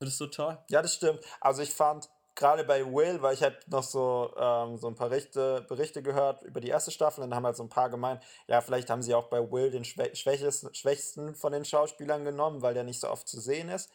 das 0.00 0.18
so 0.18 0.26
toll. 0.26 0.58
Ja, 0.68 0.82
das 0.82 0.94
stimmt. 0.94 1.20
Also 1.40 1.62
ich 1.62 1.72
fand, 1.72 2.08
gerade 2.36 2.64
bei 2.64 2.84
Will, 2.84 3.20
weil 3.22 3.34
ich 3.34 3.42
halt 3.42 3.66
noch 3.68 3.82
so, 3.82 4.32
ähm, 4.36 4.76
so 4.76 4.86
ein 4.88 4.94
paar 4.94 5.08
Berichte, 5.08 5.64
Berichte 5.68 6.02
gehört 6.02 6.42
über 6.42 6.60
die 6.60 6.68
erste 6.68 6.90
Staffel 6.90 7.22
dann 7.22 7.34
haben 7.34 7.46
halt 7.46 7.56
so 7.56 7.64
ein 7.64 7.68
paar 7.68 7.90
gemeint, 7.90 8.22
ja, 8.46 8.60
vielleicht 8.60 8.90
haben 8.90 9.02
sie 9.02 9.14
auch 9.14 9.28
bei 9.28 9.40
Will 9.50 9.70
den 9.70 9.84
Schwä 9.84 10.14
schwächsten, 10.14 10.72
schwächsten 10.74 11.34
von 11.34 11.52
den 11.52 11.64
Schauspielern 11.64 12.24
genommen, 12.24 12.62
weil 12.62 12.74
der 12.74 12.84
nicht 12.84 13.00
so 13.00 13.08
oft 13.08 13.26
zu 13.26 13.40
sehen 13.40 13.68
ist. 13.70 13.90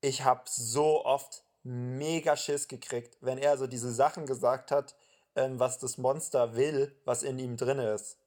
Ich 0.00 0.24
habe 0.24 0.42
so 0.46 1.04
oft 1.04 1.44
mega 1.62 2.36
Schiss 2.36 2.68
gekriegt, 2.68 3.16
wenn 3.20 3.38
er 3.38 3.56
so 3.56 3.66
diese 3.66 3.92
Sachen 3.92 4.26
gesagt 4.26 4.70
hat, 4.70 4.96
ähm, 5.36 5.60
was 5.60 5.78
das 5.78 5.98
Monster 5.98 6.56
will, 6.56 6.94
was 7.04 7.22
in 7.22 7.38
ihm 7.38 7.56
drin 7.56 7.78
ist. 7.78 8.18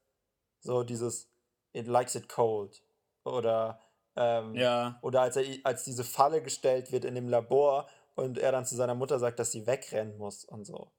So 0.60 0.84
dieses 0.84 1.28
It 1.74 1.88
likes 1.88 2.16
it 2.16 2.30
cold. 2.30 2.82
Oder, 3.24 3.80
ähm, 4.18 4.56
Ja, 4.56 5.00
oder 5.02 5.22
als, 5.22 5.36
er, 5.36 5.46
als 5.64 5.84
diese 5.84 6.04
Falle 6.04 6.42
gestellt 6.42 6.92
wird 6.92 7.06
in 7.06 7.16
dem 7.16 7.30
Labor 7.30 7.88
und 8.16 8.38
er 8.38 8.52
dann 8.52 8.66
zu 8.66 8.76
seiner 8.76 8.96
Mutter 8.96 9.20
sagt, 9.20 9.40
dass 9.40 9.52
sie 9.52 9.66
wegrennen 9.68 10.18
muss 10.18 10.44
und 10.46 10.66
so. 10.66 10.92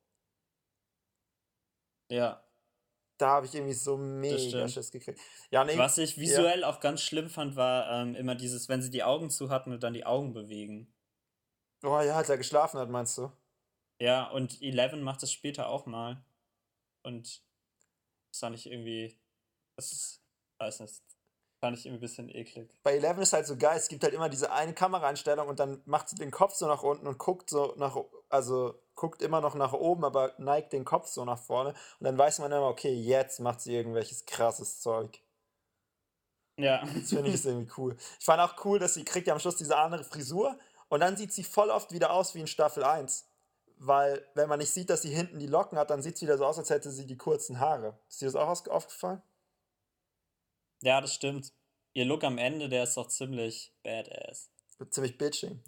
ja. 2.11 2.43
Da 3.19 3.31
habe 3.31 3.47
ich 3.47 3.55
irgendwie 3.57 3.75
so 3.75 3.97
mega. 3.97 4.69
Schiss 4.69 4.93
gekriegt. 4.93 5.21
Ja, 5.51 5.65
nee, 5.65 5.77
Was 5.77 5.99
ich 5.99 6.19
visuell 6.19 6.63
auch 6.63 6.79
ganz 6.79 7.03
schlimm 7.03 7.29
fand, 7.29 7.57
war 7.57 7.91
ähm, 7.91 8.15
immer 8.15 8.37
dieses, 8.37 8.69
wenn 8.69 8.81
sie 8.81 8.91
die 8.91 9.03
Augen 9.03 9.29
zu 9.29 9.51
hatten 9.51 9.73
und 9.73 9.83
dann 9.83 9.93
die 9.93 10.07
Augen 10.07 10.33
bewegen. 10.33 10.95
Oh 11.83 12.01
ja, 12.01 12.17
als 12.17 12.29
er 12.29 12.39
geschlafen 12.39 12.79
hat, 12.79 12.89
meinst 12.91 13.19
du? 13.19 13.33
Ja, 14.01 14.31
und 14.31 14.63
Eleven 14.63 15.03
macht 15.03 15.23
das 15.23 15.33
später 15.33 15.69
auch 15.69 15.87
mal. 15.87 16.25
Und 17.03 17.43
das 18.31 18.39
fand 18.39 18.55
ich 18.55 18.71
irgendwie, 18.71 19.19
das 19.77 19.91
ist, 19.91 20.23
weiß 20.61 20.81
nicht, 20.81 21.03
fand 21.61 21.77
ich 21.77 21.87
irgendwie 21.87 21.99
ein 21.99 22.09
bisschen 22.09 22.29
eklig. 22.29 22.71
Bei 22.83 22.95
Eleven 22.95 23.23
ist 23.23 23.33
halt 23.33 23.47
so 23.47 23.57
geil, 23.57 23.77
es 23.77 23.89
gibt 23.89 24.05
halt 24.05 24.15
immer 24.15 24.29
diese 24.29 24.53
eine 24.53 24.75
Kameraeinstellung 24.75 25.49
und 25.49 25.59
dann 25.59 25.83
macht 25.87 26.09
sie 26.09 26.17
den 26.17 26.31
Kopf 26.31 26.55
so 26.55 26.67
nach 26.67 26.83
unten 26.83 27.07
und 27.07 27.19
guckt 27.19 27.51
so 27.51 27.75
nach, 27.77 27.97
also 28.29 28.75
guckt 28.95 29.23
immer 29.23 29.41
noch 29.41 29.55
nach 29.55 29.73
oben, 29.73 30.05
aber 30.05 30.35
neigt 30.39 30.73
den 30.73 30.85
Kopf 30.85 31.09
so 31.09 31.25
nach 31.25 31.39
vorne 31.39 31.71
und 31.71 32.05
dann 32.05 32.17
weiß 32.19 32.39
man 32.41 32.53
immer, 32.53 32.69
okay, 32.69 32.93
jetzt 32.93 33.41
macht 33.41 33.61
sie 33.61 33.75
irgendwelches 33.75 34.25
krasses 34.27 34.81
Zeug. 34.81 35.21
Ja. 36.57 36.85
Das 36.85 37.11
finde 37.11 37.31
ich 37.31 37.45
irgendwie 37.45 37.73
cool. 37.77 37.97
Ich 38.19 38.25
fand 38.25 38.41
auch 38.41 38.65
cool, 38.65 38.79
dass 38.79 38.95
sie 38.95 39.05
kriegt 39.05 39.27
ja 39.27 39.33
am 39.33 39.41
Schluss 39.41 39.57
diese 39.57 39.77
andere 39.77 40.05
Frisur 40.05 40.59
und 40.89 41.01
dann 41.01 41.17
sieht 41.17 41.33
sie 41.33 41.45
voll 41.45 41.71
oft 41.71 41.93
wieder 41.93 42.13
aus 42.13 42.35
wie 42.35 42.41
in 42.41 42.47
Staffel 42.47 42.85
1. 42.85 43.27
Weil, 43.81 44.27
wenn 44.35 44.49
man 44.49 44.59
nicht 44.59 44.73
sieht, 44.73 44.91
dass 44.91 45.03
sie 45.03 45.15
hinten 45.15 45.39
die 45.39 45.47
Locken 45.47 45.79
hat, 45.79 45.91
dann 45.91 46.03
sieht 46.03 46.17
es 46.17 46.23
wieder 46.23 46.37
so 46.37 46.45
aus, 46.45 46.59
als 46.59 46.71
hätte 46.71 46.91
sie 46.91 47.07
die 47.07 47.17
kurzen 47.17 47.61
Haare. 47.61 47.97
Ist 48.09 48.21
dir 48.21 48.27
das 48.27 48.35
auch 48.35 48.49
aufgefallen? 48.49 49.23
Ja, 50.83 51.01
das 51.01 51.15
stimmt. 51.15 51.53
Ihr 51.93 52.05
Look 52.05 52.25
am 52.25 52.39
Ende, 52.39 52.69
der 52.69 52.85
ist 52.85 52.97
doch 52.97 53.09
ziemlich 53.09 53.73
badass. 53.83 54.51
Ziemlich 54.91 55.19
bitching. 55.19 55.63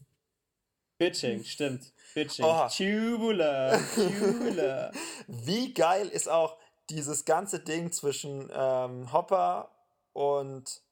Bitching, 0.99 1.43
stimmt. 1.45 1.93
Bitching. 2.15 2.45
Oh. 2.45 2.69
Tubular, 2.69 3.81
tubular. 3.95 4.93
Wie 5.27 5.73
geil 5.75 6.09
ist 6.09 6.29
auch 6.29 6.59
dieses 6.91 7.25
ganze 7.25 7.61
Ding 7.61 7.91
zwischen 7.91 8.51
ähm, 8.53 9.13
Hopper 9.13 9.71
und, 10.13 10.83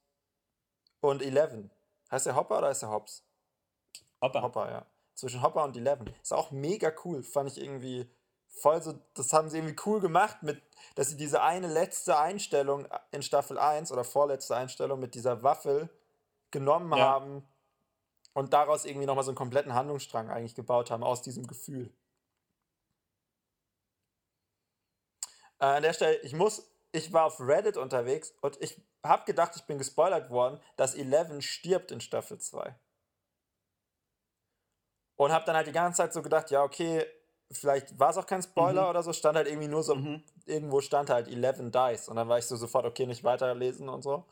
und 1.00 1.22
Eleven? 1.22 1.70
Heißt 2.10 2.26
der 2.26 2.34
Hopper 2.34 2.58
oder 2.58 2.68
heißt 2.68 2.82
der 2.82 2.90
Hobbs? 2.90 3.22
Hopper. 4.22 4.42
Hopper, 4.42 4.70
ja. 4.70 4.86
Zwischen 5.14 5.42
Hopper 5.42 5.64
und 5.64 5.76
Eleven. 5.76 6.12
Ist 6.22 6.32
auch 6.32 6.50
mega 6.50 6.92
cool. 7.04 7.22
Fand 7.22 7.50
ich 7.52 7.62
irgendwie 7.62 8.08
voll 8.48 8.82
so. 8.82 8.94
Das 9.14 9.32
haben 9.32 9.48
sie 9.50 9.58
irgendwie 9.58 9.76
cool 9.86 10.00
gemacht, 10.00 10.42
mit, 10.42 10.62
dass 10.94 11.08
sie 11.10 11.16
diese 11.16 11.42
eine 11.42 11.66
letzte 11.68 12.18
Einstellung 12.18 12.86
in 13.10 13.22
Staffel 13.22 13.58
1 13.58 13.92
oder 13.92 14.04
vorletzte 14.04 14.56
Einstellung 14.56 15.00
mit 15.00 15.14
dieser 15.14 15.42
Waffel 15.42 15.88
genommen 16.50 16.92
Ja. 16.92 16.98
haben 16.98 17.46
und 18.34 18.52
daraus 18.52 18.84
irgendwie 18.84 19.06
nochmal 19.06 19.24
so 19.24 19.30
einen 19.30 19.36
kompletten 19.36 19.74
Handlungsstrang 19.74 20.30
eigentlich 20.30 20.54
gebaut 20.54 20.90
haben, 20.90 21.02
aus 21.02 21.22
diesem 21.22 21.46
Gefühl. 21.46 21.92
Äh, 25.60 25.66
an 25.66 25.82
der 25.82 25.92
Stelle, 25.92 26.16
ich 26.18 26.32
muss, 26.34 26.70
ich 26.92 27.12
war 27.12 27.24
auf 27.24 27.40
Reddit 27.40 27.76
unterwegs 27.76 28.32
und 28.40 28.60
ich 28.62 28.80
habe 29.04 29.24
gedacht, 29.24 29.52
ich 29.56 29.64
bin 29.64 29.78
gespoilert 29.78 30.30
worden, 30.30 30.60
dass 30.76 30.94
Eleven 30.94 31.42
stirbt 31.42 31.90
in 31.90 32.00
Staffel 32.00 32.38
2. 32.38 32.74
Und 35.16 35.32
habe 35.32 35.44
dann 35.44 35.56
halt 35.56 35.66
die 35.66 35.72
ganze 35.72 35.98
Zeit 35.98 36.12
so 36.12 36.22
gedacht, 36.22 36.50
ja, 36.50 36.62
okay, 36.62 37.04
vielleicht 37.50 37.98
war 37.98 38.10
es 38.10 38.16
auch 38.16 38.26
kein 38.26 38.42
Spoiler 38.42 38.84
Mhm. 38.84 38.90
oder 38.90 39.02
so, 39.02 39.12
stand 39.12 39.36
halt 39.36 39.46
irgendwie 39.48 39.68
nur 39.68 39.82
so, 39.82 39.94
Mhm. 39.94 40.22
irgendwo 40.46 40.80
stand 40.80 41.10
halt 41.10 41.28
11 41.28 41.70
Dice. 41.70 42.08
Und 42.08 42.16
dann 42.16 42.28
war 42.28 42.38
ich 42.38 42.46
so 42.46 42.56
sofort, 42.56 42.84
okay, 42.86 43.06
nicht 43.06 43.24
weiterlesen 43.24 43.88
und 43.88 44.02
so. 44.02 44.24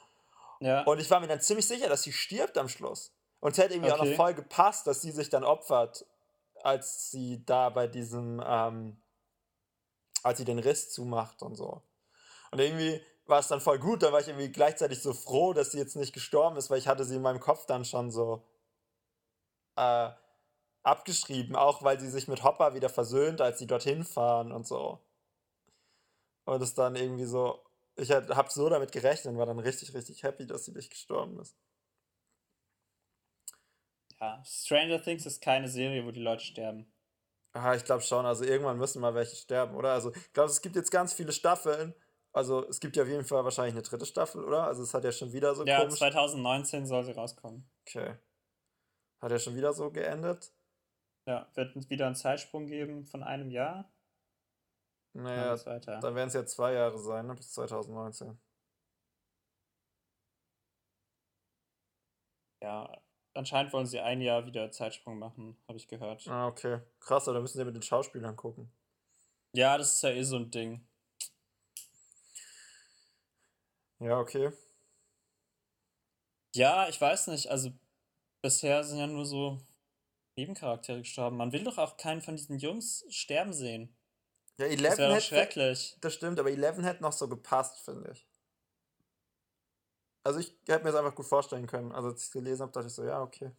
Ja. 0.60 0.82
Und 0.84 1.00
ich 1.00 1.10
war 1.10 1.20
mir 1.20 1.26
dann 1.28 1.40
ziemlich 1.40 1.66
sicher, 1.66 1.88
dass 1.88 2.02
sie 2.02 2.12
stirbt 2.12 2.56
am 2.58 2.68
Schluss. 2.68 3.12
Und 3.40 3.52
es 3.52 3.58
hätte 3.58 3.74
irgendwie 3.74 3.92
auch 3.92 3.98
noch 3.98 4.04
Okay. 4.06 4.16
voll 4.16 4.34
gepasst, 4.34 4.86
dass 4.86 5.02
sie 5.02 5.10
sich 5.10 5.28
dann 5.28 5.44
opfert, 5.44 6.06
als 6.62 7.10
sie 7.10 7.44
da 7.44 7.68
bei 7.68 7.86
diesem, 7.86 8.42
ähm, 8.44 9.00
als 10.22 10.38
sie 10.38 10.44
den 10.44 10.58
Riss 10.58 10.90
zumacht 10.90 11.42
und 11.42 11.54
so. 11.54 11.82
Und 12.50 12.58
irgendwie 12.60 13.00
war 13.26 13.40
es 13.40 13.48
dann 13.48 13.60
voll 13.60 13.78
gut, 13.78 14.02
da 14.02 14.12
war 14.12 14.20
ich 14.20 14.28
irgendwie 14.28 14.50
gleichzeitig 14.50 15.02
so 15.02 15.12
froh, 15.12 15.52
dass 15.52 15.72
sie 15.72 15.78
jetzt 15.78 15.96
nicht 15.96 16.12
gestorben 16.12 16.56
ist, 16.56 16.70
weil 16.70 16.78
ich 16.78 16.88
hatte 16.88 17.04
sie 17.04 17.16
in 17.16 17.22
meinem 17.22 17.40
Kopf 17.40 17.66
dann 17.66 17.84
schon 17.84 18.10
so 18.10 18.42
äh, 19.76 20.10
abgeschrieben, 20.86 21.56
auch 21.56 21.82
weil 21.82 21.98
sie 22.00 22.10
sich 22.10 22.28
mit 22.28 22.44
Hopper 22.44 22.74
wieder 22.74 22.88
versöhnt, 22.88 23.40
als 23.40 23.58
sie 23.58 23.66
dorthin 23.66 24.04
fahren 24.04 24.52
und 24.52 24.66
so. 24.66 25.00
Und 26.44 26.62
es 26.62 26.74
dann 26.74 26.96
irgendwie 26.96 27.24
so, 27.24 27.62
ich 27.96 28.10
habe 28.12 28.50
so 28.50 28.68
damit 28.68 28.92
gerechnet 28.92 29.32
und 29.34 29.38
war 29.38 29.46
dann 29.46 29.58
richtig, 29.58 29.94
richtig 29.94 30.22
happy, 30.22 30.46
dass 30.46 30.64
sie 30.64 30.72
nicht 30.72 30.90
gestorben 30.90 31.38
ist. 31.40 31.56
ja. 34.20 34.42
Stranger 34.44 35.00
Things 35.02 35.26
ist 35.26 35.40
keine 35.40 35.68
Serie, 35.68 36.04
wo 36.04 36.10
die 36.10 36.20
Leute 36.22 36.44
sterben. 36.44 36.92
Ah, 37.52 37.74
ich 37.74 37.84
glaube 37.84 38.02
schon, 38.02 38.26
also 38.26 38.44
irgendwann 38.44 38.76
müssen 38.78 39.00
mal 39.00 39.14
welche 39.14 39.34
sterben, 39.36 39.74
oder? 39.76 39.92
Also 39.92 40.12
ich 40.14 40.32
glaube, 40.34 40.50
es 40.50 40.60
gibt 40.60 40.76
jetzt 40.76 40.90
ganz 40.90 41.14
viele 41.14 41.32
Staffeln. 41.32 41.94
Also 42.32 42.68
es 42.68 42.80
gibt 42.80 42.96
ja 42.96 43.02
auf 43.04 43.08
jeden 43.08 43.24
Fall 43.24 43.44
wahrscheinlich 43.44 43.74
eine 43.74 43.82
dritte 43.82 44.04
Staffel, 44.04 44.44
oder? 44.44 44.64
Also 44.64 44.82
es 44.82 44.92
hat 44.92 45.04
ja 45.04 45.12
schon 45.12 45.32
wieder 45.32 45.54
so 45.54 45.64
Ja, 45.64 45.80
komisch. 45.80 45.98
2019 45.98 46.84
soll 46.86 47.04
sie 47.04 47.12
rauskommen. 47.12 47.70
Okay. 47.86 48.16
Hat 49.20 49.30
ja 49.30 49.38
schon 49.38 49.56
wieder 49.56 49.72
so 49.72 49.90
geendet. 49.90 50.52
Ja, 51.26 51.48
wird 51.54 51.74
es 51.74 51.90
wieder 51.90 52.06
einen 52.06 52.14
Zeitsprung 52.14 52.66
geben 52.66 53.04
von 53.04 53.22
einem 53.22 53.50
Jahr? 53.50 53.90
Naja, 55.12 55.56
dann 55.56 56.14
werden 56.14 56.28
es 56.28 56.34
ja 56.34 56.44
zwei 56.46 56.74
Jahre 56.74 56.98
sein, 56.98 57.26
ne? 57.26 57.34
Bis 57.34 57.52
2019. 57.52 58.38
Ja, 62.62 63.02
anscheinend 63.34 63.72
wollen 63.72 63.86
sie 63.86 64.00
ein 64.00 64.20
Jahr 64.20 64.46
wieder 64.46 64.70
Zeitsprung 64.70 65.18
machen, 65.18 65.56
habe 65.68 65.78
ich 65.78 65.88
gehört. 65.88 66.26
Ah, 66.28 66.46
okay. 66.46 66.80
Krass, 67.00 67.26
aber 67.26 67.36
da 67.36 67.40
müssen 67.40 67.58
wir 67.58 67.64
mit 67.64 67.74
den 67.74 67.82
Schauspielern 67.82 68.36
gucken. 68.36 68.70
Ja, 69.52 69.78
das 69.78 69.94
ist 69.94 70.02
ja 70.02 70.10
eh 70.10 70.22
so 70.22 70.36
ein 70.36 70.50
Ding. 70.50 70.86
Ja, 73.98 74.20
okay. 74.20 74.52
Ja, 76.54 76.88
ich 76.88 77.00
weiß 77.00 77.28
nicht. 77.28 77.48
Also 77.50 77.70
bisher 78.42 78.84
sind 78.84 78.98
ja 78.98 79.06
nur 79.06 79.24
so 79.24 79.58
Nebencharaktere 80.36 80.98
gestorben. 80.98 81.36
Man 81.36 81.52
will 81.52 81.64
doch 81.64 81.78
auch 81.78 81.96
keinen 81.96 82.20
von 82.22 82.36
diesen 82.36 82.58
Jungs 82.58 83.04
sterben 83.08 83.52
sehen. 83.52 83.96
Ja, 84.58 84.66
Das 84.66 84.74
Eleven 84.74 84.98
wäre 84.98 85.08
doch 85.08 85.16
hätte. 85.16 85.26
schrecklich. 85.26 85.96
Das 86.00 86.14
stimmt, 86.14 86.38
aber 86.38 86.50
Eleven 86.50 86.84
hätte 86.84 87.02
noch 87.02 87.12
so 87.12 87.28
gepasst, 87.28 87.84
finde 87.84 88.10
ich. 88.12 88.26
Also 90.24 90.40
ich 90.40 90.48
hätte 90.66 90.84
mir 90.84 90.90
das 90.90 90.96
einfach 90.96 91.14
gut 91.14 91.26
vorstellen 91.26 91.66
können. 91.66 91.92
Also 91.92 92.08
als 92.08 92.20
ich 92.20 92.26
es 92.26 92.32
gelesen 92.32 92.62
habe, 92.62 92.72
dachte 92.72 92.88
ich 92.88 92.92
so, 92.94 93.04
ja, 93.04 93.22
okay. 93.22 93.52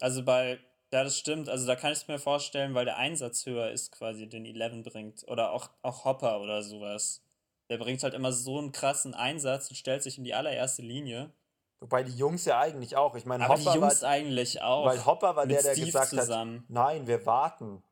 Also 0.00 0.24
bei, 0.24 0.58
ja, 0.92 1.04
das 1.04 1.16
stimmt. 1.18 1.48
Also 1.48 1.66
da 1.66 1.76
kann 1.76 1.92
ich 1.92 1.98
es 1.98 2.08
mir 2.08 2.18
vorstellen, 2.18 2.74
weil 2.74 2.84
der 2.84 2.96
Einsatz 2.96 3.46
höher 3.46 3.70
ist 3.70 3.92
quasi, 3.92 4.28
den 4.28 4.44
Eleven 4.44 4.82
bringt. 4.82 5.26
Oder 5.28 5.52
auch, 5.52 5.70
auch 5.82 6.04
Hopper 6.04 6.40
oder 6.40 6.62
sowas. 6.62 7.22
Der 7.70 7.78
bringt 7.78 8.02
halt 8.02 8.14
immer 8.14 8.32
so 8.32 8.58
einen 8.58 8.72
krassen 8.72 9.14
Einsatz 9.14 9.68
und 9.70 9.76
stellt 9.76 10.02
sich 10.02 10.18
in 10.18 10.24
die 10.24 10.34
allererste 10.34 10.82
Linie. 10.82 11.32
Wobei 11.80 12.02
die 12.02 12.16
Jungs 12.16 12.44
ja 12.44 12.58
eigentlich 12.58 12.96
auch. 12.96 13.14
Ich 13.14 13.24
meine, 13.24 13.44
Aber 13.44 13.54
Hopper 13.54 13.72
die 13.72 13.78
Jungs 13.78 14.02
war, 14.02 14.08
eigentlich 14.10 14.62
auch. 14.62 14.84
weil 14.86 15.04
Hopper 15.06 15.36
war 15.36 15.46
der, 15.46 15.62
der 15.62 15.72
Steve 15.72 15.86
gesagt 15.86 16.08
zusammen. 16.10 16.60
hat, 16.62 16.70
nein, 16.70 17.06
wir 17.06 17.24
warten. 17.24 17.82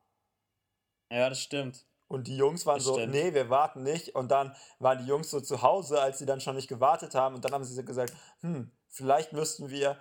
Ja, 1.09 1.29
das 1.29 1.39
stimmt. 1.39 1.85
Und 2.09 2.27
die 2.27 2.37
Jungs 2.37 2.65
waren 2.65 2.75
Das 2.77 2.85
so, 2.85 2.93
stimmt. 2.95 3.13
nee, 3.13 3.33
wir 3.33 3.49
warten 3.49 3.83
nicht. 3.83 4.15
Und 4.15 4.29
dann 4.29 4.55
waren 4.79 4.97
die 4.99 5.05
Jungs 5.05 5.29
so 5.29 5.39
zu 5.41 5.61
Hause, 5.61 6.01
als 6.01 6.19
sie 6.19 6.25
dann 6.25 6.41
schon 6.41 6.55
nicht 6.55 6.67
gewartet 6.67 7.15
haben. 7.15 7.35
Und 7.35 7.45
dann 7.45 7.53
haben 7.53 7.63
sie 7.63 7.73
so 7.73 7.83
gesagt, 7.83 8.13
hm, 8.41 8.71
vielleicht 8.89 9.31
müssten 9.33 9.69
wir, 9.69 9.97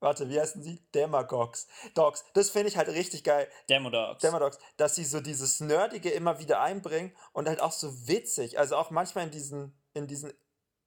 warte, 0.00 0.28
wie 0.28 0.40
heißen 0.40 0.62
sie? 0.62 0.84
Demagogs. 0.94 1.66
Dogs. 1.94 2.24
Das 2.34 2.50
finde 2.50 2.68
ich 2.68 2.76
halt 2.76 2.88
richtig 2.88 3.24
geil. 3.24 3.48
Demodogs. 3.68 4.20
Demodogs, 4.22 4.58
dass 4.76 4.94
sie 4.96 5.04
so 5.04 5.20
dieses 5.20 5.60
Nerdige 5.60 6.10
immer 6.10 6.38
wieder 6.38 6.60
einbringen 6.60 7.12
und 7.32 7.48
halt 7.48 7.60
auch 7.60 7.72
so 7.72 8.06
witzig. 8.08 8.58
Also 8.58 8.76
auch 8.76 8.90
manchmal 8.90 9.24
in 9.24 9.30
diesen, 9.30 9.76
in 9.94 10.06
diesen 10.06 10.32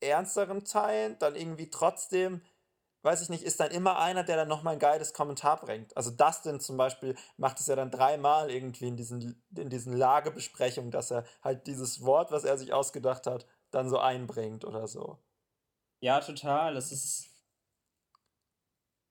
ernsteren 0.01 0.65
Teilen 0.65 1.17
dann 1.19 1.35
irgendwie 1.35 1.69
trotzdem, 1.69 2.41
weiß 3.03 3.21
ich 3.21 3.29
nicht, 3.29 3.43
ist 3.43 3.59
dann 3.59 3.71
immer 3.71 3.99
einer, 3.99 4.23
der 4.23 4.37
dann 4.37 4.47
nochmal 4.47 4.73
ein 4.73 4.79
geiles 4.79 5.13
Kommentar 5.13 5.59
bringt. 5.59 5.95
Also 5.95 6.11
Dustin 6.11 6.59
zum 6.59 6.77
Beispiel 6.77 7.15
macht 7.37 7.59
es 7.59 7.67
ja 7.67 7.75
dann 7.75 7.91
dreimal 7.91 8.51
irgendwie 8.51 8.87
in 8.87 8.97
diesen, 8.97 9.41
in 9.55 9.69
diesen 9.69 9.95
Lagebesprechungen, 9.95 10.91
dass 10.91 11.11
er 11.11 11.25
halt 11.41 11.67
dieses 11.67 12.03
Wort, 12.03 12.31
was 12.31 12.43
er 12.43 12.57
sich 12.57 12.73
ausgedacht 12.73 13.27
hat, 13.27 13.45
dann 13.71 13.89
so 13.89 13.99
einbringt 13.99 14.65
oder 14.65 14.87
so. 14.87 15.19
Ja, 16.01 16.19
total. 16.21 16.77
Es 16.77 16.91
ist. 16.91 17.25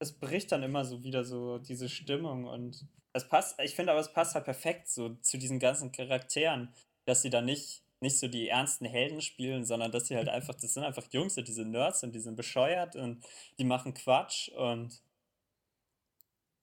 Es 0.01 0.17
bricht 0.17 0.51
dann 0.51 0.63
immer 0.63 0.85
so 0.85 1.03
wieder 1.03 1.25
so 1.25 1.57
diese 1.57 1.89
Stimmung 1.89 2.45
und 2.45 2.87
es 3.11 3.27
passt, 3.27 3.59
ich 3.59 3.75
finde 3.75 3.91
aber, 3.91 4.01
es 4.01 4.13
passt 4.13 4.35
halt 4.35 4.45
perfekt 4.45 4.87
so 4.87 5.15
zu 5.15 5.37
diesen 5.37 5.59
ganzen 5.59 5.91
Charakteren, 5.91 6.73
dass 7.05 7.21
sie 7.21 7.29
dann 7.29 7.45
nicht, 7.45 7.83
nicht 8.01 8.17
so 8.19 8.27
die 8.27 8.47
ernsten 8.47 8.85
Helden 8.85 9.21
spielen, 9.21 9.65
sondern 9.65 9.91
dass 9.91 10.07
sie 10.07 10.15
halt 10.15 10.29
einfach, 10.29 10.55
das 10.55 10.73
sind 10.73 10.83
einfach 10.83 11.05
Jungs, 11.11 11.35
so 11.35 11.41
diese 11.41 11.65
Nerds 11.65 12.03
und 12.03 12.13
die 12.13 12.19
sind 12.19 12.35
bescheuert 12.35 12.95
und 12.95 13.23
die 13.57 13.65
machen 13.65 13.93
Quatsch 13.93 14.49
und 14.49 15.01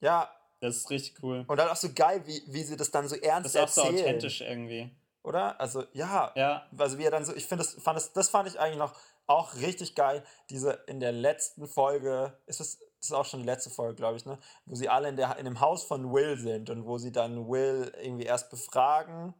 Ja, 0.00 0.30
das 0.60 0.76
ist 0.76 0.90
richtig 0.90 1.22
cool. 1.22 1.44
und 1.46 1.56
dann 1.58 1.68
auch 1.68 1.76
so 1.76 1.92
geil, 1.92 2.22
wie, 2.26 2.42
wie 2.46 2.62
sie 2.62 2.76
das 2.76 2.90
dann 2.90 3.08
so 3.08 3.16
ernst 3.16 3.54
Das 3.54 3.54
ist 3.54 3.60
auch 3.60 3.68
so 3.68 3.80
erzählen. 3.82 4.04
authentisch 4.04 4.40
irgendwie. 4.40 4.90
Oder? 5.22 5.60
Also, 5.60 5.84
ja, 5.92 6.32
Ja, 6.36 6.66
also 6.78 6.98
wie 6.98 7.04
er 7.04 7.10
dann 7.10 7.24
so, 7.24 7.34
ich 7.34 7.46
finde 7.46 7.64
das, 7.64 7.74
fand 7.82 7.96
das, 7.96 8.12
das 8.12 8.28
fand 8.28 8.48
ich 8.48 8.58
eigentlich 8.60 8.78
noch 8.78 8.94
auch 9.26 9.56
richtig 9.56 9.96
geil. 9.96 10.24
Diese 10.50 10.72
in 10.86 11.00
der 11.00 11.10
letzten 11.12 11.66
Folge, 11.66 12.38
ist 12.46 12.60
es, 12.60 12.78
das 12.78 13.06
ist 13.08 13.12
auch 13.12 13.24
schon 13.24 13.40
die 13.40 13.46
letzte 13.46 13.70
Folge, 13.70 13.96
glaube 13.96 14.16
ich, 14.16 14.24
ne? 14.24 14.38
Wo 14.66 14.76
sie 14.76 14.88
alle 14.88 15.08
in, 15.08 15.16
der, 15.16 15.36
in 15.36 15.44
dem 15.44 15.60
Haus 15.60 15.82
von 15.82 16.12
Will 16.12 16.36
sind 16.38 16.70
und 16.70 16.86
wo 16.86 16.96
sie 16.98 17.10
dann 17.10 17.48
Will 17.48 17.92
irgendwie 18.00 18.24
erst 18.24 18.50
befragen 18.50 19.34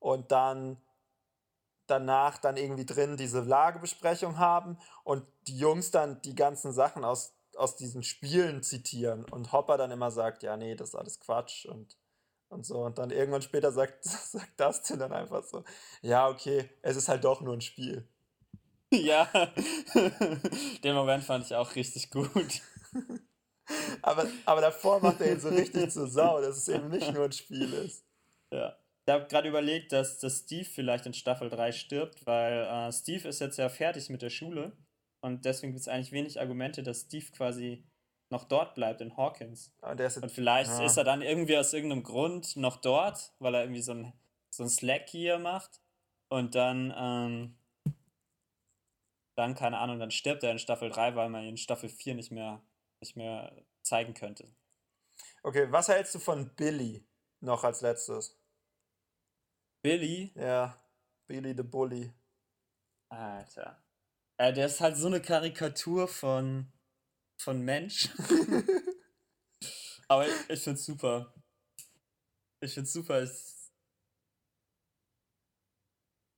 und 0.00 0.32
dann 0.32 0.78
danach 1.86 2.38
dann 2.38 2.56
irgendwie 2.56 2.86
drin 2.86 3.16
diese 3.16 3.40
Lagebesprechung 3.40 4.38
haben 4.38 4.78
und 5.04 5.24
die 5.46 5.58
Jungs 5.58 5.90
dann 5.90 6.20
die 6.22 6.34
ganzen 6.34 6.72
Sachen 6.72 7.04
aus, 7.04 7.34
aus 7.56 7.76
diesen 7.76 8.02
Spielen 8.02 8.62
zitieren 8.62 9.24
und 9.24 9.52
Hopper 9.52 9.76
dann 9.78 9.90
immer 9.90 10.10
sagt, 10.10 10.42
ja, 10.42 10.56
nee, 10.56 10.74
das 10.74 10.90
ist 10.90 10.94
alles 10.94 11.20
Quatsch 11.20 11.66
und 11.66 11.96
und 12.48 12.64
so. 12.64 12.78
Und 12.78 12.98
dann 12.98 13.10
irgendwann 13.10 13.42
später 13.42 13.72
sagt, 13.72 14.04
sagt 14.04 14.58
Dustin 14.60 14.98
dann 14.98 15.12
einfach 15.12 15.44
so, 15.44 15.64
ja, 16.02 16.28
okay, 16.28 16.70
es 16.82 16.96
ist 16.96 17.08
halt 17.08 17.24
doch 17.24 17.40
nur 17.40 17.54
ein 17.54 17.60
Spiel. 17.60 18.08
ja. 18.92 19.28
Den 20.84 20.94
Moment 20.94 21.24
fand 21.24 21.44
ich 21.44 21.54
auch 21.54 21.74
richtig 21.74 22.10
gut. 22.10 22.62
Aber, 24.00 24.26
aber 24.44 24.60
davor 24.60 25.00
macht 25.00 25.20
er 25.20 25.32
ihn 25.32 25.40
so 25.40 25.48
richtig 25.48 25.90
zur 25.90 26.06
Sau, 26.06 26.40
dass 26.40 26.56
es 26.56 26.68
eben 26.68 26.88
nicht 26.88 27.12
nur 27.12 27.24
ein 27.24 27.32
Spiel 27.32 27.72
ist. 27.72 28.04
Ja. 28.52 28.76
Ich 29.08 29.12
habe 29.12 29.26
gerade 29.28 29.48
überlegt, 29.48 29.92
dass, 29.92 30.18
dass 30.18 30.40
Steve 30.40 30.64
vielleicht 30.64 31.06
in 31.06 31.14
Staffel 31.14 31.48
3 31.48 31.70
stirbt, 31.70 32.26
weil 32.26 32.64
äh, 32.64 32.92
Steve 32.92 33.28
ist 33.28 33.40
jetzt 33.40 33.56
ja 33.56 33.68
fertig 33.68 34.10
mit 34.10 34.20
der 34.20 34.30
Schule 34.30 34.76
und 35.20 35.44
deswegen 35.44 35.72
gibt 35.72 35.80
es 35.80 35.88
eigentlich 35.88 36.10
wenig 36.10 36.40
Argumente, 36.40 36.82
dass 36.82 37.02
Steve 37.02 37.26
quasi 37.30 37.86
noch 38.30 38.44
dort 38.44 38.74
bleibt 38.74 39.00
in 39.00 39.16
Hawkins. 39.16 39.72
Der 39.80 40.06
ist 40.08 40.16
Und 40.16 40.24
jetzt, 40.24 40.34
vielleicht 40.34 40.70
Ja. 40.70 40.86
ist 40.86 40.96
er 40.96 41.04
dann 41.04 41.22
irgendwie 41.22 41.56
aus 41.56 41.72
irgendeinem 41.72 42.02
Grund 42.02 42.56
noch 42.56 42.78
dort, 42.78 43.32
weil 43.38 43.54
er 43.54 43.62
irgendwie 43.62 43.82
so 43.82 43.92
ein, 43.92 44.12
so 44.50 44.64
ein 44.64 44.68
Slack 44.68 45.08
hier 45.08 45.38
macht 45.38 45.80
und 46.28 46.56
dann, 46.56 46.92
ähm, 46.96 47.58
dann, 49.36 49.54
keine 49.54 49.78
Ahnung, 49.78 50.00
dann 50.00 50.10
stirbt 50.10 50.42
er 50.42 50.50
in 50.50 50.58
Staffel 50.58 50.90
3, 50.90 51.14
weil 51.14 51.28
man 51.28 51.44
ihn 51.44 51.50
in 51.50 51.56
Staffel 51.58 51.88
4 51.88 52.16
nicht 52.16 52.32
mehr, 52.32 52.60
nicht 53.00 53.14
mehr 53.14 53.52
zeigen 53.82 54.14
könnte. 54.14 54.48
okay, 55.44 55.70
was 55.70 55.86
hältst 55.86 56.16
du 56.16 56.18
von 56.18 56.56
Billy 56.56 57.06
noch 57.40 57.62
als 57.62 57.82
letztes? 57.82 58.36
Billy, 59.86 60.32
Ja, 60.34 60.76
Billy 61.28 61.54
the 61.56 61.62
Bully. 61.62 62.12
Alter. 63.08 63.80
Äh, 64.36 64.52
der 64.52 64.66
ist 64.66 64.80
halt 64.80 64.96
so 64.96 65.06
eine 65.06 65.22
Karikatur 65.22 66.08
von, 66.08 66.72
von 67.40 67.62
Mensch. 67.62 68.08
Aber 70.08 70.26
ich, 70.26 70.50
ich 70.50 70.60
find's 70.60 70.84
super. 70.84 71.32
Ich 72.60 72.74
find's 72.74 72.92
super. 72.92 73.22
Ich, 73.22 73.30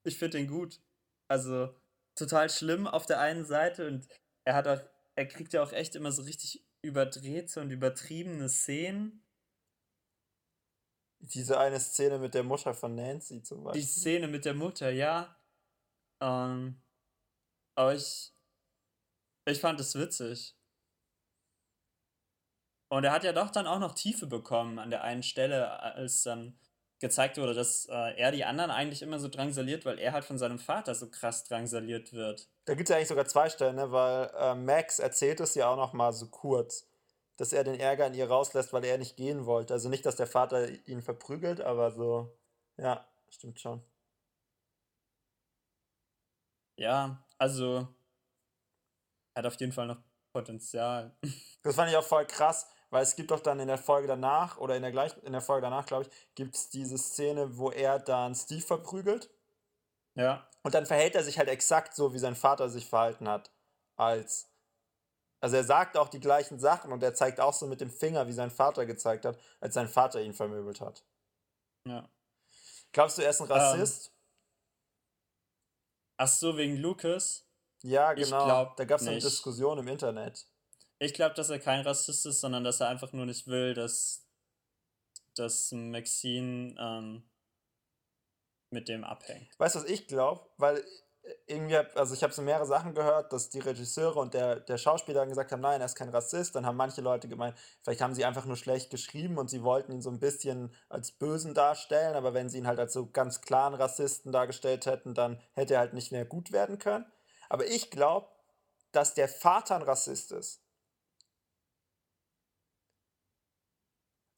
ich 0.05 0.18
find 0.18 0.34
den 0.34 0.46
gut. 0.46 0.82
Also, 1.30 1.74
total 2.18 2.51
schlimm 2.51 2.86
auf 2.86 3.07
der 3.07 3.18
einen 3.18 3.46
Seite 3.46 3.86
und 3.86 4.07
er 4.46 4.57
hat 4.57 4.68
auch, 4.68 4.82
er 5.16 5.26
kriegt 5.26 5.55
ja 5.55 5.62
auch 5.62 5.72
echt 5.72 5.94
immer 5.96 6.12
so 6.12 6.20
richtig 6.20 6.68
überdrehte 6.82 7.62
und 7.62 7.70
übertriebene 7.70 8.51
Szenen. 8.51 9.26
Diese 11.21 11.59
eine 11.59 11.81
Szene 11.81 12.19
mit 12.19 12.35
der 12.35 12.45
Mutter 12.45 12.75
von 12.75 12.95
Nancy 12.95 13.43
zum 13.43 13.59
Die 13.59 13.64
Beispiel. 13.64 13.83
Szene 13.85 14.29
mit 14.29 14.45
der 14.45 14.55
Mutter, 14.55 14.91
ja. 14.91 15.37
Ähm, 16.21 16.81
aber 17.75 17.95
ich, 17.95 18.33
ich 19.47 19.61
fand 19.61 19.81
es 19.81 19.95
witzig. 19.95 20.57
Und 22.91 23.05
er 23.05 23.12
hat 23.12 23.25
ja 23.25 23.33
doch 23.33 23.51
dann 23.51 23.66
auch 23.66 23.79
noch 23.79 23.95
Tiefe 23.95 24.27
bekommen 24.27 24.79
an 24.79 24.91
der 24.91 25.03
einen 25.03 25.23
Stelle, 25.23 25.81
als 25.81 26.23
dann 26.23 26.59
gezeigt 27.01 27.37
wurde, 27.37 27.55
dass 27.55 27.87
äh, 27.87 28.16
er 28.16 28.33
die 28.33 28.45
anderen 28.45 28.71
eigentlich 28.71 29.03
immer 29.03 29.19
so 29.19 29.29
drangsaliert, 29.29 29.85
weil 29.85 29.99
er 29.99 30.12
halt 30.12 30.25
von 30.25 30.39
seinem 30.39 30.59
Vater 30.59 30.95
so 30.95 31.09
krass 31.11 31.45
drangsaliert 31.45 32.12
wird. 32.12 32.49
Da 32.64 32.75
gibt 32.75 32.89
es 32.89 32.91
ja 32.91 32.97
eigentlich 32.97 33.09
sogar 33.09 33.27
zwei 33.27 33.49
Stellen, 33.51 33.77
ne? 33.77 33.93
weil 33.93 34.31
äh, 34.37 34.55
Max 34.55 34.99
erzählt 34.99 35.41
es 35.41 35.55
ja 35.55 35.69
auch 35.69 35.77
noch 35.77 35.93
mal 35.93 36.12
so 36.12 36.29
kurz, 36.29 36.89
dass 37.39 37.53
er 37.55 37.64
den 37.64 37.80
Ärger 37.80 38.07
in 38.09 38.14
ihr 38.14 38.28
rauslässt, 38.28 38.72
weil 38.72 38.84
er 38.84 38.99
nicht 38.99 39.16
gehen 39.16 39.47
wollte. 39.47 39.72
Also 39.72 39.89
nicht, 39.89 40.05
dass 40.05 40.16
der 40.16 40.26
Vater 40.26 40.68
ihn 40.86 41.01
verprügelt, 41.01 41.61
aber 41.61 41.91
so, 41.91 42.36
ja, 42.76 43.07
stimmt 43.30 43.61
schon. 43.61 43.82
Ja, 46.76 47.24
also 47.39 47.89
hat 49.34 49.47
auf 49.47 49.59
jeden 49.61 49.72
Fall 49.72 49.86
noch 49.86 49.99
Potenzial. 50.32 51.16
Das 51.64 51.74
fand 51.74 51.91
ich 51.91 51.97
auch 51.97 52.05
voll 52.05 52.24
krass, 52.24 52.68
weil 52.89 53.03
es 53.03 53.16
gibt 53.16 53.30
doch 53.32 53.41
dann 53.41 53.61
in 53.61 53.66
der 53.66 53.78
Folge 53.78 54.07
danach, 54.07 54.59
oder 54.59 54.76
in 54.76 54.82
der 54.82 54.93
gleich, 54.93 55.12
in 55.24 55.32
der 55.32 55.41
Folge 55.41 55.62
danach, 55.62 55.84
glaube 55.84 56.05
ich, 56.05 56.34
gibt 56.34 56.55
es 56.55 56.70
diese 56.70 56.97
Szene, 56.97 57.59
wo 57.59 57.70
er 57.70 57.99
dann 57.99 58.34
Steve 58.34 58.62
verprügelt. 58.62 59.28
Ja, 60.14 60.49
Und 60.62 60.74
dann 60.74 60.86
verhält 60.86 61.14
er 61.14 61.24
sich 61.24 61.39
halt 61.39 61.49
exakt 61.49 61.95
so, 61.95 62.14
wie 62.14 62.18
sein 62.18 62.36
Vater 62.36 62.68
sich 62.68 62.86
verhalten 62.86 63.28
hat. 63.28 63.51
Als. 63.97 64.49
Also 65.41 65.57
er 65.57 65.64
sagt 65.64 65.97
auch 65.97 66.09
die 66.09 66.20
gleichen 66.20 66.59
Sachen 66.59 66.93
und 66.93 67.03
er 67.03 67.14
zeigt 67.14 67.41
auch 67.41 67.53
so 67.53 67.66
mit 67.66 67.80
dem 67.80 67.91
Finger, 67.91 68.26
wie 68.26 68.32
sein 68.32 68.51
Vater 68.51 68.86
gezeigt 68.86 69.24
hat, 69.24 69.39
als 69.61 69.74
sein 69.74 69.89
Vater 69.89 70.20
ihn 70.20 70.34
vermöbelt 70.34 70.80
hat. 70.80 71.05
ja. 71.84 72.09
Glaubst 72.93 73.18
du, 73.18 73.22
er 73.22 73.30
ist 73.30 73.41
ein 73.41 73.47
Rassist? 73.49 74.12
Ach 76.16 76.28
so, 76.28 76.57
wegen 76.57 76.76
Lucas. 76.76 77.47
ja, 77.82 78.12
ich 78.12 78.24
genau. 78.24 78.45
glaub 78.45 78.76
da 78.76 78.84
gab 78.84 79.01
es 79.01 79.07
eine. 79.07 79.18
Diskussion 79.18 79.78
im 79.78 79.89
Internet. 79.89 80.47
Ich 80.99 81.14
glaube, 81.14 81.34
dass 81.34 81.51
er 81.51 81.61
kein 81.61 81.82
Rassist 81.82 82.26
ist, 82.26 82.41
sondern 82.41 82.64
dass 82.64 82.80
er 82.80 82.89
einfach 82.89 83.12
nur 83.12 83.26
nicht 83.26 83.47
will, 83.47 83.74
dass, 83.74 84.26
dass 85.34 85.70
Maxine 85.70 86.74
ähm, 86.78 87.22
mit 88.70 88.89
dem 88.89 89.05
abhängt. 89.05 89.49
Weißt 89.59 89.76
du, 89.76 89.80
was 89.80 89.89
ich 89.89 90.09
glaube? 90.09 90.45
Weil 90.57 90.84
irgendwie, 91.47 91.76
hab, 91.76 91.97
also 91.97 92.14
ich 92.14 92.22
habe 92.22 92.33
so 92.33 92.43
mehrere 92.43 92.66
Sachen 92.66 92.95
gehört, 92.95 93.33
dass 93.33 93.49
die 93.51 93.59
Regisseure 93.59 94.18
und 94.18 94.35
der, 94.35 94.61
der 94.61 94.79
Schauspieler 94.79 95.26
gesagt 95.26 95.53
haben, 95.53 95.61
nein, 95.61 95.81
er 95.81 95.87
ist 95.87 95.95
kein 95.95 96.09
Rassist. 96.09 96.55
Dann 96.55 96.66
haben 96.66 96.76
manche 96.76 97.01
Leute 97.01 97.29
gemeint, 97.29 97.57
vielleicht 97.83 98.01
haben 98.01 98.14
sie 98.14 98.24
einfach 98.24 98.45
nur 98.45 98.57
schlecht 98.57 98.91
geschrieben 98.91 99.39
und 99.39 99.49
sie 99.51 99.62
wollten 99.62 99.93
ihn 99.93 100.03
so 100.03 100.11
ein 100.11 100.20
bisschen 100.20 100.74
als 100.89 101.12
Bösen 101.12 101.55
darstellen, 101.55 102.14
aber 102.14 102.35
wenn 102.35 102.49
sie 102.49 102.59
ihn 102.59 102.66
halt 102.66 102.79
als 102.79 102.93
so 102.93 103.11
ganz 103.11 103.41
klaren 103.41 103.74
Rassisten 103.74 104.33
dargestellt 104.33 104.87
hätten, 104.87 105.14
dann 105.14 105.41
hätte 105.55 105.74
er 105.74 105.81
halt 105.81 105.95
nicht 105.95 106.12
mehr 106.12 106.24
gut 106.24 106.53
werden 106.53 106.79
können. 106.79 107.07
Aber 107.49 107.66
ich 107.66 107.91
glaube, 107.91 108.29
dass 108.93 109.14
der 109.14 109.29
Vater 109.29 109.76
ein 109.76 109.83
Rassist 109.83 110.33
ist. 110.33 110.62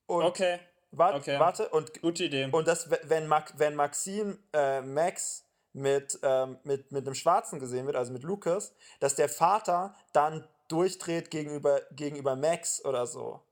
Und 0.07 0.25
okay. 0.25 0.59
Wart, 0.93 1.15
okay. 1.15 1.39
Warte, 1.39 1.69
und, 1.69 2.01
Gute 2.01 2.25
Idee. 2.25 2.49
Und 2.51 2.67
das, 2.67 2.91
wenn, 2.91 3.31
wenn 3.31 3.75
Maxine 3.77 4.39
äh, 4.53 4.81
Max 4.81 5.45
mit, 5.73 6.19
ähm, 6.23 6.59
mit, 6.65 6.91
mit 6.93 7.07
einem 7.07 7.15
Schwarzen 7.15 7.59
gesehen 7.59 7.87
wird, 7.87 7.97
also 7.97 8.13
mit 8.13 8.23
Lucas, 8.23 8.75
dass 8.99 9.15
der 9.15 9.29
Vater 9.29 9.95
dann 10.13 10.47
durchdreht 10.69 11.31
gegenüber, 11.31 11.83
gegenüber 11.93 12.37
Max 12.37 12.85
oder 12.85 13.07
so. 13.07 13.43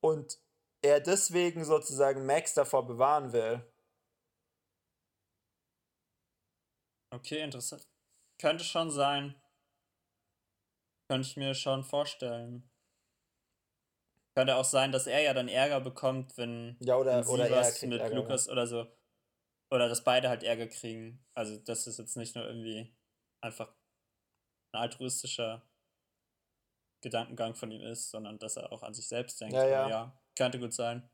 Und 0.00 0.38
er 0.82 1.00
deswegen 1.00 1.64
sozusagen 1.64 2.26
Max 2.26 2.54
davor 2.54 2.86
bewahren 2.86 3.32
will. 3.32 3.64
Okay, 7.12 7.40
interessant. 7.42 7.86
Könnte 8.38 8.64
schon 8.64 8.90
sein. 8.90 9.34
Könnte 11.08 11.28
ich 11.28 11.36
mir 11.36 11.54
schon 11.54 11.84
vorstellen. 11.84 12.70
Könnte 14.36 14.54
auch 14.56 14.64
sein, 14.64 14.92
dass 14.92 15.06
er 15.06 15.20
ja 15.20 15.34
dann 15.34 15.48
Ärger 15.48 15.80
bekommt, 15.80 16.38
wenn, 16.38 16.76
ja, 16.80 16.96
oder, 16.96 17.16
wenn 17.16 17.24
sie 17.24 17.32
oder 17.32 17.50
was 17.50 17.82
mit 17.82 18.00
Ärger, 18.00 18.14
Lukas 18.14 18.48
oder 18.48 18.66
so. 18.66 18.86
Oder 19.70 19.88
dass 19.88 20.04
beide 20.04 20.28
halt 20.28 20.42
Ärger 20.42 20.66
kriegen. 20.66 21.24
Also, 21.34 21.58
dass 21.58 21.86
es 21.86 21.98
jetzt 21.98 22.16
nicht 22.16 22.34
nur 22.34 22.44
irgendwie 22.44 22.92
einfach 23.40 23.72
ein 24.72 24.80
altruistischer 24.80 25.62
Gedankengang 27.02 27.54
von 27.54 27.70
ihm 27.70 27.82
ist, 27.82 28.10
sondern 28.10 28.38
dass 28.38 28.56
er 28.56 28.72
auch 28.72 28.82
an 28.82 28.94
sich 28.94 29.08
selbst 29.08 29.40
denkt. 29.40 29.54
Ja, 29.54 29.66
ja. 29.66 29.88
ja 29.88 30.20
könnte 30.36 30.58
gut 30.58 30.72
sein. 30.72 31.08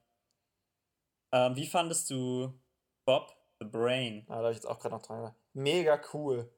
Ähm, 1.32 1.56
wie 1.56 1.66
fandest 1.66 2.10
du 2.10 2.52
Bob 3.04 3.36
the 3.60 3.66
Brain? 3.66 4.24
Ah, 4.28 4.36
da 4.36 4.36
habe 4.36 4.50
ich 4.50 4.56
jetzt 4.56 4.66
auch 4.66 4.78
gerade 4.78 4.94
noch 4.94 5.02
dran. 5.02 5.34
Mega 5.52 6.00
cool. 6.12 6.48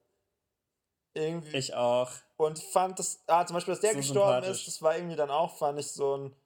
Irgendwie. 1.15 1.57
Ich 1.57 1.75
auch. 1.75 2.11
Und 2.37 2.59
fand 2.59 2.99
das, 2.99 3.23
ah, 3.27 3.47
zum 3.47 3.55
Beispiel, 3.55 3.73
dass 3.73 3.81
der 3.81 3.93
so 3.93 3.97
gestorben 3.97 4.47
ist, 4.47 4.67
das 4.67 4.83
war 4.83 4.97
irgendwie 4.97 5.17
dann 5.17 5.31
auch, 5.31 5.57
fand 5.57 5.81
ich 5.81 5.91
so 5.91 6.17
ein. 6.17 6.37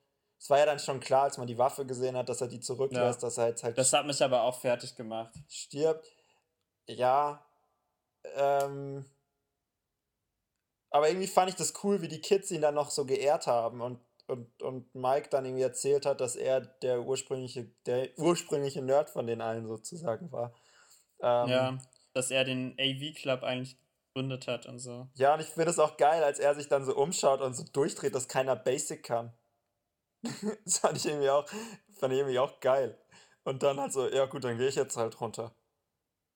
Es 0.43 0.51
war 0.51 0.59
ja 0.59 0.66
dann 0.66 0.80
schon 0.80 0.99
klar, 0.99 1.22
als 1.22 1.38
man 1.38 1.47
die 1.47 1.57
Waffe 1.57 1.86
gesehen 1.86 2.16
hat, 2.16 2.28
dass 2.28 2.40
er 2.40 2.49
die 2.49 2.59
zurücklässt, 2.59 3.22
ja. 3.22 3.28
dass 3.28 3.38
er 3.38 3.47
jetzt 3.47 3.62
halt. 3.62 3.78
Das 3.78 3.93
hat 3.93 4.07
mich 4.07 4.20
aber 4.24 4.43
auch 4.43 4.59
fertig 4.59 4.97
gemacht. 4.97 5.32
Stirbt. 5.49 6.11
Ja. 6.88 7.47
Ähm. 8.34 9.05
Aber 10.90 11.09
irgendwie 11.09 11.28
fand 11.28 11.51
ich 11.51 11.55
das 11.55 11.72
cool, 11.84 12.03
wie 12.03 12.09
die 12.09 12.20
Kids 12.20 12.51
ihn 12.51 12.61
dann 12.61 12.74
noch 12.74 12.90
so 12.90 13.07
geehrt 13.07 13.47
haben 13.47 13.80
und, 13.80 14.01
und, 14.26 14.61
und 14.64 14.93
Mike 14.97 15.28
dann 15.30 15.45
irgendwie 15.45 15.62
erzählt 15.62 16.07
hat, 16.07 16.20
dass 16.20 16.34
er 16.34 16.61
der 16.61 17.03
ursprüngliche, 17.03 17.70
der 17.86 18.09
ursprüngliche 18.18 18.82
Nerd 18.82 19.11
von 19.11 19.28
den 19.28 19.40
allen 19.40 19.68
sozusagen 19.68 20.32
war. 20.32 20.53
Ähm, 21.20 21.49
ja, 21.49 21.78
dass 22.14 22.32
er 22.32 22.43
den 22.43 22.76
AV-Club 22.80 23.45
eigentlich 23.45 23.78
gegründet 24.09 24.49
hat 24.49 24.66
und 24.66 24.80
so. 24.80 25.07
Ja, 25.14 25.34
und 25.34 25.40
ich 25.40 25.47
finde 25.47 25.70
es 25.70 25.78
auch 25.78 25.97
geil, 25.97 26.24
als 26.24 26.40
er 26.40 26.57
sich 26.57 26.66
dann 26.66 26.84
so 26.84 26.97
umschaut 26.97 27.40
und 27.43 27.55
so 27.55 27.62
durchdreht, 27.62 28.16
dass 28.16 28.26
keiner 28.26 28.57
Basic 28.57 29.05
kann. 29.05 29.32
das 30.64 30.78
fand 30.78 30.96
ich 30.96 31.06
irgendwie 31.06 31.30
auch, 31.30 31.48
fand 31.98 32.12
ich 32.12 32.18
irgendwie 32.20 32.38
auch 32.38 32.60
geil. 32.60 32.98
Und 33.44 33.62
dann 33.62 33.80
halt 33.80 33.92
so, 33.92 34.08
ja 34.08 34.26
gut, 34.26 34.44
dann 34.44 34.58
gehe 34.58 34.68
ich 34.68 34.76
jetzt 34.76 34.96
halt 34.96 35.20
runter. 35.20 35.54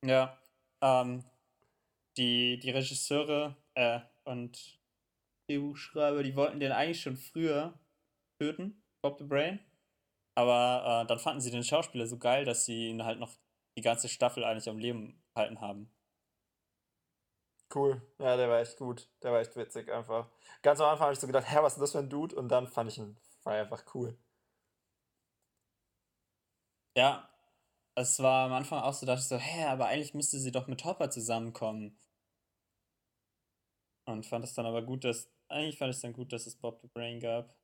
Ja, 0.04 0.38
ähm, 0.82 1.24
die, 2.16 2.58
die 2.58 2.70
Regisseure 2.70 3.56
äh, 3.74 4.00
und 4.24 4.80
Drehbuchschreiber, 5.48 6.22
die 6.22 6.34
wollten 6.34 6.60
den 6.60 6.72
eigentlich 6.72 7.00
schon 7.00 7.16
früher 7.16 7.78
töten, 8.40 8.82
Bob 9.02 9.18
the 9.18 9.24
Brain. 9.24 9.60
Aber 10.34 11.02
äh, 11.02 11.06
dann 11.06 11.18
fanden 11.18 11.40
sie 11.40 11.50
den 11.50 11.64
Schauspieler 11.64 12.06
so 12.06 12.18
geil, 12.18 12.44
dass 12.44 12.64
sie 12.64 12.88
ihn 12.88 13.04
halt 13.04 13.18
noch 13.18 13.32
die 13.78 13.82
ganze 13.82 14.08
Staffel 14.08 14.44
eigentlich 14.44 14.68
am 14.68 14.78
Leben 14.78 15.22
halten 15.34 15.60
haben. 15.60 15.90
Cool. 17.74 18.00
Ja, 18.18 18.36
der 18.36 18.48
war 18.48 18.60
echt 18.60 18.76
gut. 18.76 19.08
Der 19.22 19.32
war 19.32 19.40
echt 19.40 19.56
witzig 19.56 19.90
einfach. 19.90 20.28
Ganz 20.62 20.80
am 20.80 20.88
Anfang 20.88 21.06
habe 21.06 21.14
ich 21.14 21.18
so 21.18 21.26
gedacht, 21.26 21.46
hä, 21.48 21.58
was 21.60 21.74
ist 21.74 21.80
das 21.80 21.92
für 21.92 21.98
ein 21.98 22.10
Dude? 22.10 22.36
Und 22.36 22.48
dann 22.48 22.68
fand 22.68 22.90
ich 22.90 22.98
ihn 22.98 23.16
war 23.46 23.54
einfach 23.54 23.84
cool. 23.94 24.18
Ja, 26.96 27.28
es 27.94 28.18
war 28.20 28.46
am 28.46 28.52
Anfang 28.52 28.82
auch 28.82 28.92
so, 28.92 29.06
dachte 29.06 29.20
ich 29.20 29.28
so, 29.28 29.36
hä, 29.36 29.66
aber 29.66 29.86
eigentlich 29.86 30.14
müsste 30.14 30.38
sie 30.38 30.50
doch 30.52 30.66
mit 30.66 30.84
Hopper 30.84 31.10
zusammenkommen. 31.10 31.98
Und 34.06 34.26
fand 34.26 34.44
es 34.44 34.54
dann 34.54 34.66
aber 34.66 34.82
gut, 34.82 35.04
dass, 35.04 35.30
eigentlich 35.48 35.78
fand 35.78 35.90
ich 35.90 35.96
es 35.96 36.02
dann 36.02 36.12
gut, 36.12 36.32
dass 36.32 36.46
es 36.46 36.56
Bob 36.56 36.80
the 36.82 36.88
Brain 36.88 37.20
gab. 37.20 37.54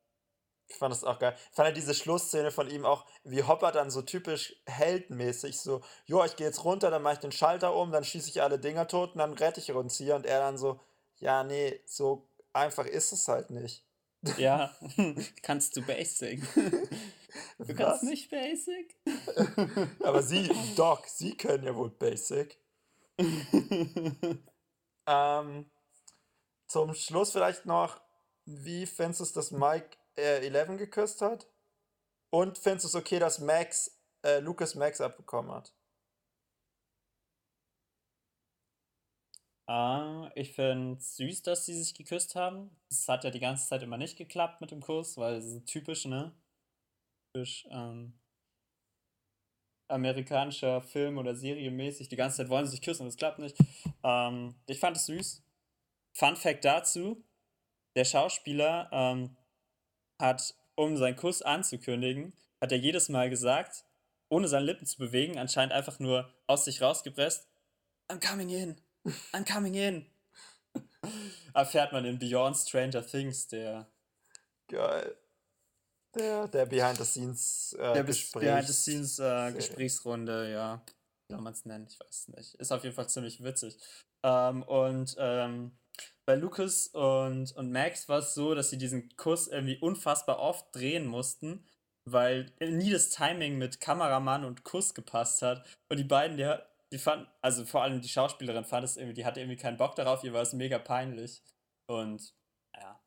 Ich 0.67 0.75
fand 0.77 0.93
das 0.93 1.03
auch 1.03 1.19
geil. 1.19 1.35
Ich 1.37 1.55
fand 1.55 1.67
halt 1.67 1.77
diese 1.77 1.93
Schlussszene 1.93 2.51
von 2.51 2.69
ihm 2.69 2.85
auch, 2.85 3.05
wie 3.23 3.43
Hopper 3.43 3.71
dann 3.71 3.91
so 3.91 4.01
typisch 4.01 4.55
heldenmäßig 4.65 5.59
so, 5.59 5.81
jo, 6.05 6.23
ich 6.23 6.35
gehe 6.35 6.47
jetzt 6.47 6.63
runter, 6.63 6.89
dann 6.89 7.01
mache 7.01 7.15
ich 7.15 7.19
den 7.19 7.31
Schalter 7.31 7.75
um, 7.75 7.91
dann 7.91 8.03
schieße 8.03 8.29
ich 8.29 8.41
alle 8.41 8.59
Dinger 8.59 8.87
tot 8.87 9.13
und 9.13 9.19
dann 9.19 9.33
rette 9.33 9.59
ich 9.59 9.71
uns 9.71 9.97
hier. 9.97 10.15
Und 10.15 10.25
er 10.25 10.39
dann 10.39 10.57
so, 10.57 10.79
ja, 11.17 11.43
nee, 11.43 11.81
so 11.85 12.29
einfach 12.53 12.85
ist 12.85 13.11
es 13.11 13.27
halt 13.27 13.49
nicht. 13.49 13.85
Ja, 14.37 14.73
kannst 15.41 15.75
du 15.75 15.81
Basic? 15.81 16.41
Du 17.57 17.73
kannst 17.75 18.03
nicht 18.03 18.29
Basic? 18.29 18.95
Aber 20.03 20.21
sie, 20.21 20.49
Doc, 20.75 21.07
sie 21.07 21.35
können 21.35 21.65
ja 21.65 21.75
wohl 21.75 21.89
Basic. 21.89 22.57
ähm, 25.07 25.69
zum 26.67 26.93
Schluss 26.93 27.31
vielleicht 27.31 27.65
noch, 27.65 27.99
wie 28.45 28.85
findest 28.85 29.19
du 29.19 29.23
es, 29.23 29.33
dass 29.33 29.51
Mike 29.51 29.97
äh, 30.17 30.45
Eleven 30.45 30.77
geküsst 30.77 31.21
hat? 31.21 31.47
Und 32.29 32.57
findest 32.57 32.85
du 32.85 32.87
es 32.89 32.95
okay, 32.95 33.19
dass 33.19 33.39
Max, 33.39 33.99
äh, 34.23 34.39
Lucas 34.39 34.75
Max 34.75 35.01
abbekommen 35.01 35.51
hat? 35.51 35.73
Ah, 39.65 40.29
ich 40.35 40.53
finde 40.53 40.97
es 40.97 41.15
süß, 41.15 41.41
dass 41.43 41.65
sie 41.65 41.73
sich 41.73 41.93
geküsst 41.93 42.35
haben. 42.35 42.69
Es 42.89 43.07
hat 43.07 43.23
ja 43.23 43.29
die 43.31 43.39
ganze 43.39 43.67
Zeit 43.67 43.81
immer 43.81 43.97
nicht 43.97 44.17
geklappt 44.17 44.59
mit 44.59 44.71
dem 44.71 44.81
Kuss, 44.81 45.17
weil 45.17 45.35
es 45.35 45.45
ist 45.45 45.65
typisch, 45.65 46.05
ne? 46.05 46.33
Typisch 47.33 47.65
ähm, 47.71 48.13
amerikanischer 49.87 50.81
Film 50.81 51.17
oder 51.17 51.35
Serie 51.35 51.71
mäßig. 51.71 52.09
Die 52.09 52.15
ganze 52.15 52.37
Zeit 52.37 52.49
wollen 52.49 52.65
sie 52.65 52.71
sich 52.71 52.81
küssen 52.81 53.03
und 53.03 53.09
es 53.09 53.17
klappt 53.17 53.39
nicht. 53.39 53.55
Ähm, 54.03 54.55
ich 54.67 54.79
fand 54.79 54.97
es 54.97 55.05
süß. 55.05 55.43
Fun 56.13 56.35
Fact 56.35 56.65
dazu: 56.65 57.23
Der 57.95 58.05
Schauspieler 58.05 58.89
ähm, 58.91 59.37
hat, 60.19 60.55
um 60.75 60.97
seinen 60.97 61.15
Kuss 61.15 61.41
anzukündigen, 61.41 62.33
hat 62.59 62.71
er 62.71 62.77
jedes 62.77 63.09
Mal 63.09 63.29
gesagt, 63.29 63.85
ohne 64.29 64.47
seine 64.47 64.65
Lippen 64.65 64.85
zu 64.85 64.97
bewegen, 64.97 65.37
anscheinend 65.37 65.73
einfach 65.73 65.99
nur 65.99 66.33
aus 66.47 66.65
sich 66.65 66.81
rausgepresst: 66.81 67.47
I'm 68.09 68.19
coming 68.19 68.49
in, 68.49 68.75
I'm 69.33 69.45
coming 69.45 69.75
in. 69.75 70.05
Erfährt 71.53 71.91
man 71.91 72.05
in 72.05 72.17
Beyond 72.17 72.55
Stranger 72.57 73.05
Things, 73.05 73.47
der. 73.47 73.87
Geil. 74.69 75.15
Der, 76.15 76.47
der 76.47 76.65
Behind 76.67 76.97
the 76.97 77.05
Scenes 77.05 77.75
äh, 77.79 77.93
der 77.93 78.03
Gesprächs 78.03 78.45
Behind 78.45 78.67
the 78.67 78.73
Scenes 78.73 79.19
äh, 79.19 79.51
Gesprächsrunde, 79.51 80.51
ja. 80.51 80.83
Wie 81.27 81.35
man 81.35 81.53
es 81.53 81.65
nennen? 81.65 81.87
Ich 81.89 81.99
weiß 81.99 82.09
es 82.09 82.27
nicht. 82.29 82.55
Ist 82.55 82.71
auf 82.71 82.83
jeden 82.83 82.95
Fall 82.95 83.09
ziemlich 83.09 83.43
witzig. 83.43 83.77
Ähm, 84.23 84.63
und 84.63 85.15
ähm, 85.17 85.71
bei 86.25 86.35
Lucas 86.35 86.87
und, 86.87 87.51
und 87.53 87.71
Max 87.71 88.07
war 88.07 88.19
es 88.19 88.33
so, 88.33 88.55
dass 88.55 88.69
sie 88.69 88.77
diesen 88.77 89.15
Kuss 89.17 89.47
irgendwie 89.47 89.77
unfassbar 89.77 90.39
oft 90.39 90.73
drehen 90.73 91.05
mussten, 91.05 91.65
weil 92.05 92.51
nie 92.59 92.91
das 92.91 93.09
Timing 93.09 93.57
mit 93.57 93.79
Kameramann 93.79 94.45
und 94.45 94.63
Kuss 94.63 94.93
gepasst 94.93 95.41
hat. 95.41 95.65
Und 95.89 95.97
die 95.97 96.03
beiden, 96.03 96.37
die, 96.37 96.55
die 96.93 96.99
fanden, 96.99 97.27
also 97.41 97.65
vor 97.65 97.81
allem 97.81 98.01
die 98.01 98.07
Schauspielerin 98.07 98.65
fand 98.65 98.85
es 98.85 98.97
irgendwie, 98.97 99.15
die 99.15 99.25
hatte 99.25 99.39
irgendwie 99.39 99.57
keinen 99.57 99.77
Bock 99.77 99.95
darauf, 99.95 100.23
ihr 100.23 100.31
war 100.31 100.43
es 100.43 100.53
mega 100.53 100.77
peinlich. 100.77 101.41
Und 101.87 102.35
ja, 102.75 103.03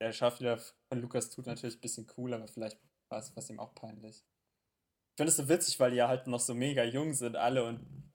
der 0.00 0.12
Schauspieler 0.12 0.56
von 0.56 1.00
Lukas 1.00 1.28
tut 1.28 1.46
natürlich 1.46 1.76
ein 1.76 1.82
bisschen 1.82 2.10
cool, 2.16 2.32
aber 2.32 2.48
vielleicht 2.48 2.80
war 3.10 3.18
es 3.18 3.36
was 3.36 3.50
ihm 3.50 3.60
auch 3.60 3.74
peinlich. 3.74 4.16
Ich 4.16 5.18
finde 5.18 5.28
es 5.28 5.36
so 5.36 5.48
witzig, 5.50 5.78
weil 5.78 5.90
die 5.90 5.98
ja 5.98 6.08
halt 6.08 6.26
noch 6.26 6.40
so 6.40 6.54
mega 6.54 6.82
jung 6.82 7.12
sind, 7.12 7.36
alle 7.36 7.64
und 7.64 8.12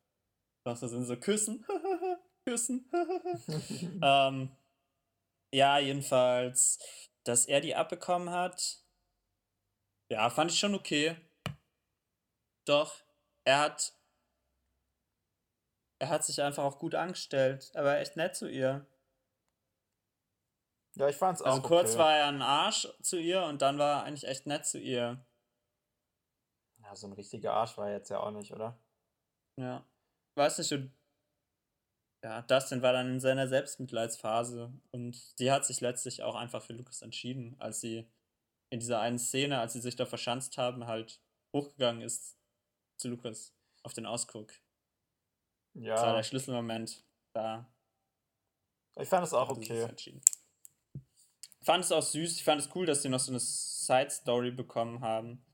noch 0.65 0.75
so 0.75 0.87
sind 0.87 1.05
so 1.05 1.15
küssen. 1.17 1.65
küssen. 2.45 2.89
ähm, 4.03 4.55
ja, 5.53 5.77
jedenfalls, 5.77 6.79
dass 7.23 7.45
er 7.45 7.61
die 7.61 7.75
abbekommen 7.75 8.31
hat. 8.31 8.83
Ja, 10.11 10.31
fand 10.31 10.51
ich 10.51 10.59
schon 10.59 10.73
okay. 10.73 11.15
Doch, 12.65 12.95
er 13.45 13.59
hat. 13.59 13.93
Er 16.01 16.09
hat 16.09 16.25
sich 16.25 16.41
einfach 16.41 16.63
auch 16.63 16.79
gut 16.79 16.95
angestellt. 16.95 17.69
Er 17.75 17.85
war 17.85 17.99
echt 17.99 18.17
nett 18.17 18.35
zu 18.35 18.49
ihr. 18.49 18.87
Ja, 20.95 21.07
ich 21.07 21.15
fand's 21.15 21.43
also 21.43 21.51
auch. 21.51 21.63
Also 21.63 21.67
kurz 21.67 21.89
okay. 21.91 21.99
war 21.99 22.15
er 22.15 22.25
ein 22.25 22.41
Arsch 22.41 22.87
zu 23.03 23.19
ihr 23.19 23.43
und 23.43 23.61
dann 23.61 23.77
war 23.77 23.99
er 23.99 24.03
eigentlich 24.03 24.27
echt 24.27 24.47
nett 24.47 24.65
zu 24.65 24.79
ihr. 24.79 25.23
Ja, 26.81 26.95
so 26.95 27.05
ein 27.05 27.13
richtiger 27.13 27.53
Arsch 27.53 27.77
war 27.77 27.87
er 27.87 27.97
jetzt 27.97 28.09
ja 28.09 28.19
auch 28.19 28.31
nicht, 28.31 28.51
oder? 28.51 28.79
Ja. 29.57 29.85
Weiß 30.33 30.57
nicht, 30.57 30.71
ja, 32.23 32.41
Dustin 32.41 32.81
war 32.81 32.93
dann 32.93 33.11
in 33.11 33.19
seiner 33.19 33.47
Selbstmitleidsphase 33.47 34.73
und 34.89 35.15
sie 35.37 35.51
hat 35.51 35.67
sich 35.67 35.81
letztlich 35.81 36.23
auch 36.23 36.33
einfach 36.33 36.63
für 36.63 36.73
Lucas 36.73 37.03
entschieden, 37.03 37.55
als 37.59 37.79
sie 37.79 38.11
in 38.71 38.79
dieser 38.79 39.01
einen 39.01 39.19
Szene, 39.19 39.59
als 39.59 39.73
sie 39.73 39.81
sich 39.81 39.97
da 39.97 40.07
verschanzt 40.07 40.57
haben, 40.57 40.87
halt 40.87 41.21
hochgegangen 41.55 42.01
ist 42.01 42.39
zu 42.97 43.07
Lucas 43.07 43.53
auf 43.83 43.93
den 43.93 44.07
Ausguck. 44.07 44.51
Ja. 45.73 45.95
Das 45.95 46.01
war 46.03 46.15
der 46.15 46.23
Schlüsselmoment. 46.23 47.03
Da 47.33 47.71
ich 48.99 49.07
fand 49.07 49.25
es 49.25 49.33
auch 49.33 49.49
okay. 49.49 49.87
Ich 49.95 51.65
fand 51.65 51.83
es 51.83 51.91
auch 51.91 52.01
süß. 52.01 52.35
Ich 52.35 52.43
fand 52.43 52.61
es 52.61 52.75
cool, 52.75 52.85
dass 52.85 53.01
sie 53.01 53.09
noch 53.09 53.19
so 53.19 53.31
eine 53.31 53.39
Side-Story 53.39 54.51
bekommen 54.51 55.01
haben. 55.01 55.45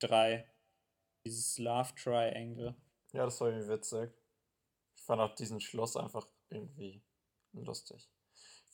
Drei. 0.00 0.48
Dieses 1.26 1.58
Love 1.58 1.94
Triangle. 1.94 2.74
Ja, 3.12 3.24
das 3.24 3.40
war 3.40 3.48
irgendwie 3.48 3.68
witzig. 3.68 4.10
Ich 4.96 5.02
fand 5.02 5.20
auch 5.20 5.34
diesen 5.34 5.60
Schluss 5.60 5.96
einfach 5.96 6.26
irgendwie 6.48 7.02
lustig. 7.52 8.08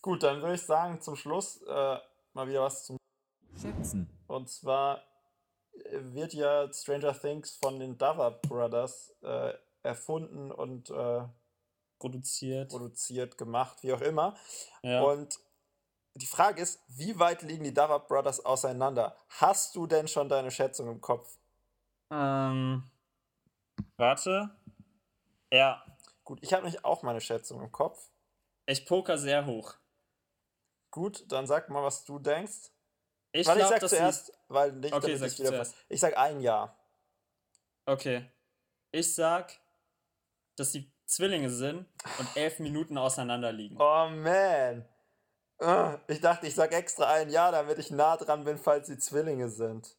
Gut, 0.03 0.22
dann 0.22 0.43
würde 0.43 0.55
ich 0.55 0.62
sagen, 0.62 1.01
zum 1.01 1.16
Schluss 1.16 1.62
äh, 1.62 1.99
mal 2.32 2.49
wieder 2.49 2.62
was 2.62 2.85
zum 2.85 2.97
Schätzen. 3.57 4.09
Und 4.26 4.51
zwar 4.51 5.03
wird 5.93 6.35
ja 6.35 6.72
Stranger 6.72 7.18
Things 7.18 7.57
von 7.57 7.79
den 7.79 7.99
Dover 7.99 8.31
Brothers 8.31 9.14
äh, 9.22 9.53
erfunden 9.83 10.51
und 10.51 10.91
äh, 10.91 11.22
Produziert. 11.99 12.70
produziert, 12.70 13.39
gemacht, 13.39 13.83
wie 13.83 13.93
auch 13.93 14.01
immer. 14.01 14.35
Ja. 14.83 15.03
Und 15.03 15.39
die 16.14 16.27
Frage 16.27 16.62
ist, 16.62 16.81
wie 16.89 17.18
weit 17.18 17.43
liegen 17.43 17.64
die 17.64 17.75
Dover 17.75 18.01
Brothers 18.01 18.45
auseinander? 18.45 19.16
Hast 19.29 19.75
du 19.75 19.87
denn 19.87 20.09
schon 20.09 20.29
deine 20.29 20.51
Schätzung 20.51 20.89
im 20.89 21.01
Kopf? 21.01 21.39
Ähm, 22.11 22.85
warte. 23.97 24.51
Ja, 25.51 25.85
Gut, 26.25 26.39
ich 26.41 26.53
habe 26.55 26.62
nämlich 26.64 26.85
auch 26.85 27.03
meine 27.03 27.20
Schätzung 27.20 27.61
im 27.61 27.70
Kopf. 27.70 28.11
ich 28.66 28.87
poker 28.87 29.18
sehr 29.18 29.45
hoch. 29.45 29.75
Gut, 30.91 31.31
dann 31.31 31.47
sag 31.47 31.68
mal, 31.68 31.83
was 31.83 32.05
du 32.05 32.18
denkst. 32.18 32.70
Ich 33.37 33.47
Weil 33.49 33.59
ich 33.59 33.66
sag 33.66 33.89
zuerst, 33.89 34.32
weil 34.47 34.72
nicht, 34.72 34.95
Okay, 34.95 35.16
sag 35.16 35.26
ich 35.26 35.39
wieder 35.41 35.49
zuerst. 35.49 35.74
Ich 35.89 35.99
sag 35.99 36.16
ein 36.16 36.41
Jahr. 36.41 36.78
Okay. 37.85 38.30
Ich 38.93 39.12
sag, 39.12 39.53
dass 40.55 40.70
sie 40.70 40.89
Zwillinge 41.05 41.51
sind 41.51 41.85
und 42.18 42.37
elf 42.37 42.61
Minuten 42.61 42.97
auseinander 42.97 43.51
liegen. 43.51 43.76
Oh 43.80 44.09
man. 44.09 44.89
Ich 46.07 46.20
dachte, 46.20 46.47
ich 46.47 46.55
sag 46.55 46.72
extra 46.72 47.12
ein 47.12 47.28
Jahr, 47.28 47.51
damit 47.51 47.78
ich 47.78 47.91
nah 47.91 48.16
dran 48.16 48.45
bin, 48.45 48.57
falls 48.57 48.87
sie 48.87 48.99
Zwillinge 48.99 49.49
sind. 49.49 49.97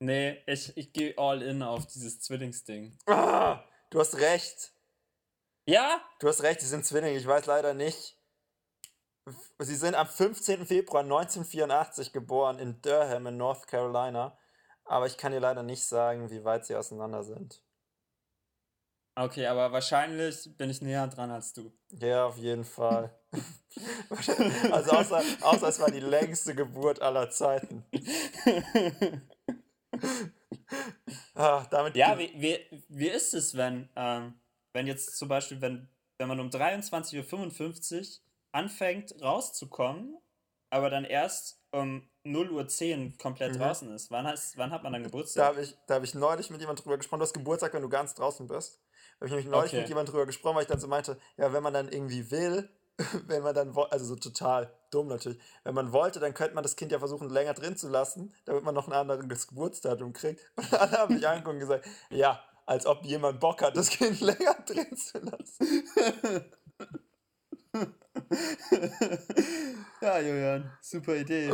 Nee, 0.00 0.42
ich, 0.46 0.76
ich 0.76 0.92
gehe 0.92 1.16
all 1.16 1.42
in 1.42 1.62
auf 1.62 1.86
dieses 1.86 2.20
Zwillingsding. 2.20 2.98
Ah, 3.06 3.62
Du 3.90 4.00
hast 4.00 4.18
recht. 4.18 4.72
Ja? 5.64 6.00
Du 6.18 6.28
hast 6.28 6.42
recht, 6.42 6.60
sie 6.60 6.66
sind 6.66 6.84
Zwillinge. 6.84 7.16
Ich 7.16 7.26
weiß 7.26 7.46
leider 7.46 7.72
nicht. 7.72 8.16
Sie 9.58 9.74
sind 9.74 9.94
am 9.94 10.06
15. 10.06 10.66
Februar 10.66 11.02
1984 11.02 12.12
geboren 12.12 12.58
in 12.58 12.80
Durham 12.82 13.26
in 13.26 13.36
North 13.36 13.66
Carolina. 13.66 14.38
Aber 14.84 15.06
ich 15.06 15.16
kann 15.16 15.32
dir 15.32 15.40
leider 15.40 15.62
nicht 15.62 15.84
sagen, 15.84 16.30
wie 16.30 16.44
weit 16.44 16.64
sie 16.66 16.76
auseinander 16.76 17.24
sind. 17.24 17.62
Okay, 19.18 19.46
aber 19.46 19.72
wahrscheinlich 19.72 20.56
bin 20.56 20.68
ich 20.68 20.82
näher 20.82 21.06
dran 21.08 21.30
als 21.30 21.54
du. 21.54 21.72
Ja, 21.90 22.26
auf 22.26 22.36
jeden 22.36 22.64
Fall. 22.64 23.18
also 24.70 24.90
außer, 24.92 25.22
außer 25.40 25.68
es 25.68 25.80
war 25.80 25.90
die 25.90 26.00
längste 26.00 26.54
Geburt 26.54 27.00
aller 27.00 27.30
Zeiten. 27.30 27.84
Ah, 31.34 31.66
damit 31.70 31.96
Ja, 31.96 32.18
wie, 32.18 32.32
wie, 32.36 32.58
wie 32.88 33.08
ist 33.08 33.34
es, 33.34 33.56
wenn, 33.56 33.88
ähm, 33.94 34.40
wenn 34.72 34.86
jetzt 34.86 35.16
zum 35.16 35.28
Beispiel, 35.28 35.60
wenn, 35.60 35.88
wenn 36.18 36.28
man 36.28 36.40
um 36.40 36.48
23.55 36.48 37.98
Uhr 37.98 38.25
anfängt 38.56 39.14
rauszukommen, 39.22 40.16
aber 40.70 40.90
dann 40.90 41.04
erst 41.04 41.62
um 41.72 42.08
0.10 42.24 43.12
Uhr 43.12 43.18
komplett 43.18 43.54
Mhm. 43.54 43.60
draußen 43.60 43.90
ist? 43.94 44.10
Wann, 44.10 44.26
hast, 44.26 44.56
wann 44.56 44.70
hat 44.72 44.82
man 44.82 44.92
dann 44.92 45.02
Da 45.02 45.08
Geburtstag? 45.10 45.44
habe 45.50 45.60
ich, 45.62 45.76
da 45.86 45.94
hab 45.96 46.02
ich 46.04 46.14
neulich 46.14 46.50
mit 46.50 46.60
jemandem 46.60 46.82
drüber 46.82 46.96
gesprochen. 46.96 47.20
Du 47.20 47.24
hast 47.24 47.34
Geburtstag, 47.34 47.74
wenn 47.74 47.82
du 47.82 47.88
ganz 47.88 48.14
draußen 48.14 48.46
bist. 48.48 48.80
Da 48.80 49.16
habe 49.16 49.26
ich 49.26 49.30
nämlich 49.32 49.46
neulich 49.46 49.72
Okay. 49.72 49.80
mit 49.80 49.88
jemandem 49.88 50.12
drüber 50.12 50.26
gesprochen, 50.26 50.56
weil 50.56 50.62
ich 50.62 50.68
dann 50.68 50.80
so 50.80 50.88
meinte, 50.88 51.18
ja, 51.36 51.52
wenn 51.52 51.62
man 51.62 51.74
dann 51.74 51.88
irgendwie 51.88 52.30
will, 52.30 52.68
wenn 53.26 53.42
man 53.42 53.54
dann, 53.54 53.76
also 53.76 54.04
so 54.06 54.16
total 54.16 54.72
dumm 54.90 55.08
natürlich, 55.08 55.38
wenn 55.64 55.74
man 55.74 55.92
wollte, 55.92 56.18
dann 56.18 56.32
könnte 56.32 56.54
man 56.54 56.62
das 56.62 56.76
Kind 56.76 56.92
ja 56.92 56.98
versuchen, 56.98 57.28
länger 57.28 57.52
drin 57.54 57.76
zu 57.76 57.88
lassen, 57.88 58.32
damit 58.46 58.64
man 58.64 58.74
noch 58.74 58.88
ein 58.88 58.92
anderes 58.94 59.46
Geburtsdatum 59.48 60.12
kriegt. 60.14 60.40
Und 60.56 60.72
alle 60.72 60.92
haben 60.98 61.12
mich 61.12 61.26
angeguckt 61.28 61.54
und 61.54 61.60
gesagt, 61.60 61.86
ja, 62.10 62.42
als 62.64 62.86
ob 62.86 63.04
jemand 63.04 63.38
Bock 63.38 63.62
hat, 63.62 63.76
das 63.76 63.90
Kind 63.90 64.20
länger 64.20 64.54
drin 64.66 64.96
zu 64.96 65.18
lassen. 65.18 66.52
ja, 70.00 70.20
Julian, 70.20 70.78
super 70.80 71.16
Idee. 71.16 71.48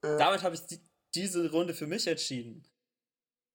Damit 0.00 0.42
habe 0.42 0.54
ich 0.54 0.66
die, 0.66 0.80
diese 1.14 1.50
Runde 1.50 1.74
für 1.74 1.86
mich 1.86 2.06
entschieden. 2.06 2.66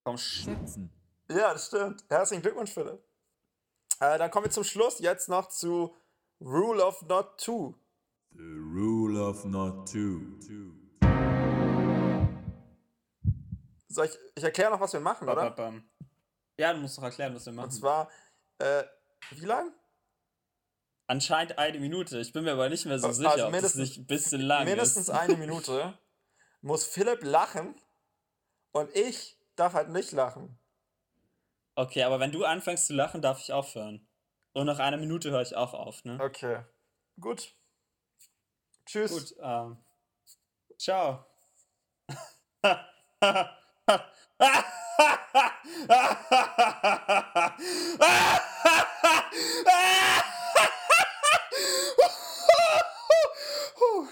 Komm, 0.03 0.17
sch 0.17 0.43
Schätzen. 0.43 0.91
Ja, 1.29 1.53
das 1.53 1.67
stimmt. 1.67 2.03
Herzlichen 2.09 2.41
Glückwunsch, 2.41 2.71
Philipp. 2.71 3.03
Äh, 3.99 4.17
dann 4.17 4.31
kommen 4.31 4.45
wir 4.45 4.51
zum 4.51 4.63
Schluss 4.63 4.99
jetzt 4.99 5.27
noch 5.27 5.49
zu 5.49 5.95
Rule 6.39 6.85
of 6.85 7.01
Not 7.03 7.39
Two. 7.39 7.75
The 8.37 8.43
rule 8.43 9.19
of 9.19 9.45
not 9.45 9.91
two. 9.91 10.21
Soll 13.89 14.05
ich, 14.05 14.17
ich 14.35 14.43
erkläre 14.43 14.71
noch, 14.71 14.79
was 14.79 14.93
wir 14.93 14.99
machen, 14.99 15.27
oder? 15.27 15.73
Ja, 16.59 16.73
du 16.73 16.79
musst 16.79 16.99
doch 16.99 17.03
erklären, 17.03 17.33
was 17.33 17.47
wir 17.47 17.53
machen. 17.53 17.65
Und 17.65 17.71
zwar, 17.71 18.09
äh, 18.59 18.83
wie 19.31 19.45
lang? 19.45 19.73
Anscheinend 21.07 21.57
eine 21.57 21.79
Minute. 21.79 22.19
Ich 22.19 22.33
bin 22.33 22.43
mir 22.43 22.51
aber 22.51 22.69
nicht 22.69 22.85
mehr 22.85 22.99
so 22.99 23.07
Also 23.07 23.21
sicher, 23.21 23.31
ob 23.33 23.39
das 23.39 23.51
mindestens- 23.51 23.75
nicht 23.81 23.97
ein 23.97 24.05
bisschen 24.07 24.41
lang 24.41 24.65
Mindestens 24.65 25.07
ist. 25.07 25.15
eine 25.15 25.37
Minute 25.37 25.97
muss 26.61 26.85
Philipp 26.85 27.23
lachen 27.23 27.75
und 28.71 28.93
ich 28.95 29.37
darf 29.55 29.73
halt 29.73 29.89
nicht 29.89 30.11
lachen. 30.11 30.59
Okay, 31.75 32.03
aber 32.03 32.19
wenn 32.19 32.31
du 32.31 32.43
anfängst 32.43 32.87
zu 32.87 32.93
lachen, 32.93 33.21
darf 33.21 33.39
ich 33.39 33.53
aufhören. 33.53 34.07
Und 34.53 34.65
nach 34.65 34.79
einer 34.79 34.97
Minute 34.97 35.31
höre 35.31 35.43
ich 35.43 35.55
auch 35.55 35.73
auf, 35.73 36.03
ne? 36.03 36.17
Okay. 36.21 36.63
Gut. 37.19 37.53
Tschüss. 38.85 39.11
Gut, 39.11 39.35
ähm. 39.41 39.77
Ciao. 40.77 41.25
Gut, 53.93 54.09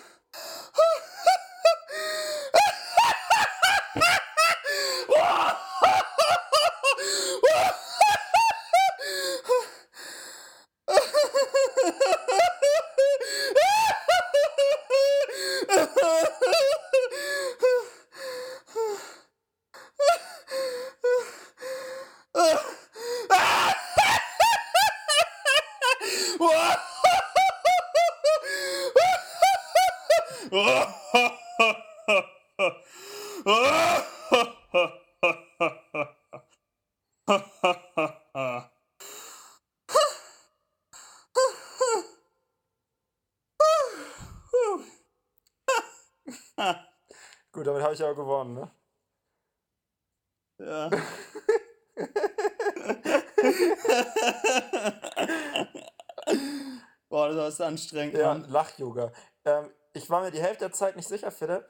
anstrengend. 57.76 58.15
Ja. 58.15 58.34
Lach-Yoga. 58.34 59.11
Ähm, 59.45 59.69
ich 59.93 60.09
war 60.09 60.21
mir 60.21 60.32
die 60.32 60.41
Hälfte 60.41 60.65
der 60.65 60.71
Zeit 60.71 60.95
nicht 60.95 61.07
sicher, 61.07 61.32
Philipp, 61.32 61.65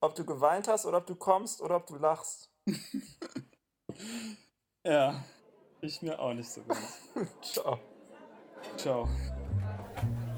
ob 0.00 0.14
du 0.14 0.24
geweint 0.24 0.68
hast 0.68 0.86
oder 0.86 0.98
ob 0.98 1.06
du 1.06 1.14
kommst 1.14 1.60
oder 1.60 1.76
ob 1.76 1.86
du 1.86 1.96
lachst. 1.96 2.50
Ja. 4.86 5.22
Ich 5.82 6.02
mir 6.02 6.18
auch 6.18 6.32
nicht 6.32 6.50
so 6.50 6.62
ganz. 6.62 7.00
Ciao. 7.42 7.78
Ciao. 8.76 9.08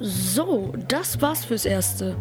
So, 0.00 0.72
das 0.88 1.20
war's 1.20 1.44
fürs 1.44 1.64
Erste. 1.64 2.16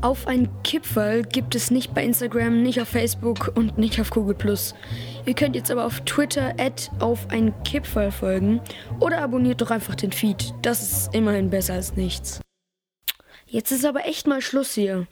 Auf 0.00 0.26
ein 0.26 0.62
Kipferl 0.62 1.22
gibt 1.22 1.54
es 1.54 1.70
nicht 1.70 1.92
bei 1.92 2.04
Instagram, 2.04 2.62
nicht 2.62 2.80
auf 2.80 2.88
Facebook 2.88 3.52
und 3.54 3.78
nicht 3.78 4.00
auf 4.00 4.10
Google+. 4.10 4.36
Ihr 5.28 5.34
könnt 5.34 5.56
jetzt 5.56 5.70
aber 5.70 5.84
auf 5.84 6.00
Twitter 6.06 6.54
auf 7.00 7.28
einen 7.28 7.52
Kipferl 7.62 8.10
folgen 8.10 8.62
oder 8.98 9.20
abonniert 9.20 9.60
doch 9.60 9.70
einfach 9.70 9.94
den 9.94 10.10
Feed. 10.10 10.54
Das 10.62 10.80
ist 10.80 11.14
immerhin 11.14 11.50
besser 11.50 11.74
als 11.74 11.96
nichts. 11.96 12.40
Jetzt 13.44 13.70
ist 13.70 13.84
aber 13.84 14.06
echt 14.06 14.26
mal 14.26 14.40
Schluss 14.40 14.72
hier. 14.72 15.06